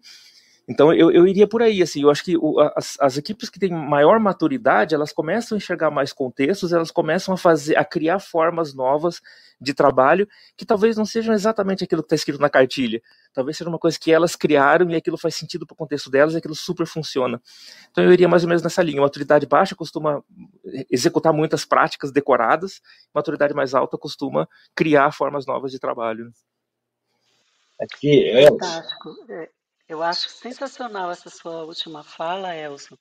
Então 0.70 0.94
eu, 0.94 1.10
eu 1.10 1.26
iria 1.26 1.48
por 1.48 1.64
aí, 1.64 1.82
assim, 1.82 2.04
eu 2.04 2.12
acho 2.12 2.24
que 2.24 2.38
o, 2.38 2.60
as, 2.76 2.96
as, 3.02 3.18
equipes 3.18 3.50
que 3.50 3.58
têm 3.58 3.72
maior 3.72 4.20
maturidade, 4.20 4.94
elas 4.94 5.12
começam 5.12 5.56
a 5.56 5.58
enxergar 5.58 5.90
mais 5.90 6.14
contextos, 6.14 6.72
elas 6.72 6.92
começam 6.92 7.34
a 7.34 7.38
fazer, 7.38 7.76
a 7.76 7.84
criar 7.84 8.20
formas 8.20 8.72
novas 8.72 9.20
de 9.60 9.74
trabalho 9.74 10.28
que 10.56 10.64
talvez 10.64 10.96
não 10.96 11.06
sejam 11.06 11.34
exatamente 11.34 11.84
aquilo 11.84 12.04
que 12.04 12.06
está 12.06 12.16
escrito 12.16 12.40
na 12.40 12.52
cartilha, 12.52 13.02
talvez 13.34 13.58
seja 13.58 13.68
uma 13.68 13.80
coisa 13.80 13.98
que 14.00 14.12
elas 14.12 14.36
criaram 14.36 14.88
e 14.92 14.96
aquilo 14.96 15.18
faz 15.18 15.36
sentido 15.36 15.66
para 15.66 15.74
o 15.74 15.78
contexto 15.78 16.08
delas 16.12 16.36
e 16.36 16.38
aquilo 16.38 16.54
super 16.54 16.86
funciona. 16.86 17.42
Então 17.90 18.04
eu 18.04 18.14
iria 18.14 18.28
mais 18.28 18.44
ou 18.44 18.50
menos 18.50 18.62
nessa 18.62 18.84
linha. 18.84 19.02
Maturidade 19.02 19.48
baixa 19.48 19.76
costuma 19.76 20.24
executar 20.92 21.34
muitas 21.34 21.66
práticas 21.66 22.12
decoradas, 22.12 22.80
maturidade 23.12 23.56
mais 23.56 23.74
alta 23.74 23.98
costuma 23.98 24.48
criar 24.76 25.12
formas 25.12 25.48
novas 25.48 25.72
de 25.72 25.80
trabalho. 25.80 26.32
Aqui, 27.82 28.30
é 28.30 28.46
Fantástico. 28.50 29.16
É, 29.30 29.50
eu 29.90 30.04
acho 30.04 30.30
sensacional 30.30 31.10
essa 31.10 31.30
sua 31.32 31.64
última 31.66 32.04
fala, 32.04 32.56
Elson. 32.56 32.96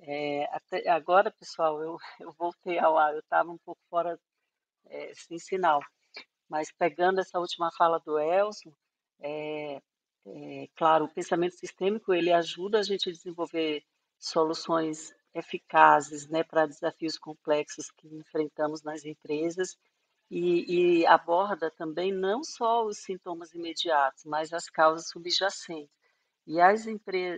É, 0.00 0.44
até 0.52 0.88
agora, 0.90 1.30
pessoal, 1.30 1.80
eu, 1.80 1.96
eu 2.20 2.32
voltei 2.32 2.78
ao 2.78 2.98
ar, 2.98 3.14
eu 3.14 3.20
estava 3.20 3.50
um 3.50 3.58
pouco 3.58 3.80
fora 3.88 4.18
é, 4.86 5.12
sem 5.14 5.38
sinal, 5.38 5.80
mas 6.48 6.72
pegando 6.72 7.20
essa 7.20 7.38
última 7.38 7.70
fala 7.72 8.00
do 8.00 8.18
Elson, 8.18 8.72
é, 9.20 9.80
é, 10.26 10.68
claro, 10.76 11.04
o 11.04 11.14
pensamento 11.14 11.54
sistêmico 11.54 12.12
ele 12.12 12.32
ajuda 12.32 12.80
a 12.80 12.82
gente 12.82 13.08
a 13.08 13.12
desenvolver 13.12 13.84
soluções 14.18 15.14
eficazes 15.34 16.28
né, 16.28 16.42
para 16.42 16.66
desafios 16.66 17.16
complexos 17.16 17.90
que 17.92 18.08
enfrentamos 18.08 18.82
nas 18.82 19.04
empresas 19.04 19.76
e, 20.30 21.00
e 21.00 21.06
aborda 21.06 21.70
também 21.70 22.12
não 22.12 22.42
só 22.42 22.84
os 22.84 22.98
sintomas 22.98 23.52
imediatos, 23.52 24.24
mas 24.24 24.52
as 24.52 24.68
causas 24.68 25.08
subjacentes. 25.08 26.03
E 26.46 26.60
as, 26.60 26.86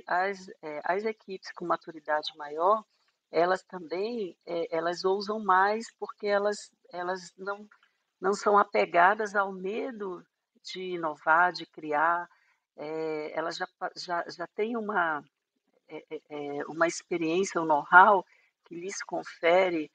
as, 0.06 0.48
é, 0.62 0.80
as 0.84 1.04
equipes 1.04 1.52
com 1.52 1.64
maturidade 1.64 2.36
maior, 2.36 2.84
elas 3.30 3.62
também 3.62 4.36
é, 4.44 4.76
elas 4.76 5.04
ousam 5.04 5.38
mais 5.38 5.92
porque 5.98 6.26
elas, 6.26 6.72
elas 6.90 7.32
não, 7.38 7.68
não 8.20 8.34
são 8.34 8.58
apegadas 8.58 9.36
ao 9.36 9.52
medo 9.52 10.26
de 10.62 10.94
inovar, 10.94 11.52
de 11.52 11.66
criar. 11.66 12.28
É, 12.76 13.32
elas 13.32 13.56
já, 13.56 13.68
já, 13.96 14.24
já 14.28 14.46
têm 14.48 14.76
uma, 14.76 15.22
uma 16.68 16.86
experiência, 16.88 17.60
um 17.60 17.64
know-how 17.64 18.26
que 18.64 18.74
lhes 18.74 19.02
confere 19.02 19.90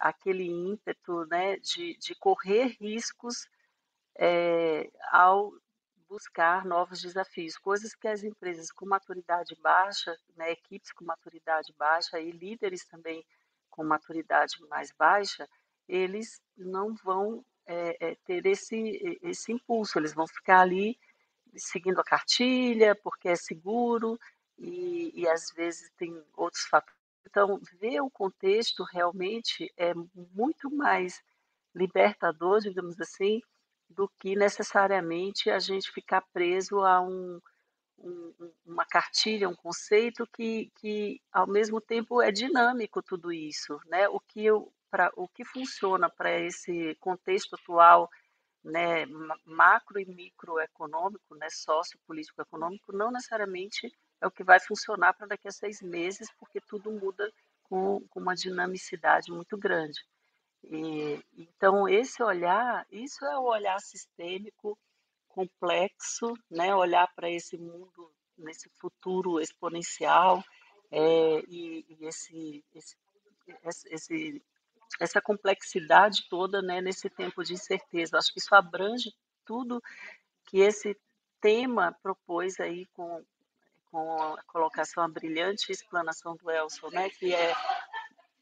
aquele 0.00 0.48
ímpeto 0.48 1.24
né, 1.26 1.56
de, 1.58 1.96
de 1.98 2.14
correr 2.16 2.76
riscos 2.80 3.46
ao 5.12 5.52
buscar 6.08 6.64
novos 6.64 7.00
desafios, 7.00 7.56
coisas 7.56 7.94
que 7.94 8.08
as 8.08 8.22
empresas 8.22 8.72
com 8.72 8.86
maturidade 8.86 9.54
baixa, 9.62 10.16
né, 10.36 10.52
equipes 10.52 10.92
com 10.92 11.04
maturidade 11.04 11.72
baixa 11.78 12.18
e 12.18 12.30
líderes 12.30 12.84
também 12.86 13.24
com 13.70 13.84
maturidade 13.84 14.56
mais 14.68 14.90
baixa, 14.92 15.48
eles 15.86 16.40
não 16.56 16.94
vão 16.94 17.44
é, 17.66 18.10
é, 18.10 18.14
ter 18.24 18.44
esse, 18.46 19.18
esse 19.22 19.52
impulso, 19.52 19.98
eles 19.98 20.14
vão 20.14 20.26
ficar 20.26 20.60
ali 20.60 20.98
seguindo 21.56 22.00
a 22.00 22.04
cartilha, 22.04 22.94
porque 22.94 23.28
é 23.28 23.36
seguro, 23.36 24.18
e, 24.58 25.12
e 25.14 25.28
às 25.28 25.50
vezes 25.52 25.90
tem 25.96 26.22
outros 26.36 26.64
fatores. 26.64 26.98
Então, 27.26 27.60
ver 27.78 28.00
o 28.00 28.10
contexto 28.10 28.82
realmente 28.84 29.72
é 29.76 29.92
muito 30.34 30.70
mais 30.70 31.22
libertador, 31.74 32.60
digamos 32.60 32.98
assim, 33.00 33.40
do 33.88 34.08
que 34.18 34.36
necessariamente 34.36 35.50
a 35.50 35.58
gente 35.58 35.90
ficar 35.90 36.22
preso 36.32 36.80
a 36.80 37.00
um, 37.00 37.40
um, 37.98 38.52
uma 38.66 38.84
cartilha, 38.84 39.48
um 39.48 39.54
conceito 39.54 40.26
que, 40.26 40.70
que, 40.76 41.20
ao 41.32 41.46
mesmo 41.46 41.80
tempo, 41.80 42.22
é 42.22 42.30
dinâmico 42.30 43.02
tudo 43.02 43.32
isso. 43.32 43.80
Né? 43.86 44.08
O, 44.08 44.20
que 44.20 44.44
eu, 44.44 44.72
pra, 44.90 45.10
o 45.16 45.28
que 45.28 45.44
funciona 45.44 46.08
para 46.10 46.38
esse 46.40 46.94
contexto 47.00 47.54
atual 47.54 48.08
né, 48.62 49.06
macro 49.44 49.98
e 49.98 50.04
microeconômico, 50.04 51.34
né, 51.36 51.48
sociopolítico 51.50 52.42
econômico, 52.42 52.92
não 52.92 53.10
necessariamente 53.10 53.90
é 54.20 54.26
o 54.26 54.30
que 54.30 54.44
vai 54.44 54.60
funcionar 54.60 55.14
para 55.14 55.28
daqui 55.28 55.48
a 55.48 55.52
seis 55.52 55.80
meses, 55.80 56.28
porque 56.38 56.60
tudo 56.60 56.90
muda 56.90 57.30
com, 57.62 58.00
com 58.08 58.20
uma 58.20 58.34
dinamicidade 58.34 59.30
muito 59.30 59.56
grande. 59.56 60.00
E, 60.64 61.22
então, 61.36 61.88
esse 61.88 62.22
olhar, 62.22 62.86
isso 62.90 63.24
é 63.24 63.38
o 63.38 63.44
olhar 63.44 63.80
sistêmico 63.80 64.78
complexo, 65.28 66.32
né? 66.50 66.74
olhar 66.74 67.06
para 67.14 67.30
esse 67.30 67.56
mundo, 67.56 68.12
nesse 68.36 68.68
futuro 68.80 69.40
exponencial, 69.40 70.42
é, 70.90 71.40
e, 71.48 71.84
e 71.88 72.06
esse, 72.06 72.64
esse, 72.74 72.96
esse, 73.90 74.42
essa 75.00 75.20
complexidade 75.20 76.28
toda 76.28 76.60
né, 76.62 76.80
nesse 76.80 77.08
tempo 77.08 77.42
de 77.44 77.54
incerteza. 77.54 78.18
Acho 78.18 78.32
que 78.32 78.40
isso 78.40 78.54
abrange 78.54 79.14
tudo 79.44 79.82
que 80.46 80.58
esse 80.58 80.96
tema 81.40 81.96
propôs 82.02 82.58
aí 82.58 82.86
com, 82.94 83.24
com 83.90 84.34
a 84.34 84.42
colocação, 84.44 85.02
a 85.02 85.08
brilhante 85.08 85.70
explanação 85.70 86.36
do 86.36 86.50
Elson, 86.50 86.88
né, 86.90 87.08
que 87.10 87.34
é 87.34 87.54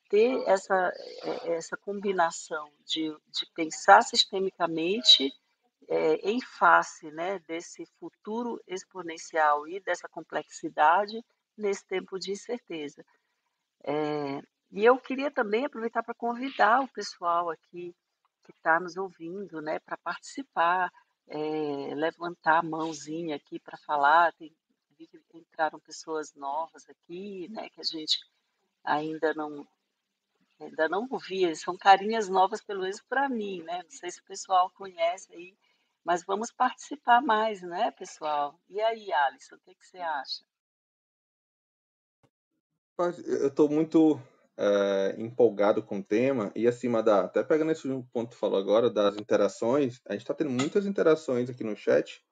ter 0.09 0.43
essa, 0.47 0.93
é, 1.23 1.55
essa 1.55 1.77
combinação 1.77 2.71
de, 2.85 3.11
de 3.29 3.47
pensar 3.55 4.03
sistemicamente 4.03 5.33
é, 5.89 6.15
em 6.29 6.41
face 6.41 7.11
né, 7.11 7.39
desse 7.41 7.87
futuro 7.99 8.61
exponencial 8.67 9.67
e 9.69 9.81
dessa 9.81 10.09
complexidade 10.09 11.23
nesse 11.57 11.87
tempo 11.87 12.19
de 12.19 12.33
incerteza. 12.33 13.05
É, 13.85 14.41
e 14.73 14.85
eu 14.85 14.99
queria 14.99 15.31
também 15.31 15.65
aproveitar 15.65 16.03
para 16.03 16.15
convidar 16.15 16.81
o 16.81 16.89
pessoal 16.89 17.51
aqui 17.51 17.95
que 18.45 18.53
está 18.53 18.79
nos 18.79 18.97
ouvindo 18.97 19.61
né, 19.61 19.79
para 19.81 19.97
participar, 19.97 20.91
é, 21.29 21.95
levantar 21.95 22.59
a 22.59 22.63
mãozinha 22.63 23.37
aqui 23.37 23.59
para 23.59 23.77
falar. 23.79 24.33
Tem, 24.35 24.55
entraram 25.35 25.79
pessoas 25.81 26.35
novas 26.35 26.89
aqui, 26.89 27.49
né, 27.49 27.69
que 27.71 27.81
a 27.81 27.85
gente 27.85 28.19
ainda 28.85 29.35
não 29.35 29.67
ainda 30.61 30.89
não 30.89 31.07
ouvia, 31.11 31.55
são 31.55 31.77
carinhas 31.77 32.29
novas 32.29 32.63
pelo 32.63 32.83
menos 32.83 33.03
para 33.03 33.29
mim, 33.29 33.63
né? 33.63 33.83
Não 33.83 33.91
sei 33.91 34.11
se 34.11 34.21
o 34.21 34.25
pessoal 34.25 34.71
conhece 34.71 35.33
aí, 35.33 35.55
mas 36.05 36.25
vamos 36.25 36.51
participar 36.53 37.21
mais, 37.21 37.63
né, 37.63 37.91
pessoal? 37.93 38.59
E 38.69 38.81
aí, 38.81 39.13
Alisson, 39.13 39.57
o 39.57 39.61
que, 39.61 39.75
que 39.75 39.87
você 39.87 39.99
acha? 39.99 40.45
Eu 43.27 43.49
estou 43.49 43.69
muito 43.69 44.19
é, 44.57 45.15
empolgado 45.19 45.83
com 45.83 45.99
o 45.99 46.05
tema 46.05 46.51
e 46.57 46.67
acima 46.67 47.03
da 47.03 47.25
até 47.25 47.43
pegando 47.45 47.73
esse 47.73 47.87
ponto 48.13 48.31
que 48.31 48.37
falou 48.37 48.59
agora 48.59 48.89
das 48.89 49.17
interações, 49.17 50.01
a 50.07 50.13
gente 50.13 50.23
está 50.23 50.33
tendo 50.33 50.51
muitas 50.51 50.87
interações 50.87 51.51
aqui 51.51 51.63
no 51.63 51.77
chat 51.77 52.25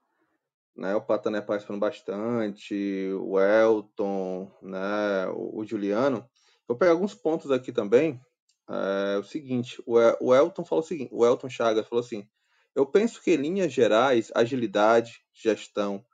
né? 0.76 0.94
O 0.94 1.00
Patané 1.00 1.40
participando 1.40 1.78
bastante, 1.78 3.08
o 3.20 3.38
Elton, 3.38 4.50
né? 4.62 5.26
O, 5.28 5.60
o 5.60 5.64
Juliano. 5.64 6.28
Vou 6.66 6.76
pegar 6.76 6.92
alguns 6.92 7.14
pontos 7.14 7.50
aqui 7.50 7.72
também. 7.72 8.20
É, 8.68 9.18
o 9.18 9.22
seguinte, 9.22 9.82
o, 9.86 9.96
o 10.20 10.34
Elton 10.34 10.64
falou 10.64 10.82
o 10.82 10.86
seguinte, 10.86 11.10
o 11.12 11.24
Elton 11.24 11.48
Chagas 11.48 11.86
falou 11.86 12.04
assim: 12.04 12.26
eu 12.74 12.84
penso 12.84 13.22
que 13.22 13.32
em 13.32 13.36
linhas 13.36 13.72
gerais, 13.72 14.32
agilidade, 14.34 15.22
gestão, 15.32 16.04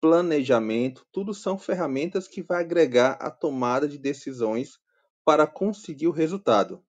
planejamento, 0.00 1.06
tudo 1.10 1.32
são 1.32 1.58
ferramentas 1.58 2.28
que 2.28 2.42
vai 2.42 2.60
agregar 2.60 3.12
a 3.12 3.30
tomada 3.30 3.88
de 3.88 3.96
decisões 3.96 4.78
para 5.24 5.46
conseguir 5.46 6.06
o 6.08 6.12
resultado. 6.12 6.84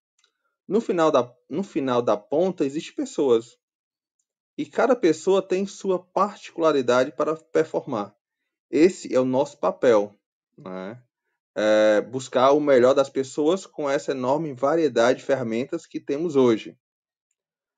No 0.68 0.82
final 0.82 1.12
da, 1.12 1.34
no 1.50 1.64
final 1.64 2.02
da 2.02 2.18
ponta, 2.18 2.66
existem 2.66 2.94
pessoas, 2.94 3.58
e 4.58 4.66
cada 4.66 4.96
pessoa 4.96 5.42
tem 5.42 5.66
sua 5.66 6.00
particularidade 6.00 7.12
para 7.12 7.36
performar. 7.36 8.14
Esse 8.70 9.14
é 9.14 9.20
o 9.20 9.26
nosso 9.26 9.60
papel, 9.60 10.14
né? 10.58 11.02
É 11.58 12.02
buscar 12.02 12.52
o 12.52 12.60
melhor 12.60 12.94
das 12.94 13.10
pessoas 13.10 13.66
com 13.66 13.90
essa 13.90 14.12
enorme 14.12 14.54
variedade 14.54 15.20
de 15.20 15.26
ferramentas 15.26 15.86
que 15.86 16.00
temos 16.00 16.36
hoje. 16.36 16.78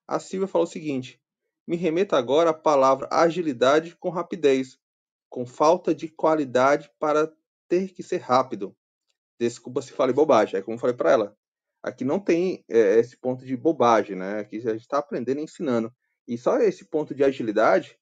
A 0.06 0.18
Silvia 0.18 0.48
falou 0.48 0.66
o 0.66 0.70
seguinte: 0.70 1.20
me 1.66 1.76
remeta 1.76 2.16
agora 2.16 2.50
à 2.50 2.54
palavra 2.54 3.08
agilidade 3.10 3.94
com 3.96 4.08
rapidez, 4.08 4.78
com 5.28 5.46
falta 5.46 5.94
de 5.94 6.08
qualidade 6.08 6.90
para 6.98 7.32
ter 7.68 7.92
que 7.92 8.02
ser 8.02 8.18
rápido. 8.18 8.74
Desculpa 9.38 9.82
se 9.82 9.92
falei 9.92 10.14
bobagem, 10.14 10.58
é 10.58 10.62
como 10.62 10.76
eu 10.76 10.80
falei 10.80 10.96
para 10.96 11.12
ela. 11.12 11.36
Aqui 11.82 12.04
não 12.04 12.18
tem 12.18 12.64
é, 12.68 12.98
esse 12.98 13.16
ponto 13.16 13.44
de 13.44 13.56
bobagem, 13.56 14.16
né? 14.16 14.40
Aqui 14.40 14.56
a 14.56 14.72
gente 14.72 14.80
está 14.80 14.98
aprendendo 14.98 15.40
e 15.40 15.44
ensinando. 15.44 15.94
E 16.26 16.36
só 16.36 16.58
esse 16.58 16.84
ponto 16.86 17.14
de 17.14 17.22
agilidade, 17.22 17.96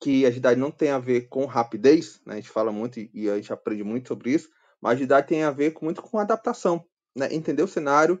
que 0.00 0.26
agilidade 0.26 0.58
não 0.58 0.70
tem 0.70 0.90
a 0.90 0.98
ver 0.98 1.28
com 1.28 1.46
rapidez, 1.46 2.20
né? 2.26 2.34
a 2.34 2.36
gente 2.36 2.50
fala 2.50 2.72
muito 2.72 2.98
e 2.98 3.30
a 3.30 3.36
gente 3.36 3.52
aprende 3.52 3.84
muito 3.84 4.08
sobre 4.08 4.32
isso, 4.32 4.50
mas 4.86 4.92
agilidade 4.92 5.26
tem 5.26 5.42
a 5.42 5.50
ver 5.50 5.72
com, 5.72 5.84
muito 5.84 6.00
com 6.00 6.16
adaptação, 6.16 6.86
né? 7.12 7.26
entender 7.34 7.60
o 7.60 7.66
cenário, 7.66 8.20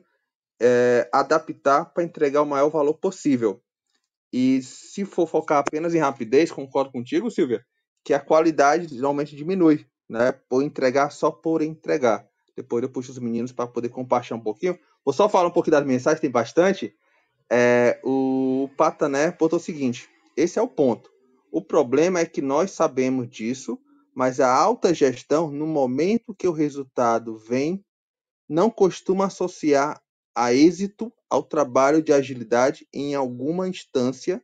é, 0.60 1.08
adaptar 1.12 1.84
para 1.84 2.02
entregar 2.02 2.42
o 2.42 2.46
maior 2.46 2.68
valor 2.68 2.94
possível. 2.94 3.62
E 4.32 4.60
se 4.62 5.04
for 5.04 5.28
focar 5.28 5.58
apenas 5.58 5.94
em 5.94 5.98
rapidez, 5.98 6.50
concordo 6.50 6.90
contigo, 6.90 7.30
Silvia, 7.30 7.64
que 8.04 8.12
a 8.12 8.18
qualidade 8.18 8.92
normalmente 8.94 9.36
diminui, 9.36 9.86
né? 10.08 10.32
Por 10.32 10.60
entregar 10.60 11.10
só 11.10 11.30
por 11.30 11.62
entregar. 11.62 12.26
Depois 12.56 12.82
eu 12.82 12.88
puxo 12.88 13.12
os 13.12 13.18
meninos 13.20 13.52
para 13.52 13.68
poder 13.68 13.90
compartilhar 13.90 14.36
um 14.36 14.42
pouquinho. 14.42 14.76
Vou 15.04 15.14
só 15.14 15.28
falar 15.28 15.46
um 15.46 15.52
pouquinho 15.52 15.76
das 15.76 15.86
mensagens, 15.86 16.20
tem 16.20 16.30
bastante. 16.30 16.92
É, 17.48 18.00
o 18.02 18.68
Patané 18.76 19.30
botou 19.30 19.60
o 19.60 19.62
seguinte: 19.62 20.08
esse 20.36 20.58
é 20.58 20.62
o 20.62 20.66
ponto. 20.66 21.08
O 21.52 21.62
problema 21.62 22.18
é 22.18 22.26
que 22.26 22.42
nós 22.42 22.72
sabemos 22.72 23.28
disso, 23.30 23.78
mas 24.16 24.40
a 24.40 24.50
alta 24.50 24.94
gestão, 24.94 25.50
no 25.50 25.66
momento 25.66 26.34
que 26.34 26.48
o 26.48 26.52
resultado 26.52 27.36
vem, 27.36 27.84
não 28.48 28.70
costuma 28.70 29.26
associar 29.26 30.02
a 30.34 30.54
êxito 30.54 31.12
ao 31.28 31.42
trabalho 31.42 32.02
de 32.02 32.14
agilidade 32.14 32.88
em 32.94 33.14
alguma 33.14 33.68
instância, 33.68 34.42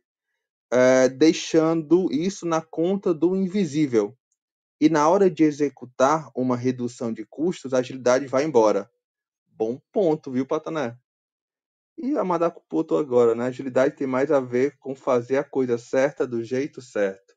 é, 0.71 1.09
deixando 1.09 2.07
isso 2.11 2.45
na 2.45 2.61
conta 2.61 3.15
do 3.15 3.35
invisível. 3.35 4.15
E 4.79 4.89
na 4.89 5.09
hora 5.09 5.27
de 5.27 5.43
executar 5.43 6.29
uma 6.35 6.55
redução 6.55 7.11
de 7.11 7.25
custos, 7.25 7.73
a 7.73 7.79
agilidade 7.79 8.27
vai 8.27 8.43
embora. 8.43 8.87
Bom 9.47 9.81
ponto, 9.91 10.31
viu, 10.31 10.45
Patané? 10.45 10.95
E 11.97 12.15
a 12.15 12.23
Madako 12.23 12.63
Puto 12.69 12.95
agora, 12.95 13.33
né? 13.33 13.45
Agilidade 13.45 13.95
tem 13.95 14.05
mais 14.05 14.31
a 14.31 14.39
ver 14.39 14.77
com 14.77 14.93
fazer 14.93 15.37
a 15.37 15.43
coisa 15.43 15.79
certa 15.79 16.27
do 16.27 16.43
jeito 16.43 16.79
certo. 16.79 17.32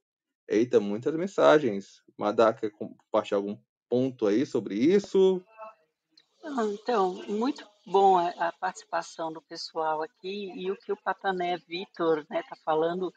Eita, 0.48 0.78
muitas 0.78 1.14
mensagens. 1.14 2.02
Madako, 2.16 2.60
quer 2.60 2.70
compartilhar 2.70 3.38
algum 3.38 3.58
ponto 3.88 4.26
aí 4.26 4.46
sobre 4.46 4.74
isso? 4.74 5.44
Então, 6.72 7.14
muito 7.28 7.68
bom 7.84 8.16
a 8.18 8.52
participação 8.52 9.32
do 9.32 9.42
pessoal 9.42 10.02
aqui 10.02 10.52
e 10.54 10.70
o 10.70 10.76
que 10.76 10.92
o 10.92 10.96
Patané 10.96 11.56
Vitor 11.58 12.20
está 12.20 12.34
né, 12.34 12.42
tá 12.48 12.56
falando 12.64 13.12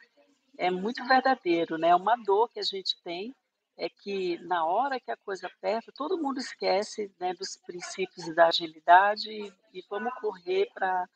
é 0.57 0.69
muito 0.69 1.05
verdadeiro, 1.07 1.77
né? 1.77 1.95
Uma 1.95 2.15
dor 2.17 2.49
que 2.49 2.59
a 2.59 2.63
gente 2.63 3.01
tem 3.03 3.33
é 3.77 3.87
que 3.87 4.37
na 4.39 4.65
hora 4.65 4.99
que 4.99 5.09
a 5.09 5.17
coisa 5.17 5.47
aperta, 5.47 5.91
todo 5.95 6.17
mundo 6.17 6.39
esquece 6.39 7.09
né, 7.19 7.33
dos 7.33 7.55
princípios 7.55 8.35
da 8.35 8.47
agilidade 8.47 9.31
e, 9.31 9.53
e 9.73 9.83
vamos 9.89 10.13
correr 10.15 10.69
para 10.73 11.07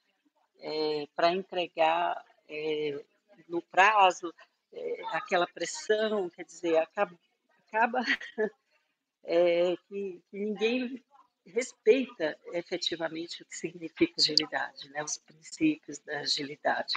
é, 0.61 1.07
para 1.13 1.33
entregar 1.33 2.23
é, 2.47 3.03
no 3.49 3.61
prazo, 3.61 4.33
é, 4.73 5.01
aquela 5.11 5.47
pressão, 5.47 6.29
quer 6.29 6.43
dizer, 6.45 6.77
acaba, 6.77 7.17
acaba 7.67 7.99
é, 9.23 9.75
que, 9.87 10.21
que, 10.29 10.37
ninguém 10.37 11.03
respeita 11.45 12.37
efetivamente 12.53 13.43
o 13.43 13.45
que 13.45 13.55
significa 13.55 14.13
agilidade, 14.17 14.89
né, 14.89 15.03
os 15.03 15.17
princípios 15.17 15.99
da 15.99 16.19
agilidade. 16.19 16.93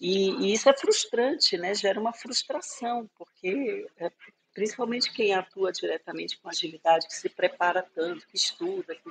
E, 0.00 0.30
e 0.30 0.52
isso 0.52 0.68
é 0.68 0.76
frustrante, 0.76 1.58
né, 1.58 1.74
gera 1.74 2.00
uma 2.00 2.12
frustração, 2.12 3.10
porque 3.16 3.86
é, 3.98 4.10
principalmente 4.54 5.12
quem 5.12 5.34
atua 5.34 5.72
diretamente 5.72 6.38
com 6.38 6.48
agilidade, 6.48 7.08
que 7.08 7.14
se 7.14 7.28
prepara 7.28 7.82
tanto, 7.82 8.26
que 8.28 8.36
estuda, 8.36 8.94
que, 8.94 9.10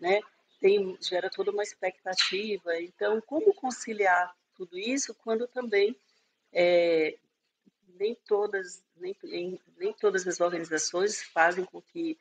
né, 0.00 0.20
tem, 0.60 0.96
gera 1.00 1.28
toda 1.28 1.50
uma 1.50 1.62
expectativa. 1.62 2.80
Então, 2.80 3.20
como 3.20 3.52
conciliar 3.54 4.34
tudo 4.54 4.78
isso 4.78 5.14
quando 5.14 5.46
também 5.46 5.94
é, 6.52 7.16
nem 7.98 8.14
todas 8.26 8.82
nem, 8.96 9.60
nem 9.78 9.92
todas 9.92 10.26
as 10.26 10.40
organizações 10.40 11.22
fazem 11.22 11.64
com 11.64 11.80
que 11.80 12.18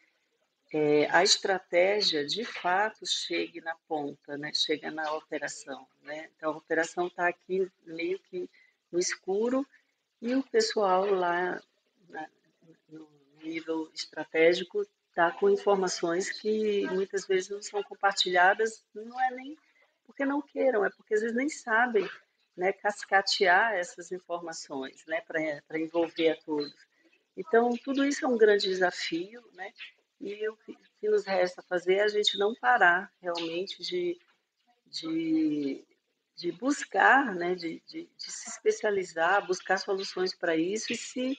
é, 0.74 1.08
a 1.10 1.24
estratégia 1.24 2.26
de 2.26 2.44
fato 2.44 3.06
chegue 3.06 3.62
na 3.62 3.76
ponta, 3.88 4.38
né? 4.38 4.52
chega 4.54 4.92
na 4.92 5.14
operação. 5.14 5.88
Né? 6.04 6.30
Então, 6.36 6.54
a 6.54 6.58
operação 6.58 7.08
está 7.08 7.28
aqui 7.28 7.72
meio 7.86 8.20
que 8.20 8.50
no 8.92 9.00
escuro 9.00 9.66
e 10.22 10.34
o 10.36 10.44
pessoal 10.44 11.06
lá 11.06 11.62
na, 12.10 12.28
no 12.90 13.08
nível 13.42 13.90
estratégico 13.94 14.86
tá, 15.14 15.32
com 15.32 15.50
informações 15.50 16.30
que 16.30 16.86
muitas 16.88 17.26
vezes 17.26 17.50
não 17.50 17.62
são 17.62 17.82
compartilhadas, 17.84 18.84
não 18.94 19.20
é 19.22 19.32
nem 19.32 19.58
porque 20.06 20.26
não 20.26 20.42
queiram, 20.42 20.86
é 20.86 20.90
porque 20.90 21.16
às 21.16 21.22
vezes 21.22 21.36
nem 21.36 21.50
sabem 21.50 22.08
né, 22.56 22.72
cascatear 22.74 23.74
essas 23.74 24.12
informações 24.12 25.06
né, 25.08 25.22
para 25.22 25.80
envolver 25.80 26.30
a 26.30 26.36
todos. 26.38 26.74
Então, 27.36 27.76
tudo 27.84 28.06
isso 28.06 28.26
é 28.26 28.28
um 28.28 28.38
grande 28.38 28.68
desafio, 28.68 29.44
né? 29.54 29.74
E 30.22 30.48
o 30.48 30.56
que 30.58 31.10
nos 31.10 31.26
resta 31.26 31.62
fazer 31.62 31.96
é 31.96 32.04
a 32.04 32.08
gente 32.08 32.38
não 32.38 32.56
parar 32.56 33.12
realmente 33.22 33.84
de, 33.84 34.18
de, 34.86 35.86
de 36.36 36.52
buscar, 36.54 37.36
né, 37.36 37.54
de, 37.54 37.84
de, 37.86 38.10
de 38.18 38.32
se 38.32 38.50
especializar, 38.50 39.46
buscar 39.46 39.78
soluções 39.78 40.34
para 40.34 40.56
isso 40.56 40.94
e 40.94 40.96
se, 40.96 41.38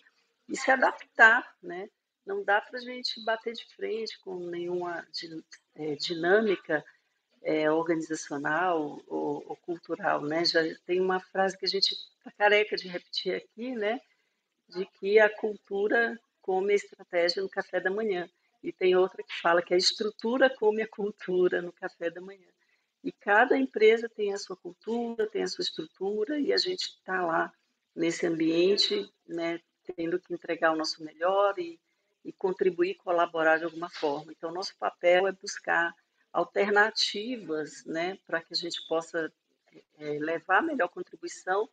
e 0.48 0.56
se 0.56 0.70
adaptar, 0.70 1.56
né? 1.62 1.88
não 2.26 2.42
dá 2.42 2.60
para 2.60 2.78
a 2.78 2.82
gente 2.82 3.24
bater 3.24 3.54
de 3.54 3.64
frente 3.76 4.18
com 4.20 4.36
nenhuma 4.50 5.06
é, 5.76 5.94
dinâmica 5.94 6.84
é, 7.46 7.70
organizacional 7.70 9.00
ou, 9.06 9.44
ou, 9.46 9.56
cultural, 9.58 10.20
né? 10.20 10.44
Já 10.44 10.60
tem 10.84 11.00
uma 11.00 11.20
frase 11.20 11.56
que 11.56 11.64
a 11.64 11.68
gente 11.68 11.92
está 11.92 12.30
careca 12.36 12.76
de 12.76 12.88
repetir 12.88 13.36
aqui, 13.36 13.72
né? 13.72 14.00
De 14.68 14.84
que 14.84 15.20
a 15.20 15.30
cultura 15.30 16.18
come 16.42 16.72
a 16.72 16.76
estratégia 16.76 17.40
no 17.40 17.48
café 17.48 17.78
da 17.80 17.90
manhã. 17.90 18.28
e 18.62 18.72
tem 18.72 18.96
outra 18.96 19.22
que 19.22 19.40
fala 19.40 19.62
que 19.62 19.72
a 19.72 19.76
estrutura 19.76 20.50
come 20.50 20.82
a 20.82 20.88
cultura 20.88 21.62
no 21.62 21.72
café 21.72 22.10
da 22.10 22.20
manhã. 22.20 22.48
E 23.04 23.12
cada 23.12 23.56
empresa 23.56 24.08
tem 24.08 24.32
a 24.34 24.38
sua 24.38 24.56
cultura, 24.56 25.28
tem 25.28 25.44
a 25.44 25.46
sua 25.46 25.62
estrutura, 25.62 26.40
e 26.40 26.52
a 26.52 26.56
gente 26.56 26.86
está 26.86 27.24
lá 27.24 27.52
nesse 27.94 28.26
ambiente, 28.26 29.08
né, 29.24 29.60
tendo 29.94 30.18
que 30.18 30.34
entregar 30.34 30.72
o 30.72 30.76
nosso 30.76 31.04
melhor 31.04 31.56
e, 31.58 31.78
e 32.24 32.32
contribuir, 32.32 32.96
colaborar 32.96 33.58
de 33.58 33.64
alguma 33.64 33.88
forma. 33.88 34.32
Então, 34.32 34.50
nosso 34.50 34.76
papel 34.76 35.28
é 35.28 35.32
buscar 35.32 35.94
alternativas 36.36 37.82
né, 37.86 38.18
para 38.26 38.42
que 38.42 38.52
a 38.52 38.56
gente 38.56 38.86
possa 38.86 39.32
é, 39.98 40.18
levar 40.18 40.58
a 40.58 40.62
melhor 40.62 40.88
contribuição 40.88 41.66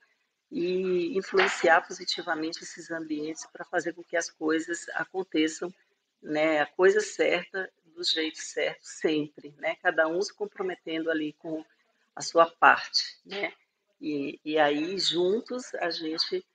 e 0.50 1.18
influenciar 1.18 1.86
positivamente 1.86 2.64
esses 2.64 2.90
ambientes 2.90 3.46
para 3.52 3.66
fazer 3.66 3.92
com 3.92 4.02
que 4.02 4.16
as 4.16 4.30
coisas 4.30 4.88
aconteçam, 4.94 5.74
né, 6.22 6.62
a 6.62 6.66
coisa 6.66 7.02
certa 7.02 7.70
do 7.84 8.02
jeito 8.06 8.38
certo 8.38 8.84
sempre, 8.84 9.54
né, 9.58 9.76
cada 9.84 10.08
um 10.08 10.22
se 10.22 10.34
comprometendo 10.34 11.12
ali 11.12 11.34
com 11.34 11.66
a 12.16 12.22
sua 12.22 12.46
parte, 12.46 13.20
né, 13.26 13.52
e, 14.00 14.40
e 14.46 14.58
aí 14.58 14.98
juntos 14.98 15.76
a 15.76 15.90
gente 15.90 16.46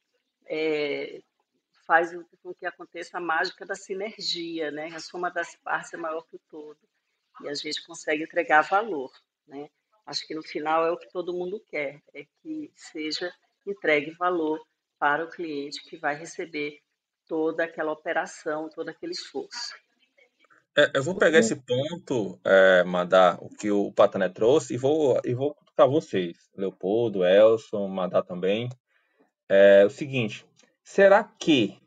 é, 0.46 1.20
faz 1.86 2.16
com 2.42 2.54
que 2.54 2.64
aconteça 2.64 3.18
a 3.18 3.20
mágica 3.20 3.66
da 3.66 3.74
sinergia, 3.74 4.70
né, 4.70 4.88
a 4.94 4.98
soma 4.98 5.30
das 5.30 5.56
partes 5.56 5.92
é 5.92 5.98
maior 5.98 6.22
que 6.22 6.36
o 6.36 6.40
todo 6.50 6.78
e 7.42 7.48
a 7.48 7.54
gente 7.54 7.84
consegue 7.86 8.24
entregar 8.24 8.62
valor, 8.62 9.10
né. 9.46 9.68
Acho 10.06 10.26
que 10.26 10.34
no 10.34 10.42
final 10.42 10.86
é 10.86 10.90
o 10.90 10.96
que 10.96 11.10
todo 11.10 11.34
mundo 11.34 11.62
quer, 11.68 12.00
é 12.14 12.24
que 12.42 12.72
seja 12.74 13.30
entregue 13.66 14.10
valor 14.12 14.58
para 14.98 15.24
o 15.24 15.30
cliente 15.30 15.82
que 15.82 15.96
vai 15.98 16.16
receber 16.16 16.78
toda 17.26 17.64
aquela 17.64 17.92
operação, 17.92 18.70
todo 18.70 18.88
aquele 18.88 19.12
esforço. 19.12 19.74
É, 20.76 20.92
eu 20.94 21.02
vou 21.02 21.14
pegar 21.14 21.38
esse 21.38 21.56
ponto, 21.56 22.40
é, 22.44 22.84
mandar 22.84 23.36
o 23.42 23.48
que 23.48 23.70
o 23.70 23.92
Patané 23.92 24.28
trouxe 24.28 24.74
e 24.74 24.76
vou 24.76 25.20
e 25.24 25.34
vou 25.34 25.56
para 25.74 25.86
vocês, 25.86 26.36
Leopoldo, 26.56 27.24
Elson, 27.24 27.86
mandar 27.88 28.22
também. 28.22 28.68
É 29.48 29.84
o 29.84 29.90
seguinte: 29.90 30.46
será 30.82 31.24
que 31.24 31.78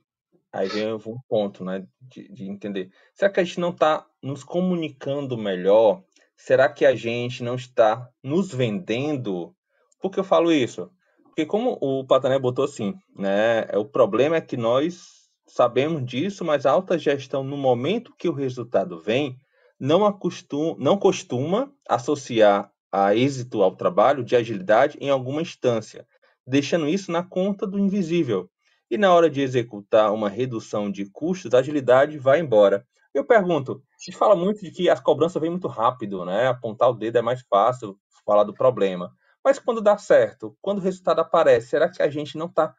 aí 0.51 0.67
vem 0.67 0.93
um 0.93 1.17
ponto, 1.27 1.63
né, 1.63 1.85
de, 2.01 2.27
de 2.29 2.49
entender? 2.49 2.91
Será 3.13 3.31
que 3.31 3.39
a 3.39 3.43
gente 3.43 3.59
não 3.59 3.69
está 3.69 4.05
nos 4.21 4.43
comunicando 4.43 5.37
melhor? 5.37 6.03
Será 6.35 6.67
que 6.67 6.85
a 6.85 6.95
gente 6.95 7.43
não 7.43 7.55
está 7.55 8.09
nos 8.23 8.53
vendendo? 8.53 9.55
Por 9.99 10.11
que 10.11 10.19
eu 10.19 10.23
falo 10.23 10.51
isso? 10.51 10.91
Porque 11.23 11.45
como 11.45 11.77
o 11.79 12.05
Patané 12.05 12.37
botou 12.37 12.65
assim, 12.65 12.93
né? 13.15 13.65
O 13.75 13.85
problema 13.85 14.35
é 14.35 14.41
que 14.41 14.57
nós 14.57 15.29
sabemos 15.47 16.05
disso, 16.05 16.43
mas 16.43 16.65
a 16.65 16.71
alta 16.71 16.97
gestão, 16.97 17.43
no 17.43 17.55
momento 17.55 18.13
que 18.17 18.27
o 18.27 18.33
resultado 18.33 18.99
vem, 18.99 19.37
não, 19.79 20.05
acostuma, 20.05 20.75
não 20.77 20.97
costuma 20.97 21.71
associar 21.87 22.71
a 22.91 23.15
êxito 23.15 23.61
ao 23.61 23.75
trabalho 23.75 24.23
de 24.23 24.35
agilidade 24.35 24.97
em 24.99 25.09
alguma 25.09 25.41
instância, 25.41 26.05
deixando 26.45 26.87
isso 26.87 27.11
na 27.11 27.23
conta 27.23 27.65
do 27.65 27.79
invisível. 27.79 28.49
E 28.91 28.97
na 28.97 29.13
hora 29.13 29.29
de 29.29 29.39
executar 29.39 30.13
uma 30.13 30.27
redução 30.27 30.91
de 30.91 31.09
custos, 31.09 31.53
a 31.53 31.59
agilidade 31.59 32.17
vai 32.17 32.41
embora. 32.41 32.85
Eu 33.13 33.23
pergunto, 33.23 33.81
se 33.97 34.11
fala 34.11 34.35
muito 34.35 34.59
de 34.59 34.69
que 34.69 34.89
as 34.89 34.99
cobranças 34.99 35.41
vêm 35.41 35.49
muito 35.49 35.69
rápido, 35.69 36.25
né? 36.25 36.47
Apontar 36.47 36.89
o 36.89 36.93
dedo 36.93 37.17
é 37.17 37.21
mais 37.21 37.41
fácil, 37.49 37.97
falar 38.25 38.43
do 38.43 38.53
problema. 38.53 39.09
Mas 39.41 39.57
quando 39.57 39.79
dá 39.81 39.97
certo, 39.97 40.57
quando 40.61 40.79
o 40.79 40.81
resultado 40.81 41.21
aparece, 41.21 41.69
será 41.69 41.89
que 41.89 42.03
a 42.03 42.09
gente 42.09 42.37
não 42.37 42.47
está 42.47 42.75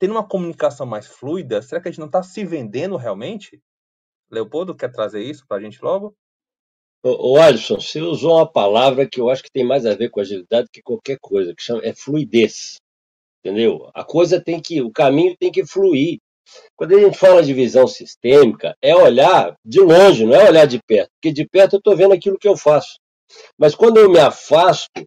tendo 0.00 0.10
uma 0.10 0.26
comunicação 0.26 0.84
mais 0.84 1.06
fluida? 1.06 1.62
Será 1.62 1.80
que 1.80 1.86
a 1.86 1.92
gente 1.92 2.00
não 2.00 2.08
está 2.08 2.24
se 2.24 2.44
vendendo 2.44 2.96
realmente? 2.96 3.62
Leopoldo, 4.28 4.74
quer 4.74 4.90
trazer 4.90 5.22
isso 5.22 5.46
para 5.46 5.58
a 5.58 5.60
gente 5.60 5.80
logo? 5.80 6.12
O 7.04 7.38
Alisson, 7.38 7.80
você 7.80 8.00
usou 8.00 8.34
uma 8.34 8.50
palavra 8.50 9.08
que 9.08 9.20
eu 9.20 9.30
acho 9.30 9.44
que 9.44 9.52
tem 9.52 9.64
mais 9.64 9.86
a 9.86 9.94
ver 9.94 10.10
com 10.10 10.20
agilidade 10.20 10.68
que 10.72 10.82
qualquer 10.82 11.18
coisa, 11.20 11.54
que 11.54 11.62
chama, 11.62 11.82
é 11.84 11.94
fluidez. 11.94 12.81
Entendeu? 13.44 13.90
A 13.92 14.04
coisa 14.04 14.40
tem 14.40 14.60
que, 14.60 14.80
o 14.80 14.92
caminho 14.92 15.36
tem 15.38 15.50
que 15.50 15.66
fluir. 15.66 16.18
Quando 16.76 16.94
a 16.94 17.00
gente 17.00 17.18
fala 17.18 17.42
de 17.42 17.52
visão 17.52 17.88
sistêmica, 17.88 18.76
é 18.80 18.94
olhar 18.94 19.56
de 19.64 19.80
longe, 19.80 20.24
não 20.24 20.34
é 20.34 20.48
olhar 20.48 20.66
de 20.66 20.80
perto. 20.86 21.10
Porque 21.14 21.32
de 21.32 21.46
perto 21.48 21.74
eu 21.74 21.78
estou 21.78 21.96
vendo 21.96 22.14
aquilo 22.14 22.38
que 22.38 22.46
eu 22.46 22.56
faço. 22.56 22.98
Mas 23.58 23.74
quando 23.74 23.98
eu 23.98 24.08
me 24.08 24.20
afasto, 24.20 25.04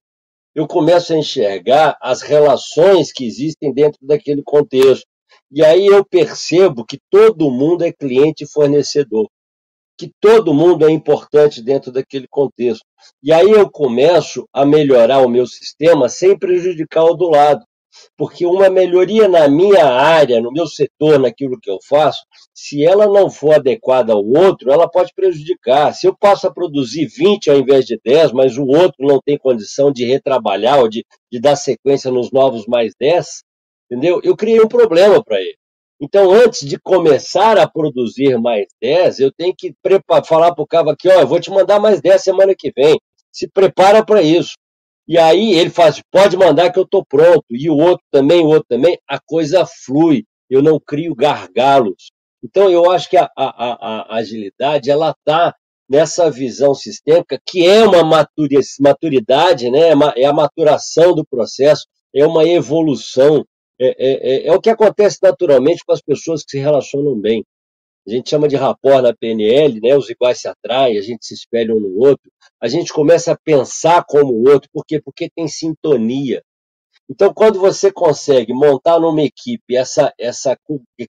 eu 0.54 0.68
começo 0.68 1.14
a 1.14 1.18
enxergar 1.18 1.98
as 2.02 2.22
relações 2.22 3.12
que 3.12 3.26
existem 3.26 3.74
dentro 3.74 4.00
daquele 4.02 4.42
contexto. 4.44 5.06
E 5.50 5.64
aí 5.64 5.86
eu 5.86 6.04
percebo 6.04 6.86
que 6.86 6.98
todo 7.10 7.52
mundo 7.52 7.86
é 7.86 7.92
cliente 7.92 8.44
e 8.44 8.50
fornecedor, 8.50 9.30
que 9.98 10.12
todo 10.20 10.54
mundo 10.54 10.86
é 10.86 10.92
importante 10.92 11.62
dentro 11.62 11.92
daquele 11.92 12.28
contexto. 12.28 12.84
E 13.24 13.32
aí 13.32 13.50
eu 13.50 13.70
começo 13.70 14.46
a 14.52 14.66
melhorar 14.66 15.20
o 15.20 15.30
meu 15.30 15.46
sistema 15.46 16.10
sem 16.10 16.38
prejudicar 16.38 17.06
o 17.06 17.14
do 17.14 17.30
lado 17.30 17.64
porque 18.18 18.46
uma 18.46 18.70
melhoria 18.70 19.28
na 19.28 19.48
minha 19.48 19.86
área, 19.86 20.42
no 20.42 20.52
meu 20.52 20.68
setor, 20.68 21.20
naquilo 21.20 21.60
que 21.60 21.70
eu 21.70 21.78
faço, 21.88 22.22
se 22.54 22.86
ela 22.86 23.06
não 23.08 23.30
for 23.30 23.56
adequada 23.56 24.14
ao 24.14 24.26
outro, 24.26 24.72
ela 24.72 24.90
pode 24.90 25.14
prejudicar. 25.14 25.94
Se 25.94 26.08
eu 26.08 26.16
passo 26.16 26.48
a 26.48 26.54
produzir 26.54 27.08
20 27.08 27.50
ao 27.50 27.58
invés 27.58 27.86
de 27.86 28.00
10, 28.04 28.32
mas 28.32 28.58
o 28.58 28.66
outro 28.66 29.06
não 29.06 29.20
tem 29.24 29.38
condição 29.38 29.92
de 29.92 30.06
retrabalhar 30.06 30.80
ou 30.80 30.90
de, 30.90 31.06
de 31.32 31.40
dar 31.40 31.56
sequência 31.56 32.12
nos 32.12 32.32
novos 32.32 32.66
mais 32.66 32.94
10, 33.00 33.44
entendeu? 33.90 34.22
Eu 34.24 34.36
criei 34.36 34.62
um 34.62 34.68
problema 34.68 35.24
para 35.24 35.40
ele. 35.42 35.58
Então, 36.00 36.32
antes 36.32 36.68
de 36.68 36.78
começar 36.78 37.58
a 37.58 37.70
produzir 37.70 38.38
mais 38.38 38.66
10, 38.82 39.20
eu 39.20 39.32
tenho 39.32 39.56
que 39.58 39.74
falar 40.26 40.54
para 40.54 40.64
o 40.64 40.68
cabo 40.68 40.90
aqui, 40.90 41.08
ó, 41.08 41.22
eu 41.22 41.28
vou 41.28 41.40
te 41.40 41.50
mandar 41.50 41.80
mais 41.80 42.02
10 42.02 42.22
semana 42.22 42.54
que 42.58 42.72
vem. 42.76 43.00
Se 43.32 43.48
prepara 43.50 44.04
para 44.04 44.22
isso. 44.22 44.56
E 45.08 45.18
aí 45.18 45.54
ele 45.54 45.70
faz, 45.70 46.02
pode 46.12 46.36
mandar 46.36 46.72
que 46.72 46.80
eu 46.80 46.84
estou 46.84 47.06
pronto. 47.06 47.46
E 47.52 47.70
o 47.70 47.78
outro 47.78 48.04
também, 48.12 48.44
o 48.44 48.48
outro 48.48 48.66
também, 48.68 48.98
a 49.08 49.20
coisa 49.20 49.66
flui. 49.66 50.24
Eu 50.50 50.62
não 50.62 50.80
crio 50.80 51.16
gargalos. 51.16 52.12
Então 52.44 52.70
eu 52.70 52.92
acho 52.92 53.10
que 53.10 53.18
a, 53.18 53.30
a, 53.36 54.16
a 54.16 54.16
agilidade 54.18 54.90
ela 54.90 55.12
está 55.12 55.54
nessa 55.90 56.30
visão 56.30 56.74
sistêmica 56.74 57.40
que 57.46 57.66
é 57.66 57.84
uma 57.84 58.28
maturidade, 58.80 59.70
né? 59.70 59.90
É, 59.90 60.22
é 60.22 60.26
a 60.26 60.34
maturação 60.34 61.14
do 61.14 61.26
processo, 61.26 61.86
é 62.14 62.26
uma 62.26 62.44
evolução. 62.46 63.46
É, 63.80 63.88
é, 63.88 64.48
é, 64.48 64.48
é 64.48 64.54
o 64.54 64.62
que 64.62 64.70
acontece 64.70 65.20
naturalmente 65.22 65.84
com 65.86 65.92
as 65.92 66.02
pessoas 66.02 66.44
que 66.44 66.52
se 66.52 66.60
relacionam 66.60 67.20
bem. 67.20 67.44
A 68.08 68.12
gente 68.12 68.30
chama 68.30 68.48
de 68.48 68.56
rapport 68.56 69.02
na 69.02 69.14
PNL, 69.14 69.80
né? 69.82 69.98
Os 69.98 70.10
iguais 70.10 70.40
se 70.40 70.48
atraem, 70.48 70.98
a 70.98 71.02
gente 71.02 71.26
se 71.26 71.34
espelha 71.34 71.74
um 71.74 71.80
no 71.80 71.98
outro 71.98 72.32
a 72.62 72.68
gente 72.68 72.92
começa 72.92 73.34
a 73.34 73.38
pensar 73.38 74.04
como 74.06 74.34
o 74.34 74.50
outro, 74.50 74.70
por 74.74 74.84
quê? 74.86 75.00
Porque 75.00 75.30
tem 75.30 75.48
sintonia. 75.48 76.42
Então, 77.10 77.32
quando 77.34 77.60
você 77.60 77.92
consegue 77.92 78.54
montar 78.54 79.00
numa 79.00 79.22
equipe 79.22 79.76
essa, 79.76 80.12
essa 80.20 80.58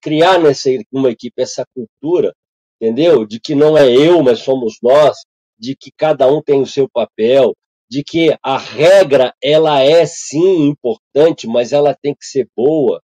criar 0.03 0.39
nessa 0.39 0.69
uma 0.93 1.11
equipe 1.11 1.41
essa 1.41 1.65
cultura, 1.75 2.35
entendeu? 2.79 3.25
De 3.25 3.41
que 3.41 3.55
não 3.55 3.77
é 3.77 3.91
eu, 3.91 4.23
mas 4.23 4.41
somos 4.41 4.77
nós, 4.83 5.17
de 5.59 5.75
que 5.75 5.91
cada 5.97 6.31
um 6.31 6.43
tem 6.43 6.61
o 6.61 6.67
seu 6.67 6.87
papel, 6.91 7.55
de 7.89 8.05
que 8.05 8.37
a 8.43 8.59
regra 8.59 9.33
ela 9.43 9.81
é 9.81 10.05
sim 10.05 10.67
importante, 10.67 11.47
mas 11.47 11.73
ela 11.73 11.95
tem 11.95 12.15
que 12.15 12.27
ser 12.27 12.47
boa. 12.55 13.01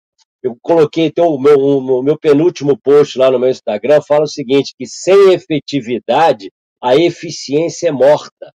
Eu 0.46 0.56
coloquei 0.62 1.06
então 1.06 1.26
o 1.34 1.40
meu, 1.40 1.58
o 1.58 2.02
meu 2.04 2.16
penúltimo 2.16 2.78
post 2.80 3.18
lá 3.18 3.28
no 3.32 3.38
meu 3.38 3.50
Instagram 3.50 4.00
fala 4.00 4.22
o 4.22 4.28
seguinte: 4.28 4.74
que 4.78 4.86
sem 4.86 5.32
efetividade 5.32 6.52
a 6.80 6.94
eficiência 6.94 7.88
é 7.88 7.92
morta. 7.92 8.52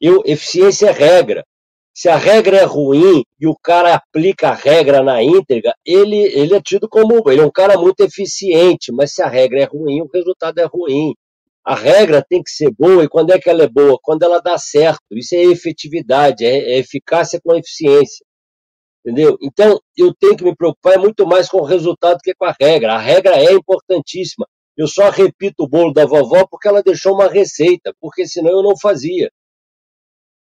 Eu, 0.00 0.20
eficiência 0.26 0.88
é 0.88 0.90
regra. 0.90 1.44
Se 1.94 2.08
a 2.08 2.16
regra 2.16 2.56
é 2.56 2.64
ruim 2.64 3.22
e 3.40 3.46
o 3.46 3.54
cara 3.56 3.94
aplica 3.94 4.48
a 4.48 4.54
regra 4.54 5.00
na 5.00 5.22
íntegra, 5.22 5.72
ele, 5.86 6.16
ele 6.16 6.56
é 6.56 6.60
tido 6.60 6.88
como 6.88 7.22
ele 7.30 7.40
é 7.40 7.46
um 7.46 7.52
cara 7.52 7.78
muito 7.78 8.00
eficiente, 8.00 8.90
mas 8.90 9.14
se 9.14 9.22
a 9.22 9.28
regra 9.28 9.60
é 9.60 9.64
ruim, 9.64 10.00
o 10.00 10.10
resultado 10.12 10.58
é 10.58 10.64
ruim. 10.64 11.14
A 11.64 11.76
regra 11.76 12.20
tem 12.28 12.42
que 12.42 12.50
ser 12.50 12.72
boa, 12.72 13.04
e 13.04 13.08
quando 13.08 13.30
é 13.30 13.38
que 13.38 13.48
ela 13.48 13.62
é 13.62 13.68
boa? 13.68 13.96
Quando 14.02 14.24
ela 14.24 14.40
dá 14.40 14.58
certo. 14.58 15.02
Isso 15.12 15.36
é 15.36 15.44
efetividade, 15.44 16.44
é, 16.44 16.74
é 16.74 16.78
eficácia 16.78 17.40
com 17.42 17.54
eficiência. 17.54 18.26
Entendeu? 19.04 19.36
Então, 19.42 19.78
eu 19.96 20.14
tenho 20.14 20.36
que 20.36 20.44
me 20.44 20.56
preocupar 20.56 20.98
muito 20.98 21.26
mais 21.26 21.48
com 21.48 21.58
o 21.58 21.64
resultado 21.64 22.20
que 22.22 22.34
com 22.34 22.46
a 22.46 22.54
regra. 22.58 22.94
A 22.94 22.98
regra 22.98 23.36
é 23.36 23.52
importantíssima, 23.52 24.46
eu 24.76 24.88
só 24.88 25.08
repito 25.08 25.64
o 25.64 25.68
bolo 25.68 25.92
da 25.92 26.04
vovó 26.04 26.46
porque 26.46 26.66
ela 26.66 26.82
deixou 26.82 27.14
uma 27.14 27.28
receita, 27.28 27.94
porque 28.00 28.26
senão 28.26 28.50
eu 28.50 28.62
não 28.62 28.76
fazia. 28.76 29.30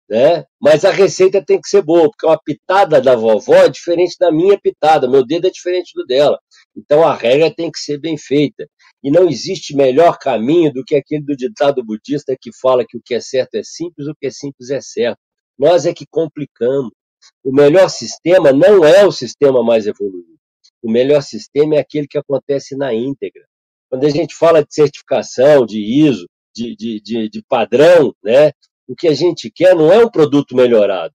Né? 0.09 0.45
Mas 0.61 0.85
a 0.85 0.91
receita 0.91 1.45
tem 1.45 1.61
que 1.61 1.69
ser 1.69 1.83
boa, 1.83 2.09
porque 2.11 2.27
uma 2.27 2.41
pitada 2.41 3.01
da 3.01 3.15
vovó 3.17 3.55
é 3.55 3.69
diferente 3.69 4.17
da 4.19 4.31
minha 4.31 4.59
pitada, 4.61 5.09
meu 5.09 5.25
dedo 5.25 5.47
é 5.47 5.51
diferente 5.51 5.93
do 5.95 6.05
dela. 6.05 6.39
Então 6.77 7.05
a 7.07 7.15
regra 7.15 7.53
tem 7.55 7.71
que 7.71 7.79
ser 7.79 7.99
bem 7.99 8.17
feita. 8.17 8.69
E 9.03 9.11
não 9.11 9.29
existe 9.29 9.75
melhor 9.75 10.19
caminho 10.19 10.73
do 10.73 10.85
que 10.85 10.95
aquele 10.95 11.25
do 11.25 11.37
ditado 11.37 11.85
budista 11.85 12.37
que 12.41 12.51
fala 12.61 12.85
que 12.87 12.97
o 12.97 13.03
que 13.05 13.15
é 13.15 13.21
certo 13.21 13.55
é 13.55 13.63
simples, 13.65 14.07
o 14.07 14.15
que 14.15 14.27
é 14.27 14.31
simples 14.31 14.71
é 14.71 14.81
certo. 14.81 15.19
Nós 15.59 15.87
é 15.87 15.95
que 15.95 16.07
complicamos. 16.09 16.93
O 17.43 17.53
melhor 17.53 17.89
sistema 17.89 18.53
não 18.53 18.85
é 18.85 19.05
o 19.07 19.13
sistema 19.13 19.63
mais 19.63 19.87
evoluído. 19.87 20.39
O 20.83 20.91
melhor 20.91 21.23
sistema 21.23 21.77
é 21.77 21.79
aquele 21.79 22.07
que 22.07 22.19
acontece 22.19 22.77
na 22.77 22.95
íntegra 22.95 23.45
Quando 23.89 24.07
a 24.07 24.11
gente 24.11 24.35
fala 24.35 24.65
de 24.65 24.75
certificação, 24.75 25.67
de 25.67 25.79
ISO, 25.79 26.27
de, 26.55 26.75
de, 26.77 27.01
de, 27.01 27.29
de 27.29 27.43
padrão, 27.49 28.15
né? 28.23 28.53
O 28.89 28.95
que 28.97 29.09
a 29.09 29.15
gente 29.15 29.51
quer 29.51 29.75
não 29.75 29.93
é 29.93 30.05
um 30.05 30.11
produto 30.11 30.57
melhorado. 30.57 31.15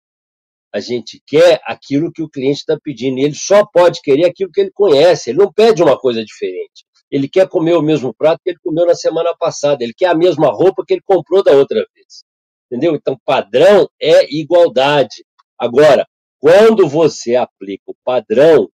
A 0.73 0.79
gente 0.79 1.21
quer 1.25 1.61
aquilo 1.65 2.11
que 2.11 2.21
o 2.21 2.29
cliente 2.29 2.59
está 2.59 2.77
pedindo. 2.81 3.19
E 3.19 3.23
ele 3.23 3.35
só 3.35 3.65
pode 3.65 4.01
querer 4.01 4.25
aquilo 4.25 4.51
que 4.51 4.61
ele 4.61 4.71
conhece. 4.71 5.29
Ele 5.29 5.39
não 5.39 5.51
pede 5.51 5.83
uma 5.83 5.97
coisa 5.97 6.23
diferente. 6.23 6.85
Ele 7.11 7.29
quer 7.29 7.47
comer 7.47 7.73
o 7.73 7.81
mesmo 7.81 8.13
prato 8.13 8.41
que 8.43 8.49
ele 8.51 8.59
comeu 8.63 8.85
na 8.85 8.95
semana 8.95 9.35
passada. 9.37 9.83
Ele 9.83 9.93
quer 9.93 10.07
a 10.07 10.15
mesma 10.15 10.47
roupa 10.47 10.83
que 10.85 10.93
ele 10.93 11.01
comprou 11.03 11.43
da 11.43 11.51
outra 11.51 11.85
vez. 11.93 12.23
Entendeu? 12.65 12.95
Então, 12.95 13.17
padrão 13.23 13.87
é 14.01 14.31
igualdade. 14.35 15.23
Agora, 15.63 16.05
quando 16.39 16.89
você 16.89 17.37
aplica 17.37 17.83
o 17.87 17.95
padrão, 18.03 18.67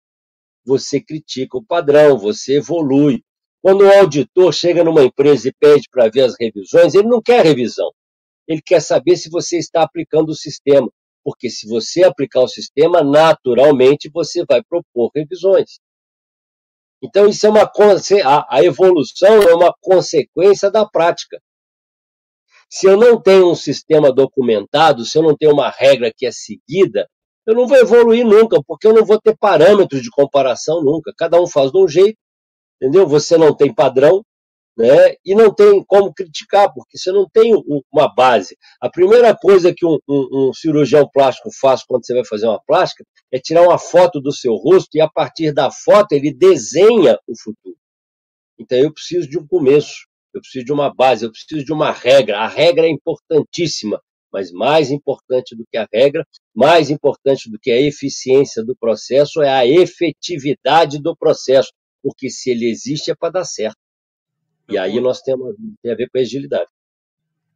você 0.64 0.98
critica 0.98 1.58
o 1.58 1.62
padrão, 1.62 2.16
você 2.16 2.56
evolui. 2.56 3.22
Quando 3.60 3.82
o 3.82 3.92
auditor 3.92 4.54
chega 4.54 4.82
numa 4.82 5.04
empresa 5.04 5.50
e 5.50 5.52
pede 5.52 5.86
para 5.90 6.08
ver 6.08 6.22
as 6.22 6.34
revisões, 6.40 6.94
ele 6.94 7.06
não 7.06 7.20
quer 7.20 7.44
revisão. 7.44 7.90
Ele 8.48 8.62
quer 8.64 8.80
saber 8.80 9.18
se 9.18 9.28
você 9.28 9.58
está 9.58 9.82
aplicando 9.82 10.30
o 10.30 10.34
sistema. 10.34 10.90
Porque 11.22 11.50
se 11.50 11.68
você 11.68 12.04
aplicar 12.04 12.40
o 12.40 12.48
sistema, 12.48 13.04
naturalmente 13.04 14.08
você 14.10 14.42
vai 14.48 14.62
propor 14.62 15.10
revisões. 15.14 15.78
Então, 17.02 17.28
isso 17.28 17.46
é 17.46 17.50
uma 17.50 17.70
a 18.48 18.64
evolução 18.64 19.42
é 19.42 19.54
uma 19.54 19.74
consequência 19.82 20.70
da 20.70 20.88
prática. 20.88 21.38
Se 22.68 22.86
eu 22.86 22.96
não 22.96 23.20
tenho 23.20 23.50
um 23.50 23.54
sistema 23.54 24.12
documentado, 24.12 25.04
se 25.04 25.16
eu 25.18 25.22
não 25.22 25.36
tenho 25.36 25.52
uma 25.52 25.70
regra 25.70 26.12
que 26.14 26.26
é 26.26 26.30
seguida, 26.30 27.08
eu 27.46 27.54
não 27.54 27.66
vou 27.66 27.78
evoluir 27.78 28.26
nunca, 28.26 28.60
porque 28.66 28.86
eu 28.86 28.92
não 28.92 29.04
vou 29.06 29.18
ter 29.18 29.34
parâmetros 29.36 30.02
de 30.02 30.10
comparação 30.10 30.82
nunca. 30.82 31.12
Cada 31.16 31.40
um 31.40 31.46
faz 31.46 31.72
de 31.72 31.78
um 31.78 31.88
jeito, 31.88 32.18
entendeu? 32.76 33.06
Você 33.06 33.38
não 33.38 33.56
tem 33.56 33.74
padrão, 33.74 34.22
né? 34.76 35.14
E 35.24 35.34
não 35.34 35.52
tem 35.52 35.82
como 35.84 36.12
criticar, 36.12 36.72
porque 36.72 36.98
você 36.98 37.10
não 37.10 37.26
tem 37.28 37.52
uma 37.90 38.14
base. 38.14 38.56
A 38.80 38.90
primeira 38.90 39.34
coisa 39.34 39.74
que 39.74 39.86
um, 39.86 39.98
um, 40.08 40.28
um, 40.32 40.52
cirurgião 40.52 41.08
plástico 41.12 41.50
faz 41.58 41.82
quando 41.82 42.06
você 42.06 42.14
vai 42.14 42.24
fazer 42.24 42.46
uma 42.46 42.62
plástica 42.62 43.04
é 43.32 43.38
tirar 43.40 43.62
uma 43.62 43.78
foto 43.78 44.20
do 44.20 44.32
seu 44.32 44.54
rosto 44.54 44.90
e 44.94 45.00
a 45.00 45.08
partir 45.08 45.52
da 45.52 45.70
foto 45.70 46.12
ele 46.12 46.32
desenha 46.32 47.18
o 47.26 47.32
futuro. 47.36 47.76
Então 48.58 48.78
eu 48.78 48.92
preciso 48.92 49.28
de 49.28 49.38
um 49.38 49.46
começo, 49.46 50.06
eu 50.38 50.42
preciso 50.42 50.64
de 50.64 50.72
uma 50.72 50.94
base, 50.94 51.24
eu 51.24 51.30
preciso 51.30 51.64
de 51.64 51.72
uma 51.72 51.92
regra. 51.92 52.38
A 52.38 52.48
regra 52.48 52.86
é 52.86 52.90
importantíssima 52.90 54.00
mas 54.32 54.52
mais 54.52 54.90
importante 54.90 55.56
do 55.56 55.64
que 55.66 55.76
a 55.76 55.86
regra, 55.92 56.26
mais 56.54 56.90
importante 56.90 57.50
do 57.50 57.58
que 57.58 57.70
a 57.70 57.80
eficiência 57.80 58.64
do 58.64 58.76
processo 58.76 59.42
é 59.42 59.50
a 59.50 59.66
efetividade 59.66 61.00
do 61.00 61.16
processo, 61.16 61.72
porque 62.02 62.28
se 62.28 62.50
ele 62.50 62.68
existe 62.68 63.10
é 63.10 63.14
para 63.14 63.32
dar 63.32 63.44
certo. 63.44 63.78
E 64.68 64.76
aí 64.76 65.00
nós 65.00 65.22
temos 65.22 65.56
tem 65.82 65.92
a 65.92 65.96
ver 65.96 66.10
com 66.10 66.18
a 66.18 66.20
agilidade. 66.20 66.70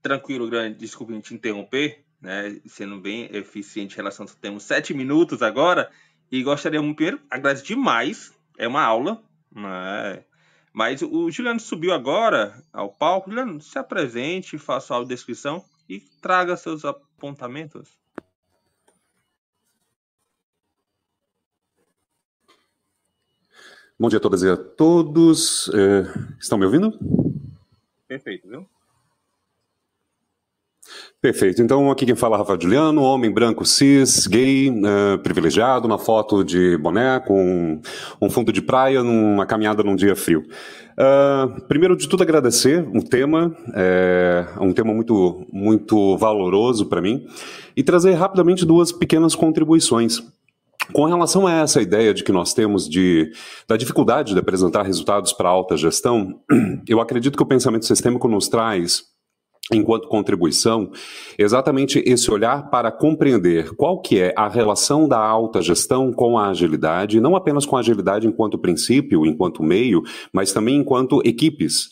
Tranquilo, 0.00 0.48
grande, 0.48 0.78
desculpe 0.78 1.20
te 1.20 1.34
interromper, 1.34 2.04
né? 2.20 2.60
Sendo 2.66 2.98
bem 2.98 3.28
eficiente 3.32 3.94
em 3.94 3.96
relação, 3.96 4.24
temos 4.40 4.64
sete 4.64 4.94
minutos 4.94 5.42
agora 5.42 5.90
e 6.30 6.42
gostaria 6.42 6.80
primeiro 6.80 7.20
agradecer 7.30 7.66
demais, 7.66 8.32
é 8.58 8.66
uma 8.66 8.82
aula, 8.82 9.22
né? 9.54 10.24
Mas 10.72 11.02
o 11.02 11.30
Juliano 11.30 11.60
subiu 11.60 11.92
agora 11.92 12.62
ao 12.72 12.90
palco. 12.90 13.28
Juliano, 13.28 13.60
se 13.60 13.78
apresente, 13.78 14.56
faça 14.56 14.96
a 14.96 15.04
descrição 15.04 15.62
e 15.88 16.00
traga 16.00 16.56
seus 16.56 16.84
apontamentos. 16.84 17.90
Bom 23.98 24.08
dia 24.08 24.18
a 24.18 24.20
todas 24.20 24.42
e 24.42 24.48
a 24.48 24.56
todos. 24.56 25.68
É, 25.68 26.36
estão 26.40 26.58
me 26.58 26.64
ouvindo? 26.64 26.98
Perfeito, 28.08 28.48
viu? 28.48 28.68
Perfeito. 31.22 31.62
Então, 31.62 31.88
aqui 31.88 32.04
quem 32.04 32.16
fala 32.16 32.34
é 32.34 32.38
Rafael 32.38 32.60
Juliano, 32.60 33.00
homem 33.00 33.30
branco, 33.30 33.64
cis, 33.64 34.26
gay, 34.26 34.70
uh, 34.70 35.18
privilegiado, 35.22 35.86
na 35.86 35.96
foto 35.96 36.42
de 36.42 36.76
boné, 36.78 37.20
com 37.20 37.80
um 38.20 38.28
fundo 38.28 38.52
de 38.52 38.60
praia, 38.60 39.04
numa 39.04 39.46
caminhada 39.46 39.84
num 39.84 39.94
dia 39.94 40.16
frio. 40.16 40.42
Uh, 40.92 41.60
primeiro 41.68 41.96
de 41.96 42.08
tudo, 42.08 42.24
agradecer 42.24 42.84
o 42.92 43.04
tema, 43.04 43.56
é 43.72 44.44
um 44.60 44.72
tema 44.72 44.92
muito, 44.92 45.46
muito 45.52 46.16
valoroso 46.16 46.86
para 46.86 47.00
mim, 47.00 47.24
e 47.76 47.84
trazer 47.84 48.14
rapidamente 48.14 48.66
duas 48.66 48.90
pequenas 48.90 49.36
contribuições. 49.36 50.20
Com 50.92 51.04
relação 51.04 51.46
a 51.46 51.52
essa 51.52 51.80
ideia 51.80 52.12
de 52.12 52.24
que 52.24 52.32
nós 52.32 52.52
temos 52.52 52.88
de, 52.88 53.30
da 53.68 53.76
dificuldade 53.76 54.32
de 54.32 54.40
apresentar 54.40 54.82
resultados 54.82 55.32
para 55.32 55.48
alta 55.48 55.76
gestão, 55.76 56.40
eu 56.88 57.00
acredito 57.00 57.36
que 57.36 57.42
o 57.42 57.46
pensamento 57.46 57.86
sistêmico 57.86 58.26
nos 58.26 58.48
traz 58.48 59.11
enquanto 59.72 60.08
contribuição, 60.08 60.90
exatamente 61.38 62.02
esse 62.06 62.30
olhar 62.30 62.70
para 62.70 62.90
compreender 62.90 63.74
qual 63.74 64.00
que 64.00 64.20
é 64.20 64.34
a 64.36 64.48
relação 64.48 65.08
da 65.08 65.18
alta 65.18 65.60
gestão 65.60 66.12
com 66.12 66.38
a 66.38 66.48
agilidade, 66.48 67.20
não 67.20 67.36
apenas 67.36 67.66
com 67.66 67.76
a 67.76 67.80
agilidade 67.80 68.26
enquanto 68.26 68.58
princípio, 68.58 69.26
enquanto 69.26 69.62
meio, 69.62 70.02
mas 70.32 70.52
também 70.52 70.76
enquanto 70.76 71.20
equipes. 71.24 71.90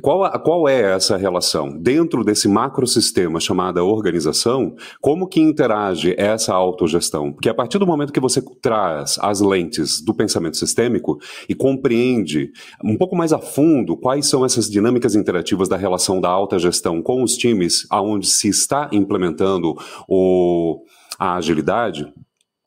Qual, 0.00 0.30
qual 0.40 0.68
é 0.68 0.94
essa 0.94 1.16
relação? 1.16 1.76
Dentro 1.78 2.22
desse 2.22 2.48
macrosistema 2.48 3.40
chamada 3.40 3.84
organização, 3.84 4.74
como 5.00 5.26
que 5.26 5.40
interage 5.40 6.14
essa 6.18 6.54
autogestão? 6.54 7.32
Porque 7.32 7.48
a 7.48 7.54
partir 7.54 7.78
do 7.78 7.86
momento 7.86 8.12
que 8.12 8.20
você 8.20 8.42
traz 8.60 9.18
as 9.20 9.40
lentes 9.40 10.00
do 10.00 10.14
pensamento 10.14 10.56
sistêmico 10.56 11.18
e 11.48 11.54
compreende 11.54 12.50
um 12.84 12.96
pouco 12.96 13.16
mais 13.16 13.32
a 13.32 13.38
fundo 13.38 13.96
quais 13.96 14.26
são 14.26 14.44
essas 14.44 14.70
dinâmicas 14.70 15.14
interativas 15.14 15.68
da 15.68 15.76
relação 15.76 16.20
da 16.20 16.28
alta 16.28 16.58
gestão 16.58 17.02
com 17.02 17.15
os 17.22 17.36
times 17.36 17.86
aonde 17.90 18.26
se 18.26 18.48
está 18.48 18.88
implementando 18.92 19.74
o, 20.08 20.82
a 21.18 21.36
agilidade, 21.36 22.12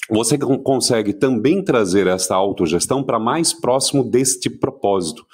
você 0.10 0.38
consegue 0.38 1.14
também 1.14 1.64
trazer 1.64 2.08
essa 2.08 2.36
autogestão 2.36 3.04
para 3.04 3.20
mais 3.20 3.54
próximo 3.54 4.04
deste 4.04 4.50
propósito 4.50 5.26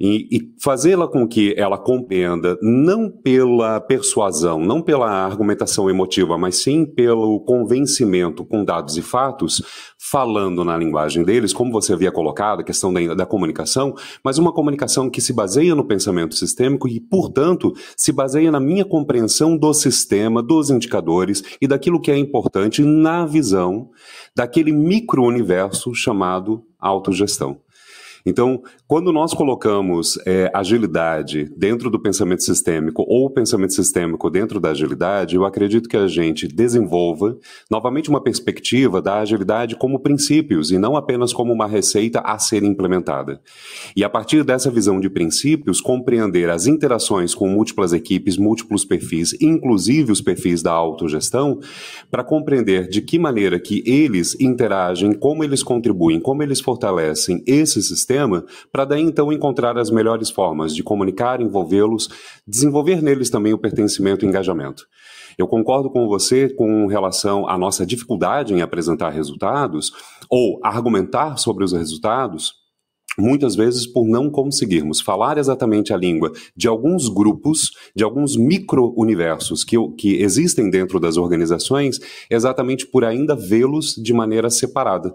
e, 0.00 0.28
e 0.30 0.54
fazê-la 0.62 1.08
com 1.08 1.26
que 1.26 1.54
ela 1.56 1.76
compreenda, 1.76 2.56
não 2.62 3.10
pela 3.10 3.80
persuasão, 3.80 4.60
não 4.60 4.80
pela 4.80 5.10
argumentação 5.10 5.90
emotiva, 5.90 6.38
mas 6.38 6.62
sim 6.62 6.86
pelo 6.86 7.40
convencimento 7.40 8.44
com 8.44 8.64
dados 8.64 8.96
e 8.96 9.02
fatos, 9.02 9.60
falando 9.98 10.64
na 10.64 10.76
linguagem 10.76 11.24
deles, 11.24 11.52
como 11.52 11.72
você 11.72 11.92
havia 11.92 12.12
colocado, 12.12 12.60
a 12.60 12.64
questão 12.64 12.92
da, 12.92 13.14
da 13.14 13.26
comunicação, 13.26 13.94
mas 14.24 14.38
uma 14.38 14.52
comunicação 14.52 15.10
que 15.10 15.20
se 15.20 15.32
baseia 15.32 15.74
no 15.74 15.84
pensamento 15.84 16.36
sistêmico 16.36 16.86
e, 16.86 17.00
portanto, 17.00 17.72
se 17.96 18.12
baseia 18.12 18.52
na 18.52 18.60
minha 18.60 18.84
compreensão 18.84 19.56
do 19.56 19.74
sistema, 19.74 20.42
dos 20.42 20.70
indicadores 20.70 21.42
e 21.60 21.66
daquilo 21.66 22.00
que 22.00 22.10
é 22.10 22.16
importante 22.16 22.82
na 22.82 23.26
visão 23.26 23.90
daquele 24.36 24.70
micro-universo 24.70 25.92
chamado 25.94 26.62
autogestão. 26.78 27.58
Então, 28.28 28.62
quando 28.86 29.10
nós 29.10 29.32
colocamos 29.32 30.18
é, 30.26 30.50
agilidade 30.52 31.50
dentro 31.56 31.88
do 31.88 31.98
pensamento 31.98 32.42
sistêmico 32.42 33.02
ou 33.08 33.24
o 33.24 33.30
pensamento 33.30 33.72
sistêmico 33.72 34.28
dentro 34.28 34.60
da 34.60 34.68
agilidade, 34.68 35.34
eu 35.34 35.46
acredito 35.46 35.88
que 35.88 35.96
a 35.96 36.06
gente 36.06 36.46
desenvolva 36.46 37.38
novamente 37.70 38.10
uma 38.10 38.22
perspectiva 38.22 39.00
da 39.00 39.20
agilidade 39.20 39.76
como 39.76 39.98
princípios 39.98 40.70
e 40.70 40.78
não 40.78 40.94
apenas 40.94 41.32
como 41.32 41.54
uma 41.54 41.66
receita 41.66 42.20
a 42.20 42.38
ser 42.38 42.62
implementada. 42.62 43.40
E 43.96 44.04
a 44.04 44.10
partir 44.10 44.44
dessa 44.44 44.70
visão 44.70 45.00
de 45.00 45.08
princípios, 45.08 45.80
compreender 45.80 46.50
as 46.50 46.66
interações 46.66 47.34
com 47.34 47.48
múltiplas 47.48 47.94
equipes, 47.94 48.36
múltiplos 48.36 48.84
perfis, 48.84 49.34
inclusive 49.40 50.12
os 50.12 50.20
perfis 50.20 50.62
da 50.62 50.72
autogestão, 50.72 51.60
para 52.10 52.22
compreender 52.22 52.90
de 52.90 53.00
que 53.00 53.18
maneira 53.18 53.58
que 53.58 53.82
eles 53.86 54.38
interagem, 54.38 55.14
como 55.14 55.42
eles 55.42 55.62
contribuem, 55.62 56.20
como 56.20 56.42
eles 56.42 56.60
fortalecem 56.60 57.42
esse 57.46 57.82
sistema 57.82 58.17
sistema, 58.18 58.44
para 58.72 58.84
daí 58.84 59.02
então 59.02 59.32
encontrar 59.32 59.78
as 59.78 59.90
melhores 59.90 60.30
formas 60.30 60.74
de 60.74 60.82
comunicar, 60.82 61.40
envolvê-los, 61.40 62.08
desenvolver 62.46 63.00
neles 63.00 63.30
também 63.30 63.52
o 63.52 63.58
pertencimento 63.58 64.24
e 64.24 64.28
engajamento. 64.28 64.84
Eu 65.38 65.46
concordo 65.46 65.88
com 65.88 66.08
você 66.08 66.48
com 66.48 66.86
relação 66.86 67.48
à 67.48 67.56
nossa 67.56 67.86
dificuldade 67.86 68.52
em 68.52 68.60
apresentar 68.60 69.10
resultados 69.10 69.92
ou 70.28 70.58
argumentar 70.64 71.36
sobre 71.36 71.64
os 71.64 71.72
resultados, 71.72 72.54
muitas 73.16 73.54
vezes 73.54 73.86
por 73.86 74.06
não 74.06 74.30
conseguirmos 74.30 75.00
falar 75.00 75.38
exatamente 75.38 75.92
a 75.92 75.96
língua 75.96 76.32
de 76.56 76.66
alguns 76.66 77.08
grupos, 77.08 77.70
de 77.94 78.02
alguns 78.02 78.36
micro-universos 78.36 79.64
que, 79.64 79.76
que 79.96 80.20
existem 80.22 80.70
dentro 80.70 80.98
das 80.98 81.16
organizações, 81.16 82.00
exatamente 82.28 82.86
por 82.86 83.04
ainda 83.04 83.36
vê-los 83.36 83.94
de 83.94 84.12
maneira 84.12 84.50
separada. 84.50 85.14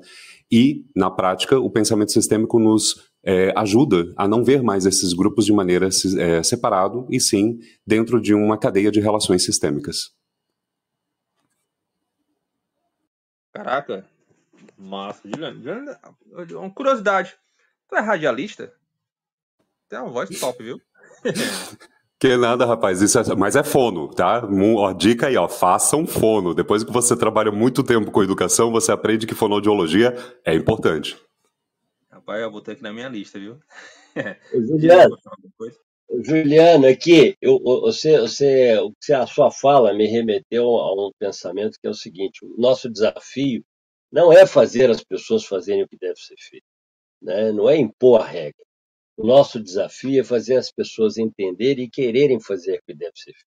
E, 0.56 0.86
na 0.96 1.10
prática, 1.10 1.58
o 1.60 1.68
pensamento 1.68 2.12
sistêmico 2.12 2.60
nos 2.60 3.10
é, 3.26 3.52
ajuda 3.58 4.14
a 4.16 4.28
não 4.28 4.44
ver 4.44 4.62
mais 4.62 4.86
esses 4.86 5.12
grupos 5.12 5.46
de 5.46 5.52
maneira 5.52 5.88
é, 5.88 6.44
separado 6.44 7.08
e 7.10 7.20
sim 7.20 7.58
dentro 7.84 8.22
de 8.22 8.36
uma 8.36 8.56
cadeia 8.56 8.92
de 8.92 9.00
relações 9.00 9.44
sistêmicas. 9.44 10.12
Caraca, 13.52 14.06
massa. 14.78 15.28
Juliano, 15.28 15.98
uma 16.52 16.70
curiosidade. 16.70 17.36
Tu 17.90 17.96
é 17.96 18.00
radialista? 18.00 18.72
tem 19.90 19.98
uma 19.98 20.12
voz 20.12 20.30
top, 20.40 20.64
viu? 20.64 20.80
Que 22.24 22.38
nada, 22.38 22.66
rapaz. 22.66 23.02
Isso 23.02 23.20
é, 23.20 23.36
mas 23.36 23.58
é 23.58 23.64
fono, 23.64 24.08
tá? 24.08 24.48
Ó, 24.78 24.94
dica 24.94 25.28
aí, 25.28 25.36
ó. 25.36 25.50
Faça 25.50 25.98
um 25.98 26.08
fono. 26.08 26.56
Depois 26.56 26.82
que 26.82 26.90
você 26.90 27.18
trabalha 27.18 27.52
muito 27.52 27.84
tempo 27.84 28.12
com 28.12 28.24
educação, 28.24 28.72
você 28.72 28.94
aprende 28.94 29.28
que 29.28 29.36
fonoaudiologia 29.36 30.16
é 30.46 30.56
importante. 30.56 31.18
Rapaz, 32.10 32.42
eu 32.42 32.50
botei 32.50 32.76
aqui 32.76 32.82
na 32.82 32.94
minha 32.94 33.10
lista, 33.10 33.38
viu? 33.38 33.60
Juliano, 34.56 35.18
Juliano, 36.24 36.88
aqui, 36.88 37.36
eu, 37.42 37.60
você, 37.62 38.18
você, 38.18 38.80
a 39.14 39.28
sua 39.28 39.52
fala 39.52 39.94
me 39.94 40.08
remeteu 40.08 40.64
a 40.64 40.94
um 40.94 41.12
pensamento 41.20 41.78
que 41.78 41.88
é 41.88 41.90
o 41.90 41.94
seguinte: 41.94 42.46
o 42.46 42.56
nosso 42.58 42.90
desafio 42.90 43.66
não 44.10 44.32
é 44.32 44.48
fazer 44.48 44.90
as 44.90 45.04
pessoas 45.04 45.44
fazerem 45.44 45.84
o 45.84 45.90
que 45.90 45.98
deve 45.98 46.16
ser 46.16 46.36
feito, 46.40 46.66
né? 47.22 47.52
não 47.52 47.70
é 47.70 47.76
impor 47.76 48.22
a 48.22 48.26
regra. 48.26 48.64
O 49.18 49.26
nosso 49.26 49.60
desafio 49.60 50.20
é 50.20 50.24
fazer 50.24 50.56
as 50.56 50.72
pessoas 50.72 51.18
entenderem 51.18 51.86
e 51.86 51.90
quererem 51.90 52.40
fazer 52.40 52.80
o 52.80 52.82
que 52.86 52.96
deve 52.96 53.14
ser 53.16 53.34
feito. 53.34 53.46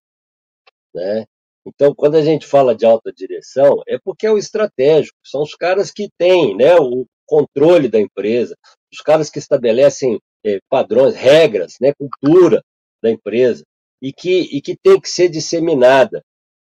Né? 0.95 1.25
Então, 1.65 1.93
quando 1.93 2.15
a 2.15 2.21
gente 2.21 2.45
fala 2.47 2.73
de 2.73 2.85
alta 2.85 3.11
direção, 3.11 3.81
é 3.85 3.99
porque 4.01 4.25
é 4.25 4.31
o 4.31 4.37
estratégico, 4.37 5.17
são 5.23 5.41
os 5.41 5.53
caras 5.53 5.91
que 5.91 6.09
têm 6.17 6.55
né, 6.55 6.75
o 6.75 7.05
controle 7.25 7.89
da 7.89 7.99
empresa, 7.99 8.55
os 8.91 9.01
caras 9.01 9.29
que 9.29 9.37
estabelecem 9.37 10.17
é, 10.45 10.59
padrões, 10.69 11.13
regras, 11.13 11.75
né, 11.81 11.91
cultura 11.93 12.63
da 13.03 13.11
empresa, 13.11 13.65
e 14.01 14.13
que, 14.13 14.41
e 14.55 14.61
que 14.61 14.77
tem 14.77 14.99
que 14.99 15.09
ser 15.09 15.27
disseminada. 15.27 16.23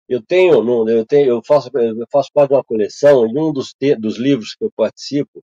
Eu 0.07 0.21
tenho, 0.21 0.87
eu 0.87 1.05
tenho, 1.05 1.29
eu 1.29 1.41
faço, 1.43 1.71
eu 1.73 2.05
faço 2.11 2.29
parte 2.31 2.49
de 2.49 2.55
uma 2.55 2.63
coleção, 2.63 3.25
e 3.25 3.39
um 3.39 3.51
dos, 3.51 3.73
te, 3.73 3.95
dos 3.95 4.17
livros 4.17 4.53
que 4.53 4.63
eu 4.63 4.71
participo, 4.75 5.41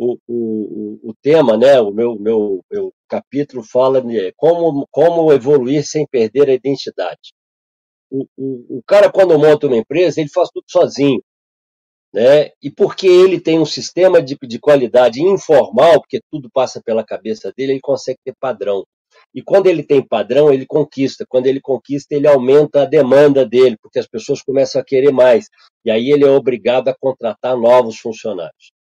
o, 0.00 0.16
o, 0.26 1.10
o 1.10 1.14
tema, 1.20 1.58
né, 1.58 1.78
o 1.78 1.90
meu, 1.92 2.18
meu, 2.18 2.64
meu 2.72 2.94
capítulo 3.06 3.62
fala 3.62 4.00
de 4.00 4.32
como, 4.34 4.88
como 4.90 5.30
evoluir 5.30 5.86
sem 5.86 6.06
perder 6.06 6.48
a 6.48 6.54
identidade. 6.54 7.34
O, 8.10 8.26
o, 8.36 8.78
o 8.78 8.82
cara, 8.86 9.12
quando 9.12 9.38
monta 9.38 9.66
uma 9.66 9.76
empresa, 9.76 10.18
ele 10.18 10.30
faz 10.30 10.48
tudo 10.48 10.64
sozinho. 10.66 11.22
Né? 12.14 12.50
E 12.62 12.70
porque 12.70 13.06
ele 13.06 13.38
tem 13.38 13.58
um 13.58 13.66
sistema 13.66 14.22
de, 14.22 14.38
de 14.42 14.58
qualidade 14.58 15.22
informal, 15.22 16.00
porque 16.00 16.20
tudo 16.30 16.50
passa 16.50 16.82
pela 16.82 17.04
cabeça 17.04 17.52
dele, 17.54 17.72
ele 17.72 17.80
consegue 17.80 18.18
ter 18.24 18.34
padrão. 18.40 18.84
E 19.34 19.42
quando 19.42 19.66
ele 19.66 19.82
tem 19.84 20.04
padrão, 20.04 20.52
ele 20.52 20.64
conquista. 20.66 21.26
Quando 21.28 21.46
ele 21.46 21.60
conquista, 21.60 22.14
ele 22.14 22.26
aumenta 22.26 22.82
a 22.82 22.86
demanda 22.86 23.46
dele, 23.46 23.76
porque 23.80 23.98
as 23.98 24.08
pessoas 24.08 24.42
começam 24.42 24.80
a 24.80 24.84
querer 24.84 25.12
mais. 25.12 25.46
E 25.84 25.90
aí 25.90 26.10
ele 26.10 26.24
é 26.24 26.30
obrigado 26.30 26.88
a 26.88 26.96
contratar 26.98 27.56
novos 27.56 27.98
funcionários. 27.98 28.72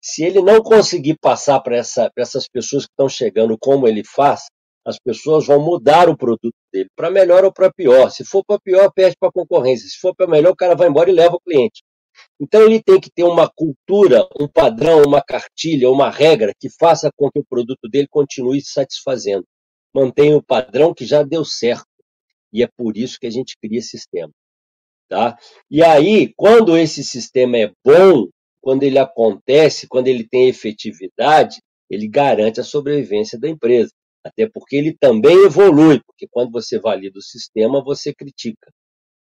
Se 0.00 0.24
ele 0.24 0.40
não 0.42 0.62
conseguir 0.62 1.16
passar 1.20 1.60
para 1.60 1.76
essa, 1.76 2.10
essas 2.16 2.48
pessoas 2.48 2.84
que 2.84 2.92
estão 2.92 3.08
chegando 3.08 3.56
como 3.58 3.86
ele 3.86 4.04
faz, 4.04 4.42
as 4.84 4.98
pessoas 4.98 5.46
vão 5.46 5.62
mudar 5.62 6.08
o 6.08 6.16
produto 6.16 6.54
dele, 6.72 6.88
para 6.96 7.10
melhor 7.10 7.44
ou 7.44 7.52
para 7.52 7.72
pior. 7.72 8.10
Se 8.10 8.24
for 8.24 8.42
para 8.44 8.58
pior, 8.58 8.90
perde 8.90 9.16
para 9.20 9.28
a 9.28 9.32
concorrência. 9.32 9.88
Se 9.88 9.98
for 9.98 10.14
para 10.14 10.26
melhor, 10.26 10.52
o 10.52 10.56
cara 10.56 10.74
vai 10.74 10.88
embora 10.88 11.10
e 11.10 11.12
leva 11.12 11.36
o 11.36 11.40
cliente. 11.40 11.82
Então 12.40 12.62
ele 12.62 12.82
tem 12.82 13.00
que 13.00 13.10
ter 13.10 13.24
uma 13.24 13.48
cultura, 13.48 14.26
um 14.40 14.48
padrão, 14.48 15.02
uma 15.02 15.22
cartilha, 15.22 15.90
uma 15.90 16.10
regra 16.10 16.52
que 16.58 16.68
faça 16.70 17.10
com 17.16 17.30
que 17.30 17.38
o 17.38 17.44
produto 17.44 17.88
dele 17.90 18.08
continue 18.08 18.60
satisfazendo. 18.62 19.44
Mantenha 19.94 20.36
o 20.36 20.42
padrão 20.42 20.94
que 20.94 21.04
já 21.04 21.22
deu 21.22 21.44
certo. 21.44 21.86
E 22.52 22.62
é 22.62 22.68
por 22.76 22.96
isso 22.96 23.18
que 23.20 23.26
a 23.26 23.30
gente 23.30 23.56
cria 23.60 23.82
sistema. 23.82 24.32
Tá? 25.08 25.36
E 25.70 25.82
aí, 25.82 26.32
quando 26.36 26.76
esse 26.76 27.02
sistema 27.02 27.56
é 27.58 27.72
bom, 27.84 28.28
quando 28.60 28.82
ele 28.82 28.98
acontece, 28.98 29.88
quando 29.88 30.08
ele 30.08 30.26
tem 30.26 30.48
efetividade, 30.48 31.60
ele 31.90 32.08
garante 32.08 32.60
a 32.60 32.64
sobrevivência 32.64 33.38
da 33.38 33.48
empresa. 33.48 33.90
Até 34.24 34.48
porque 34.48 34.76
ele 34.76 34.96
também 34.98 35.44
evolui, 35.44 36.00
porque 36.04 36.26
quando 36.30 36.50
você 36.50 36.78
valida 36.78 37.18
o 37.18 37.22
sistema, 37.22 37.82
você 37.82 38.12
critica. 38.12 38.70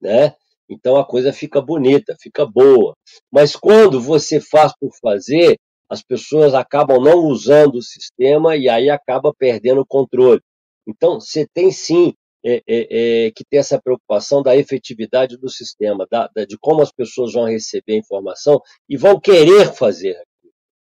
Né? 0.01 0.35
Então 0.69 0.97
a 0.97 1.07
coisa 1.07 1.33
fica 1.33 1.61
bonita, 1.61 2.17
fica 2.21 2.45
boa. 2.45 2.95
Mas 3.31 3.55
quando 3.55 4.01
você 4.01 4.41
faz 4.41 4.73
por 4.79 4.91
fazer, 5.01 5.57
as 5.89 6.03
pessoas 6.03 6.55
acabam 6.55 7.01
não 7.01 7.19
usando 7.27 7.77
o 7.77 7.83
sistema 7.83 8.57
e 8.57 8.69
aí 8.69 8.91
acaba 8.91 9.33
perdendo 9.33 9.81
o 9.81 9.87
controle. 9.87 10.41
Então 10.87 11.21
você 11.21 11.47
tem 11.47 11.71
sim 11.71 12.13
é, 12.45 12.63
é, 12.67 13.27
é, 13.27 13.31
que 13.33 13.45
ter 13.45 13.59
essa 13.59 13.81
preocupação 13.81 14.43
da 14.43 14.57
efetividade 14.57 15.37
do 15.37 15.49
sistema, 15.49 16.07
da, 16.11 16.29
da, 16.35 16.45
de 16.45 16.57
como 16.59 16.83
as 16.83 16.93
pessoas 16.93 17.33
vão 17.33 17.47
receber 17.47 17.95
a 17.95 17.99
informação 17.99 18.61
e 18.89 18.97
vão 18.97 19.19
querer 19.19 19.73
fazer 19.75 20.17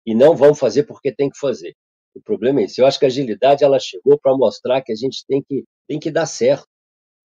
e 0.05 0.15
não 0.15 0.35
vão 0.35 0.55
fazer 0.55 0.83
porque 0.83 1.13
tem 1.13 1.29
que 1.29 1.37
fazer. 1.37 1.73
O 2.15 2.21
problema 2.21 2.61
é 2.61 2.63
esse. 2.65 2.81
Eu 2.81 2.85
acho 2.85 2.99
que 2.99 3.05
a 3.05 3.07
agilidade 3.07 3.63
ela 3.63 3.79
chegou 3.79 4.19
para 4.19 4.35
mostrar 4.35 4.81
que 4.81 4.91
a 4.91 4.95
gente 4.95 5.25
tem 5.27 5.41
que, 5.41 5.63
tem 5.87 5.99
que 5.99 6.11
dar 6.11 6.25
certo. 6.25 6.67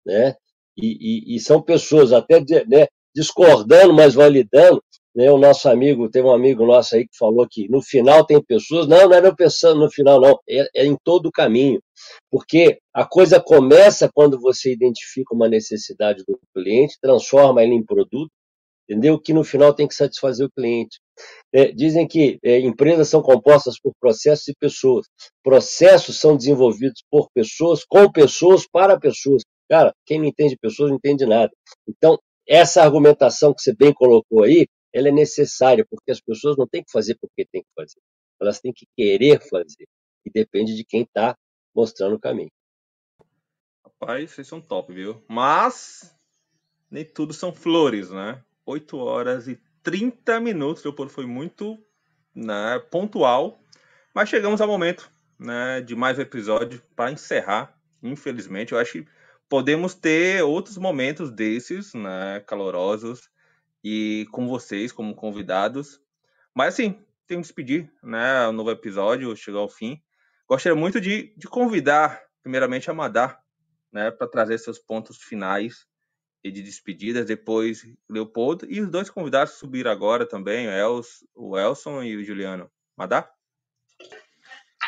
Né? 0.07 0.35
E, 0.77 1.35
e, 1.35 1.37
e 1.37 1.41
são 1.41 1.61
pessoas 1.61 2.13
até 2.13 2.41
né, 2.41 2.87
discordando, 3.15 3.93
mas 3.93 4.15
validando. 4.15 4.83
Né? 5.15 5.31
O 5.31 5.39
nosso 5.39 5.69
amigo, 5.69 6.09
tem 6.09 6.23
um 6.23 6.33
amigo 6.33 6.65
nosso 6.65 6.95
aí 6.95 7.03
que 7.09 7.17
falou 7.17 7.47
que 7.51 7.69
no 7.69 7.83
final 7.83 8.25
tem 8.25 8.43
pessoas. 8.43 8.87
Não, 8.87 9.09
não 9.09 9.15
é 9.15 9.35
pensando 9.35 9.81
no 9.81 9.91
final, 9.91 10.21
não. 10.21 10.39
É, 10.49 10.83
é 10.83 10.87
em 10.87 10.97
todo 11.03 11.27
o 11.27 11.33
caminho. 11.33 11.81
Porque 12.31 12.79
a 12.95 13.07
coisa 13.07 13.41
começa 13.41 14.11
quando 14.13 14.41
você 14.41 14.73
identifica 14.73 15.35
uma 15.35 15.49
necessidade 15.49 16.25
do 16.27 16.39
cliente, 16.55 16.99
transforma 17.01 17.63
ele 17.63 17.75
em 17.75 17.85
produto, 17.85 18.31
entendeu? 18.89 19.21
Que 19.21 19.33
no 19.33 19.45
final 19.45 19.75
tem 19.75 19.87
que 19.87 19.95
satisfazer 19.95 20.47
o 20.47 20.51
cliente. 20.51 20.99
É, 21.53 21.71
dizem 21.73 22.07
que 22.07 22.39
é, 22.43 22.59
empresas 22.61 23.09
são 23.09 23.23
compostas 23.23 23.79
por 23.81 23.93
processos 24.01 24.49
e 24.49 24.55
pessoas. 24.59 25.07
Processos 25.43 26.19
são 26.19 26.37
desenvolvidos 26.37 27.03
por 27.11 27.29
pessoas, 27.35 27.85
com 27.85 28.11
pessoas, 28.11 28.67
para 28.67 28.99
pessoas. 28.99 29.43
Cara, 29.69 29.93
quem 30.07 30.19
não 30.19 30.27
entende 30.27 30.57
pessoas 30.57 30.91
não 30.91 30.97
entende 30.97 31.27
nada. 31.27 31.51
Então, 31.87 32.19
essa 32.49 32.83
argumentação 32.83 33.53
que 33.53 33.61
você 33.61 33.75
bem 33.75 33.93
colocou 33.93 34.43
aí, 34.43 34.67
ela 34.93 35.09
é 35.09 35.13
necessária, 35.13 35.85
porque 35.89 36.11
as 36.11 36.21
pessoas 36.21 36.57
não 36.57 36.67
têm 36.67 36.83
que 36.83 36.91
fazer 36.91 37.17
porque 37.21 37.45
têm 37.45 37.61
que 37.61 37.69
fazer. 37.77 38.01
Elas 38.41 38.59
têm 38.61 38.73
que 38.73 38.87
querer 38.97 39.41
fazer. 39.49 39.87
E 40.25 40.31
depende 40.31 40.75
de 40.75 40.85
quem 40.85 41.03
está 41.03 41.37
mostrando 41.75 42.17
o 42.17 42.21
caminho. 42.21 42.51
Rapaz, 43.85 44.31
vocês 44.31 44.47
são 44.47 44.61
top, 44.61 44.93
viu? 44.93 45.25
Mas 45.29 46.15
nem 46.91 47.05
tudo 47.05 47.33
são 47.33 47.53
flores, 47.53 48.11
né? 48.11 48.43
8 48.65 48.97
horas 48.97 49.49
e 49.49 49.61
30 49.83 50.41
minutos. 50.41 50.85
O 50.85 50.89
Leopoldo 50.89 51.13
foi 51.13 51.27
muito 51.27 51.79
né, 52.35 52.79
pontual. 52.91 53.61
Mas 54.15 54.29
chegamos 54.29 54.61
ao 54.61 54.69
momento 54.69 55.11
né, 55.39 55.81
de 55.81 55.95
mais 55.95 56.19
um 56.19 56.23
episódio 56.23 56.83
para 56.97 57.13
encerrar. 57.13 57.79
Infelizmente, 58.03 58.73
eu 58.73 58.79
acho 58.79 58.93
que 58.93 59.07
podemos 59.49 59.95
ter 59.95 60.43
outros 60.43 60.77
momentos 60.77 61.31
desses, 61.31 61.95
né, 61.95 62.41
calorosos, 62.47 63.31
e 63.83 64.27
com 64.31 64.49
vocês 64.49 64.93
como 64.93 65.15
convidados. 65.15 66.01
Mas 66.55 66.75
assim, 66.75 66.99
tenho 67.27 67.41
que 67.41 67.47
despedir, 67.47 67.93
né, 68.03 68.47
o 68.49 68.53
novo 68.53 68.71
episódio 68.71 69.35
chegou 69.37 69.61
ao 69.61 69.69
fim. 69.69 70.03
Gostaria 70.49 70.75
muito 70.75 70.99
de, 70.99 71.35
de 71.37 71.47
convidar, 71.47 72.25
primeiramente, 72.43 72.91
a 72.91 72.95
Madar, 72.95 73.45
né, 73.93 74.11
para 74.11 74.27
trazer 74.27 74.57
seus 74.57 74.79
pontos 74.79 75.23
finais 75.23 75.87
e 76.43 76.51
de 76.51 76.63
despedidas, 76.63 77.27
depois 77.27 77.85
Leopoldo, 78.09 78.67
e 78.71 78.81
os 78.81 78.89
dois 78.89 79.11
convidados 79.11 79.55
subiram 79.55 79.91
agora 79.91 80.27
também, 80.27 80.67
o, 80.67 80.71
Els, 80.71 81.27
o 81.35 81.59
Elson 81.59 82.03
e 82.03 82.17
o 82.17 82.25
Juliano. 82.25 82.71
Madar? 82.97 83.31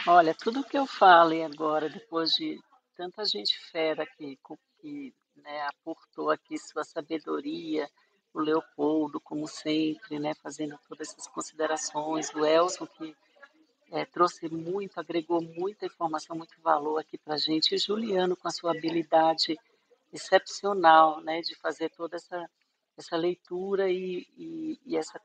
Olha, 0.07 0.35
tudo 0.35 0.65
que 0.65 0.79
eu 0.79 0.87
falei 0.87 1.45
agora, 1.45 1.91
depois 1.91 2.31
de 2.31 2.59
tanta 2.97 3.25
gente 3.27 3.59
fera 3.71 4.07
que, 4.17 4.39
que 4.81 5.15
né, 5.37 5.67
aportou 5.67 6.31
aqui 6.31 6.57
sua 6.57 6.85
sabedoria, 6.85 7.87
o 8.33 8.41
Leopoldo, 8.41 9.21
como 9.21 9.47
sempre, 9.47 10.19
né, 10.19 10.33
fazendo 10.43 10.79
todas 10.89 11.11
essas 11.11 11.27
considerações, 11.27 12.33
o 12.35 12.47
Elson, 12.47 12.87
que 12.87 13.15
é, 13.91 14.05
trouxe 14.05 14.49
muito, 14.49 14.99
agregou 14.99 15.43
muita 15.43 15.87
informação, 15.87 16.37
muito 16.37 16.61
valor 16.63 16.99
aqui 16.99 17.19
para 17.19 17.35
a 17.35 17.39
gente, 17.39 17.75
e 17.75 17.79
Juliano, 17.79 18.37
com 18.37 18.47
a 18.47 18.53
sua 18.53 18.71
habilidade 18.71 19.59
excepcional 20.13 21.21
né, 21.21 21.41
de 21.41 21.55
fazer 21.57 21.91
toda 21.91 22.17
essa, 22.17 22.49
essa 22.97 23.17
leitura 23.17 23.91
e, 23.91 24.27
e, 24.37 24.81
e 24.87 24.97
essa. 24.97 25.21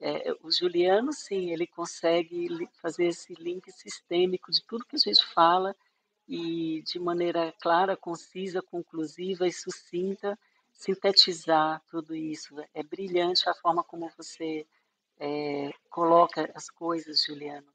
É, 0.00 0.32
o 0.42 0.50
Juliano, 0.50 1.12
sim, 1.12 1.50
ele 1.50 1.66
consegue 1.66 2.68
fazer 2.80 3.06
esse 3.06 3.34
link 3.34 3.70
sistêmico 3.72 4.50
de 4.52 4.64
tudo 4.64 4.84
que 4.84 4.94
a 4.94 4.98
gente 4.98 5.24
fala 5.34 5.74
e 6.28 6.82
de 6.82 7.00
maneira 7.00 7.52
clara, 7.60 7.96
concisa, 7.96 8.62
conclusiva 8.62 9.48
e 9.48 9.52
sucinta, 9.52 10.38
sintetizar 10.72 11.82
tudo 11.90 12.14
isso. 12.14 12.54
É 12.72 12.82
brilhante 12.82 13.48
a 13.48 13.54
forma 13.54 13.82
como 13.82 14.08
você 14.16 14.64
é, 15.18 15.72
coloca 15.90 16.48
as 16.54 16.70
coisas, 16.70 17.24
Juliano. 17.24 17.66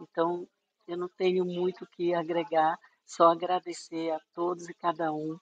Então, 0.00 0.46
eu 0.86 0.96
não 0.96 1.08
tenho 1.08 1.44
muito 1.44 1.84
o 1.84 1.86
que 1.86 2.14
agregar, 2.14 2.78
só 3.04 3.28
agradecer 3.30 4.10
a 4.10 4.20
todos 4.34 4.68
e 4.68 4.74
cada 4.74 5.12
um 5.12 5.38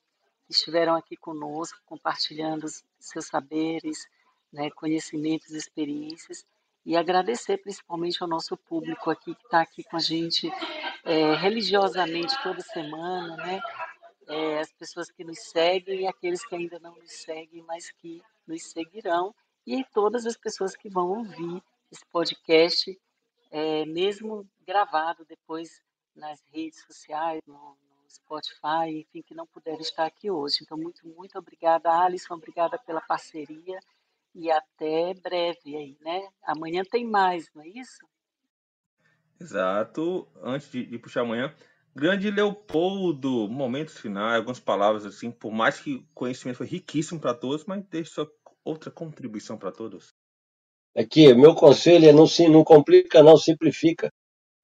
que 0.47 0.53
estiveram 0.53 0.95
aqui 0.95 1.17
conosco, 1.17 1.79
compartilhando 1.87 2.67
seus 2.99 3.27
saberes, 3.27 4.07
né, 4.53 4.71
conhecimentos, 4.71 5.51
experiências, 5.51 6.45
e 6.85 6.97
agradecer 6.97 7.59
principalmente 7.59 8.23
ao 8.23 8.29
nosso 8.29 8.57
público 8.57 9.11
aqui 9.11 9.35
que 9.35 9.45
está 9.45 9.61
aqui 9.61 9.85
com 9.85 9.97
a 9.97 10.01
gente 10.01 10.51
é, 11.05 11.35
religiosamente 11.35 12.35
toda 12.43 12.61
semana, 12.63 13.37
né? 13.37 13.61
É, 14.27 14.61
as 14.61 14.73
pessoas 14.73 15.11
que 15.11 15.25
nos 15.25 15.39
seguem 15.39 16.03
e 16.03 16.07
aqueles 16.07 16.45
que 16.47 16.55
ainda 16.55 16.79
não 16.79 16.95
nos 16.95 17.13
seguem, 17.13 17.63
mas 17.63 17.91
que 17.93 18.23
nos 18.47 18.63
seguirão, 18.71 19.35
e 19.67 19.85
todas 19.93 20.27
as 20.27 20.37
pessoas 20.37 20.75
que 20.77 20.89
vão 20.89 21.09
ouvir 21.11 21.63
esse 21.91 22.05
podcast, 22.11 22.99
é, 23.51 23.85
mesmo 23.87 24.47
gravado 24.67 25.25
depois 25.25 25.83
nas 26.15 26.41
redes 26.53 26.83
sociais, 26.85 27.41
no, 27.47 27.55
no, 27.55 28.11
Spotify, 28.11 28.91
enfim, 28.91 29.23
que 29.23 29.35
não 29.35 29.47
puderam 29.47 29.81
estar 29.81 30.07
aqui 30.07 30.31
hoje. 30.31 30.59
Então, 30.63 30.79
muito, 30.79 31.07
muito 31.07 31.39
obrigada, 31.39 31.91
Alisson, 31.93 32.35
obrigada 32.35 32.79
pela 32.79 33.03
parceria 33.03 33.79
e 34.35 34.51
até 34.51 35.13
breve 35.15 35.77
aí, 35.77 35.97
né? 36.01 36.29
Amanhã 36.43 36.83
tem 36.91 37.07
mais, 37.07 37.51
não 37.55 37.63
é 37.63 37.69
isso? 37.69 38.07
Exato. 39.41 40.27
Antes 40.43 40.71
de, 40.71 40.87
de 40.87 40.99
puxar 40.99 41.21
amanhã, 41.21 41.55
grande 41.95 42.31
Leopoldo, 42.31 43.49
momentos 43.49 43.99
finais, 43.99 44.37
algumas 44.37 44.61
palavras 44.61 45.05
assim, 45.05 45.31
por 45.31 45.53
mais 45.53 45.81
que 45.81 45.97
o 45.97 46.07
conhecimento 46.15 46.57
foi 46.57 46.67
riquíssimo 46.67 47.21
para 47.21 47.35
todos, 47.35 47.65
mas 47.65 47.85
deixe 47.87 48.11
sua 48.11 48.31
outra 48.65 48.91
contribuição 48.91 49.57
para 49.59 49.73
todos. 49.73 50.15
Aqui, 50.97 51.33
meu 51.35 51.55
conselho 51.55 52.09
é 52.09 52.13
não 52.13 52.27
se 52.27 52.49
não 52.49 52.65
complica, 52.65 53.23
não 53.23 53.37
simplifica. 53.37 54.13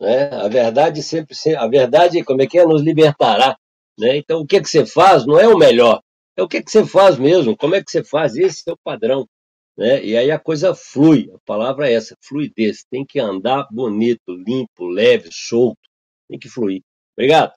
Né? 0.01 0.29
A 0.31 0.49
verdade 0.49 1.03
sempre, 1.03 1.37
a 1.57 1.67
verdade, 1.69 2.25
como 2.25 2.43
é 2.43 2.47
que 2.47 2.59
é, 2.59 2.67
nos 2.67 2.83
libertará. 2.83 3.57
Né? 3.99 4.17
Então, 4.17 4.41
o 4.41 4.47
que, 4.47 4.57
é 4.57 4.63
que 4.63 4.69
você 4.69 4.85
faz 4.85 5.25
não 5.27 5.39
é 5.39 5.47
o 5.47 5.57
melhor, 5.57 6.01
é 6.37 6.43
o 6.43 6.49
que, 6.49 6.57
é 6.57 6.63
que 6.63 6.71
você 6.71 6.85
faz 6.85 7.17
mesmo, 7.19 7.57
como 7.57 7.75
é 7.75 7.83
que 7.83 7.91
você 7.91 8.03
faz, 8.03 8.37
esse 8.37 8.69
é 8.69 8.73
o 8.73 8.79
padrão. 8.83 9.29
Né? 9.77 10.05
E 10.05 10.17
aí 10.17 10.31
a 10.31 10.39
coisa 10.39 10.75
flui, 10.75 11.31
a 11.35 11.39
palavra 11.45 11.89
é 11.89 11.95
essa, 11.95 12.17
fluidez. 12.23 12.85
Tem 12.91 13.05
que 13.05 13.21
andar 13.21 13.67
bonito, 13.71 14.33
limpo, 14.33 14.87
leve, 14.87 15.31
solto, 15.33 15.81
tem 16.29 16.39
que 16.39 16.49
fluir. 16.49 16.83
Obrigado. 17.17 17.53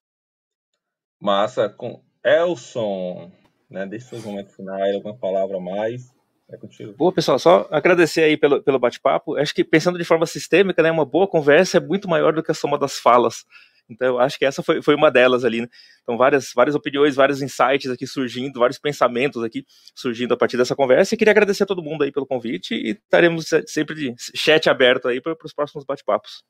Massa, 1.19 1.69
com 1.69 2.03
Elson, 2.23 3.31
né? 3.69 3.85
Deixa 3.85 4.09
seus 4.09 4.23
momentos 4.23 4.55
finais, 4.55 4.95
alguma 4.95 5.17
palavra 5.17 5.59
mais. 5.59 6.13
É 6.49 6.57
contigo. 6.57 6.93
Boa, 6.93 7.11
pessoal, 7.11 7.37
só 7.37 7.67
agradecer 7.69 8.23
aí 8.23 8.37
pelo, 8.37 8.61
pelo 8.63 8.79
bate-papo. 8.79 9.35
Acho 9.35 9.53
que 9.53 9.63
pensando 9.63 9.97
de 9.97 10.05
forma 10.05 10.25
sistêmica, 10.25 10.81
né, 10.81 10.89
uma 10.89 11.05
boa 11.05 11.27
conversa 11.27 11.77
é 11.77 11.81
muito 11.81 12.07
maior 12.07 12.33
do 12.33 12.41
que 12.41 12.51
a 12.51 12.53
soma 12.53 12.77
das 12.77 12.97
falas. 12.97 13.45
Então, 13.89 14.07
eu 14.07 14.19
acho 14.19 14.37
que 14.37 14.45
essa 14.45 14.61
foi, 14.61 14.81
foi 14.81 14.95
uma 14.95 15.09
delas 15.09 15.45
ali, 15.45 15.61
né? 15.61 15.67
Então, 16.03 16.17
várias, 16.17 16.51
várias 16.53 16.75
opiniões, 16.75 17.15
vários 17.15 17.41
insights 17.41 17.89
aqui 17.89 18.05
surgindo, 18.05 18.59
vários 18.59 18.77
pensamentos 18.77 19.43
aqui 19.43 19.65
surgindo 19.95 20.33
a 20.33 20.37
partir 20.37 20.57
dessa 20.57 20.75
conversa. 20.75 21.15
E 21.15 21.17
queria 21.17 21.31
agradecer 21.31 21.63
a 21.63 21.65
todo 21.65 21.81
mundo 21.81 22.03
aí 22.03 22.11
pelo 22.11 22.25
convite 22.25 22.73
e 22.73 22.91
estaremos 22.91 23.49
sempre 23.65 23.95
de 23.95 24.13
chat 24.35 24.69
aberto 24.69 25.07
aí 25.07 25.21
para 25.21 25.35
os 25.43 25.53
próximos 25.53 25.85
bate-papos. 25.85 26.43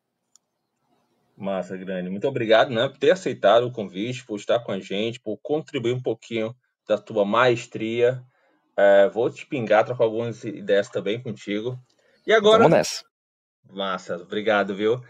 Massa, 1.35 1.77
grande. 1.77 2.09
Muito 2.09 2.27
obrigado, 2.27 2.73
né, 2.73 2.89
por 2.89 2.97
ter 2.97 3.11
aceitado 3.11 3.67
o 3.67 3.71
convite, 3.71 4.25
por 4.25 4.37
estar 4.37 4.59
com 4.59 4.71
a 4.71 4.79
gente, 4.79 5.19
por 5.19 5.37
contribuir 5.37 5.93
um 5.93 6.01
pouquinho 6.01 6.55
da 6.87 6.97
tua 6.97 7.23
maestria. 7.23 8.23
É, 8.77 9.09
vou 9.09 9.29
te 9.29 9.45
pingar, 9.45 9.83
trocar 9.83 10.03
algumas 10.03 10.43
ideias 10.43 10.87
também 10.89 11.21
contigo. 11.21 11.79
E 12.25 12.31
agora. 12.31 12.63
Vamos 12.63 12.77
nessa. 12.77 13.03
Massa, 13.69 14.15
obrigado, 14.15 14.75
viu? 14.75 15.01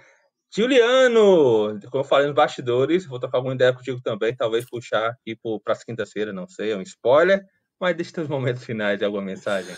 Juliano, 0.49 1.79
como 1.91 2.03
eu 2.03 2.07
falei 2.07 2.27
nos 2.27 2.35
bastidores, 2.35 3.05
vou 3.05 3.19
tocar 3.19 3.37
alguma 3.37 3.53
ideia 3.53 3.73
contigo 3.73 4.01
também, 4.01 4.35
talvez 4.35 4.67
puxar 4.67 5.09
aqui 5.09 5.37
para 5.63 5.73
as 5.73 5.83
quinta-feira, 5.83 6.31
não 6.31 6.47
sei, 6.47 6.71
é 6.71 6.77
um 6.77 6.81
spoiler. 6.81 7.43
Mas 7.79 7.95
deixa 7.95 8.11
teus 8.11 8.27
momentos 8.27 8.63
finais 8.63 8.97
de 8.97 9.05
alguma 9.05 9.23
mensagem. 9.23 9.75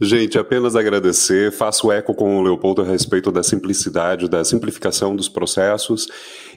Gente, 0.00 0.36
apenas 0.36 0.74
agradecer. 0.74 1.52
Faço 1.52 1.92
eco 1.92 2.12
com 2.12 2.38
o 2.38 2.42
Leopoldo 2.42 2.82
a 2.82 2.84
respeito 2.84 3.30
da 3.30 3.40
simplicidade, 3.40 4.28
da 4.28 4.44
simplificação 4.44 5.14
dos 5.14 5.28
processos 5.28 6.08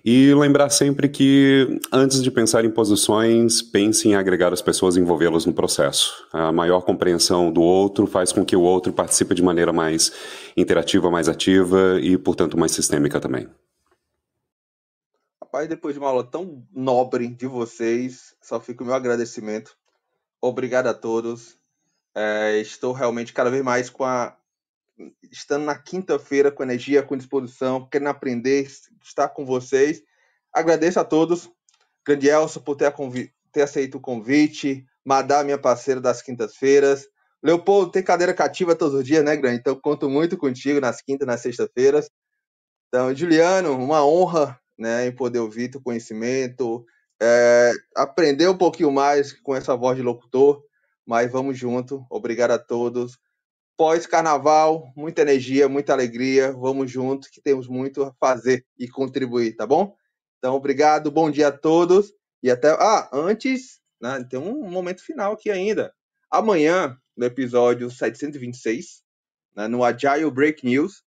e 0.04 0.34
lembrar 0.34 0.72
sempre 0.72 1.08
que, 1.08 1.80
antes 1.92 2.24
de 2.24 2.32
pensar 2.32 2.66
em 2.66 2.72
posições, 2.72 3.62
pense 3.62 4.08
em 4.08 4.16
agregar 4.16 4.52
as 4.52 4.64
pessoas 4.64 4.96
e 4.96 5.00
envolvê-las 5.00 5.46
no 5.46 5.54
processo. 5.54 6.26
A 6.34 6.52
maior 6.52 6.82
compreensão 6.82 7.52
do 7.52 7.62
outro 7.62 8.08
faz 8.08 8.32
com 8.32 8.44
que 8.44 8.56
o 8.56 8.62
outro 8.62 8.92
participe 8.92 9.36
de 9.36 9.44
maneira 9.44 9.72
mais 9.72 10.12
interativa, 10.58 11.12
mais 11.12 11.30
ativa 11.30 12.00
e, 12.02 12.18
portanto, 12.18 12.58
mais 12.58 12.72
sistêmica 12.72 13.20
também. 13.20 13.48
Rapaz, 15.40 15.70
depois 15.70 15.94
de 15.94 16.00
uma 16.00 16.10
aula 16.10 16.24
tão 16.24 16.64
nobre 16.74 17.28
de 17.28 17.46
vocês, 17.46 18.36
só 18.42 18.60
fica 18.60 18.84
o 18.84 18.86
meu 18.88 18.96
agradecimento 18.96 19.78
Obrigado 20.42 20.88
a 20.88 20.94
todos. 20.94 21.58
É, 22.16 22.60
estou 22.60 22.94
realmente 22.94 23.34
cada 23.34 23.50
vez 23.50 23.64
mais 23.64 23.90
com 23.90 24.04
a. 24.04 24.36
Estando 25.32 25.64
na 25.64 25.78
quinta-feira 25.78 26.52
com 26.52 26.64
energia, 26.64 27.02
com 27.02 27.16
disposição, 27.16 27.88
querendo 27.88 28.10
aprender, 28.10 28.68
estar 29.02 29.30
com 29.30 29.46
vocês. 29.46 30.04
Agradeço 30.54 31.00
a 31.00 31.06
todos. 31.06 31.50
Grande 32.06 32.28
Elson 32.28 32.60
por 32.60 32.76
ter, 32.76 32.92
convi... 32.92 33.34
ter 33.52 33.62
aceito 33.62 33.96
o 33.96 34.02
convite. 34.02 34.86
Madá, 35.06 35.44
minha 35.44 35.58
parceira 35.58 36.02
das 36.02 36.22
quintas-feiras. 36.22 37.08
Leopoldo, 37.42 37.92
tem 37.92 38.04
cadeira 38.04 38.34
cativa 38.34 38.76
todos 38.76 38.94
os 38.96 39.06
dias, 39.06 39.24
né, 39.24 39.38
Grande? 39.38 39.60
Então, 39.60 39.80
conto 39.80 40.10
muito 40.10 40.38
contigo 40.38 40.82
nas 40.82 41.02
quintas, 41.02 41.26
nas 41.26 41.40
sextas-feiras. 41.40 42.10
Então, 42.88 43.16
Juliano, 43.16 43.78
uma 43.78 44.06
honra 44.06 44.60
né, 44.78 45.08
em 45.08 45.12
poder 45.12 45.40
ouvir 45.40 45.70
teu 45.70 45.82
conhecimento, 45.82 46.86
é, 47.22 47.72
aprender 47.96 48.48
um 48.48 48.58
pouquinho 48.58 48.92
mais 48.92 49.34
com 49.34 49.56
essa 49.56 49.76
voz 49.76 49.98
de 49.98 50.04
locutor, 50.04 50.64
mas 51.06 51.32
vamos 51.32 51.58
junto. 51.58 52.06
Obrigado 52.10 52.52
a 52.52 52.60
todos. 52.60 53.18
Pós-carnaval, 53.78 54.92
muita 54.96 55.22
energia, 55.22 55.68
muita 55.70 55.94
alegria. 55.94 56.52
Vamos 56.52 56.92
junto, 56.92 57.30
que 57.32 57.42
temos 57.42 57.68
muito 57.68 58.04
a 58.04 58.14
fazer 58.20 58.66
e 58.78 58.88
contribuir, 58.88 59.56
tá 59.56 59.66
bom? 59.66 59.96
Então, 60.38 60.56
obrigado, 60.56 61.12
bom 61.12 61.30
dia 61.30 61.50
a 61.50 61.52
todos. 61.52 62.14
E 62.42 62.50
até. 62.50 62.70
Ah, 62.72 63.10
antes, 63.12 63.80
né, 64.02 64.26
tem 64.30 64.40
um 64.40 64.70
momento 64.70 65.04
final 65.04 65.34
aqui 65.34 65.50
ainda. 65.50 65.94
Amanhã, 66.32 66.98
no 67.18 67.26
episódio 67.26 67.90
726, 67.90 69.02
né, 69.56 69.68
no 69.68 69.84
Agile 69.84 70.32
Break 70.32 70.66
News, 70.66 71.04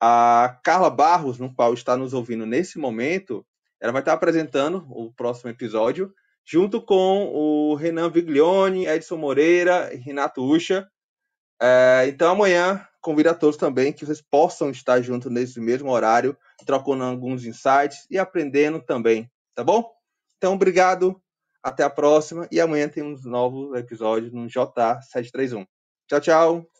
a 0.00 0.60
Carla 0.64 0.90
Barros, 0.90 1.38
no 1.38 1.52
qual 1.54 1.74
está 1.74 1.96
nos 1.96 2.14
ouvindo 2.14 2.46
nesse 2.46 2.78
momento, 2.78 3.44
ela 3.80 3.92
vai 3.92 4.02
estar 4.02 4.12
apresentando 4.12 4.86
o 4.90 5.12
próximo 5.12 5.50
episódio, 5.50 6.12
junto 6.44 6.82
com 6.82 7.28
o 7.32 7.74
Renan 7.74 8.10
Viglione, 8.10 8.86
Edson 8.86 9.16
Moreira 9.16 9.92
e 9.94 9.96
Renato 9.96 10.44
Ucha. 10.44 10.88
É, 11.62 12.06
então 12.08 12.32
amanhã 12.32 12.86
convido 13.00 13.30
a 13.30 13.34
todos 13.34 13.56
também 13.56 13.92
que 13.92 14.04
vocês 14.04 14.20
possam 14.20 14.70
estar 14.70 15.00
juntos 15.00 15.30
nesse 15.30 15.60
mesmo 15.60 15.90
horário, 15.90 16.36
trocando 16.66 17.04
alguns 17.04 17.44
insights 17.44 18.06
e 18.10 18.18
aprendendo 18.18 18.80
também, 18.80 19.30
tá 19.54 19.64
bom? 19.64 19.90
Então, 20.36 20.54
obrigado, 20.54 21.20
até 21.62 21.82
a 21.82 21.90
próxima 21.90 22.48
e 22.50 22.60
amanhã 22.60 22.88
temos 22.88 23.24
novos 23.24 23.78
episódios 23.78 24.32
no 24.32 24.46
J731. 24.46 25.66
Tchau, 26.08 26.20
tchau! 26.20 26.79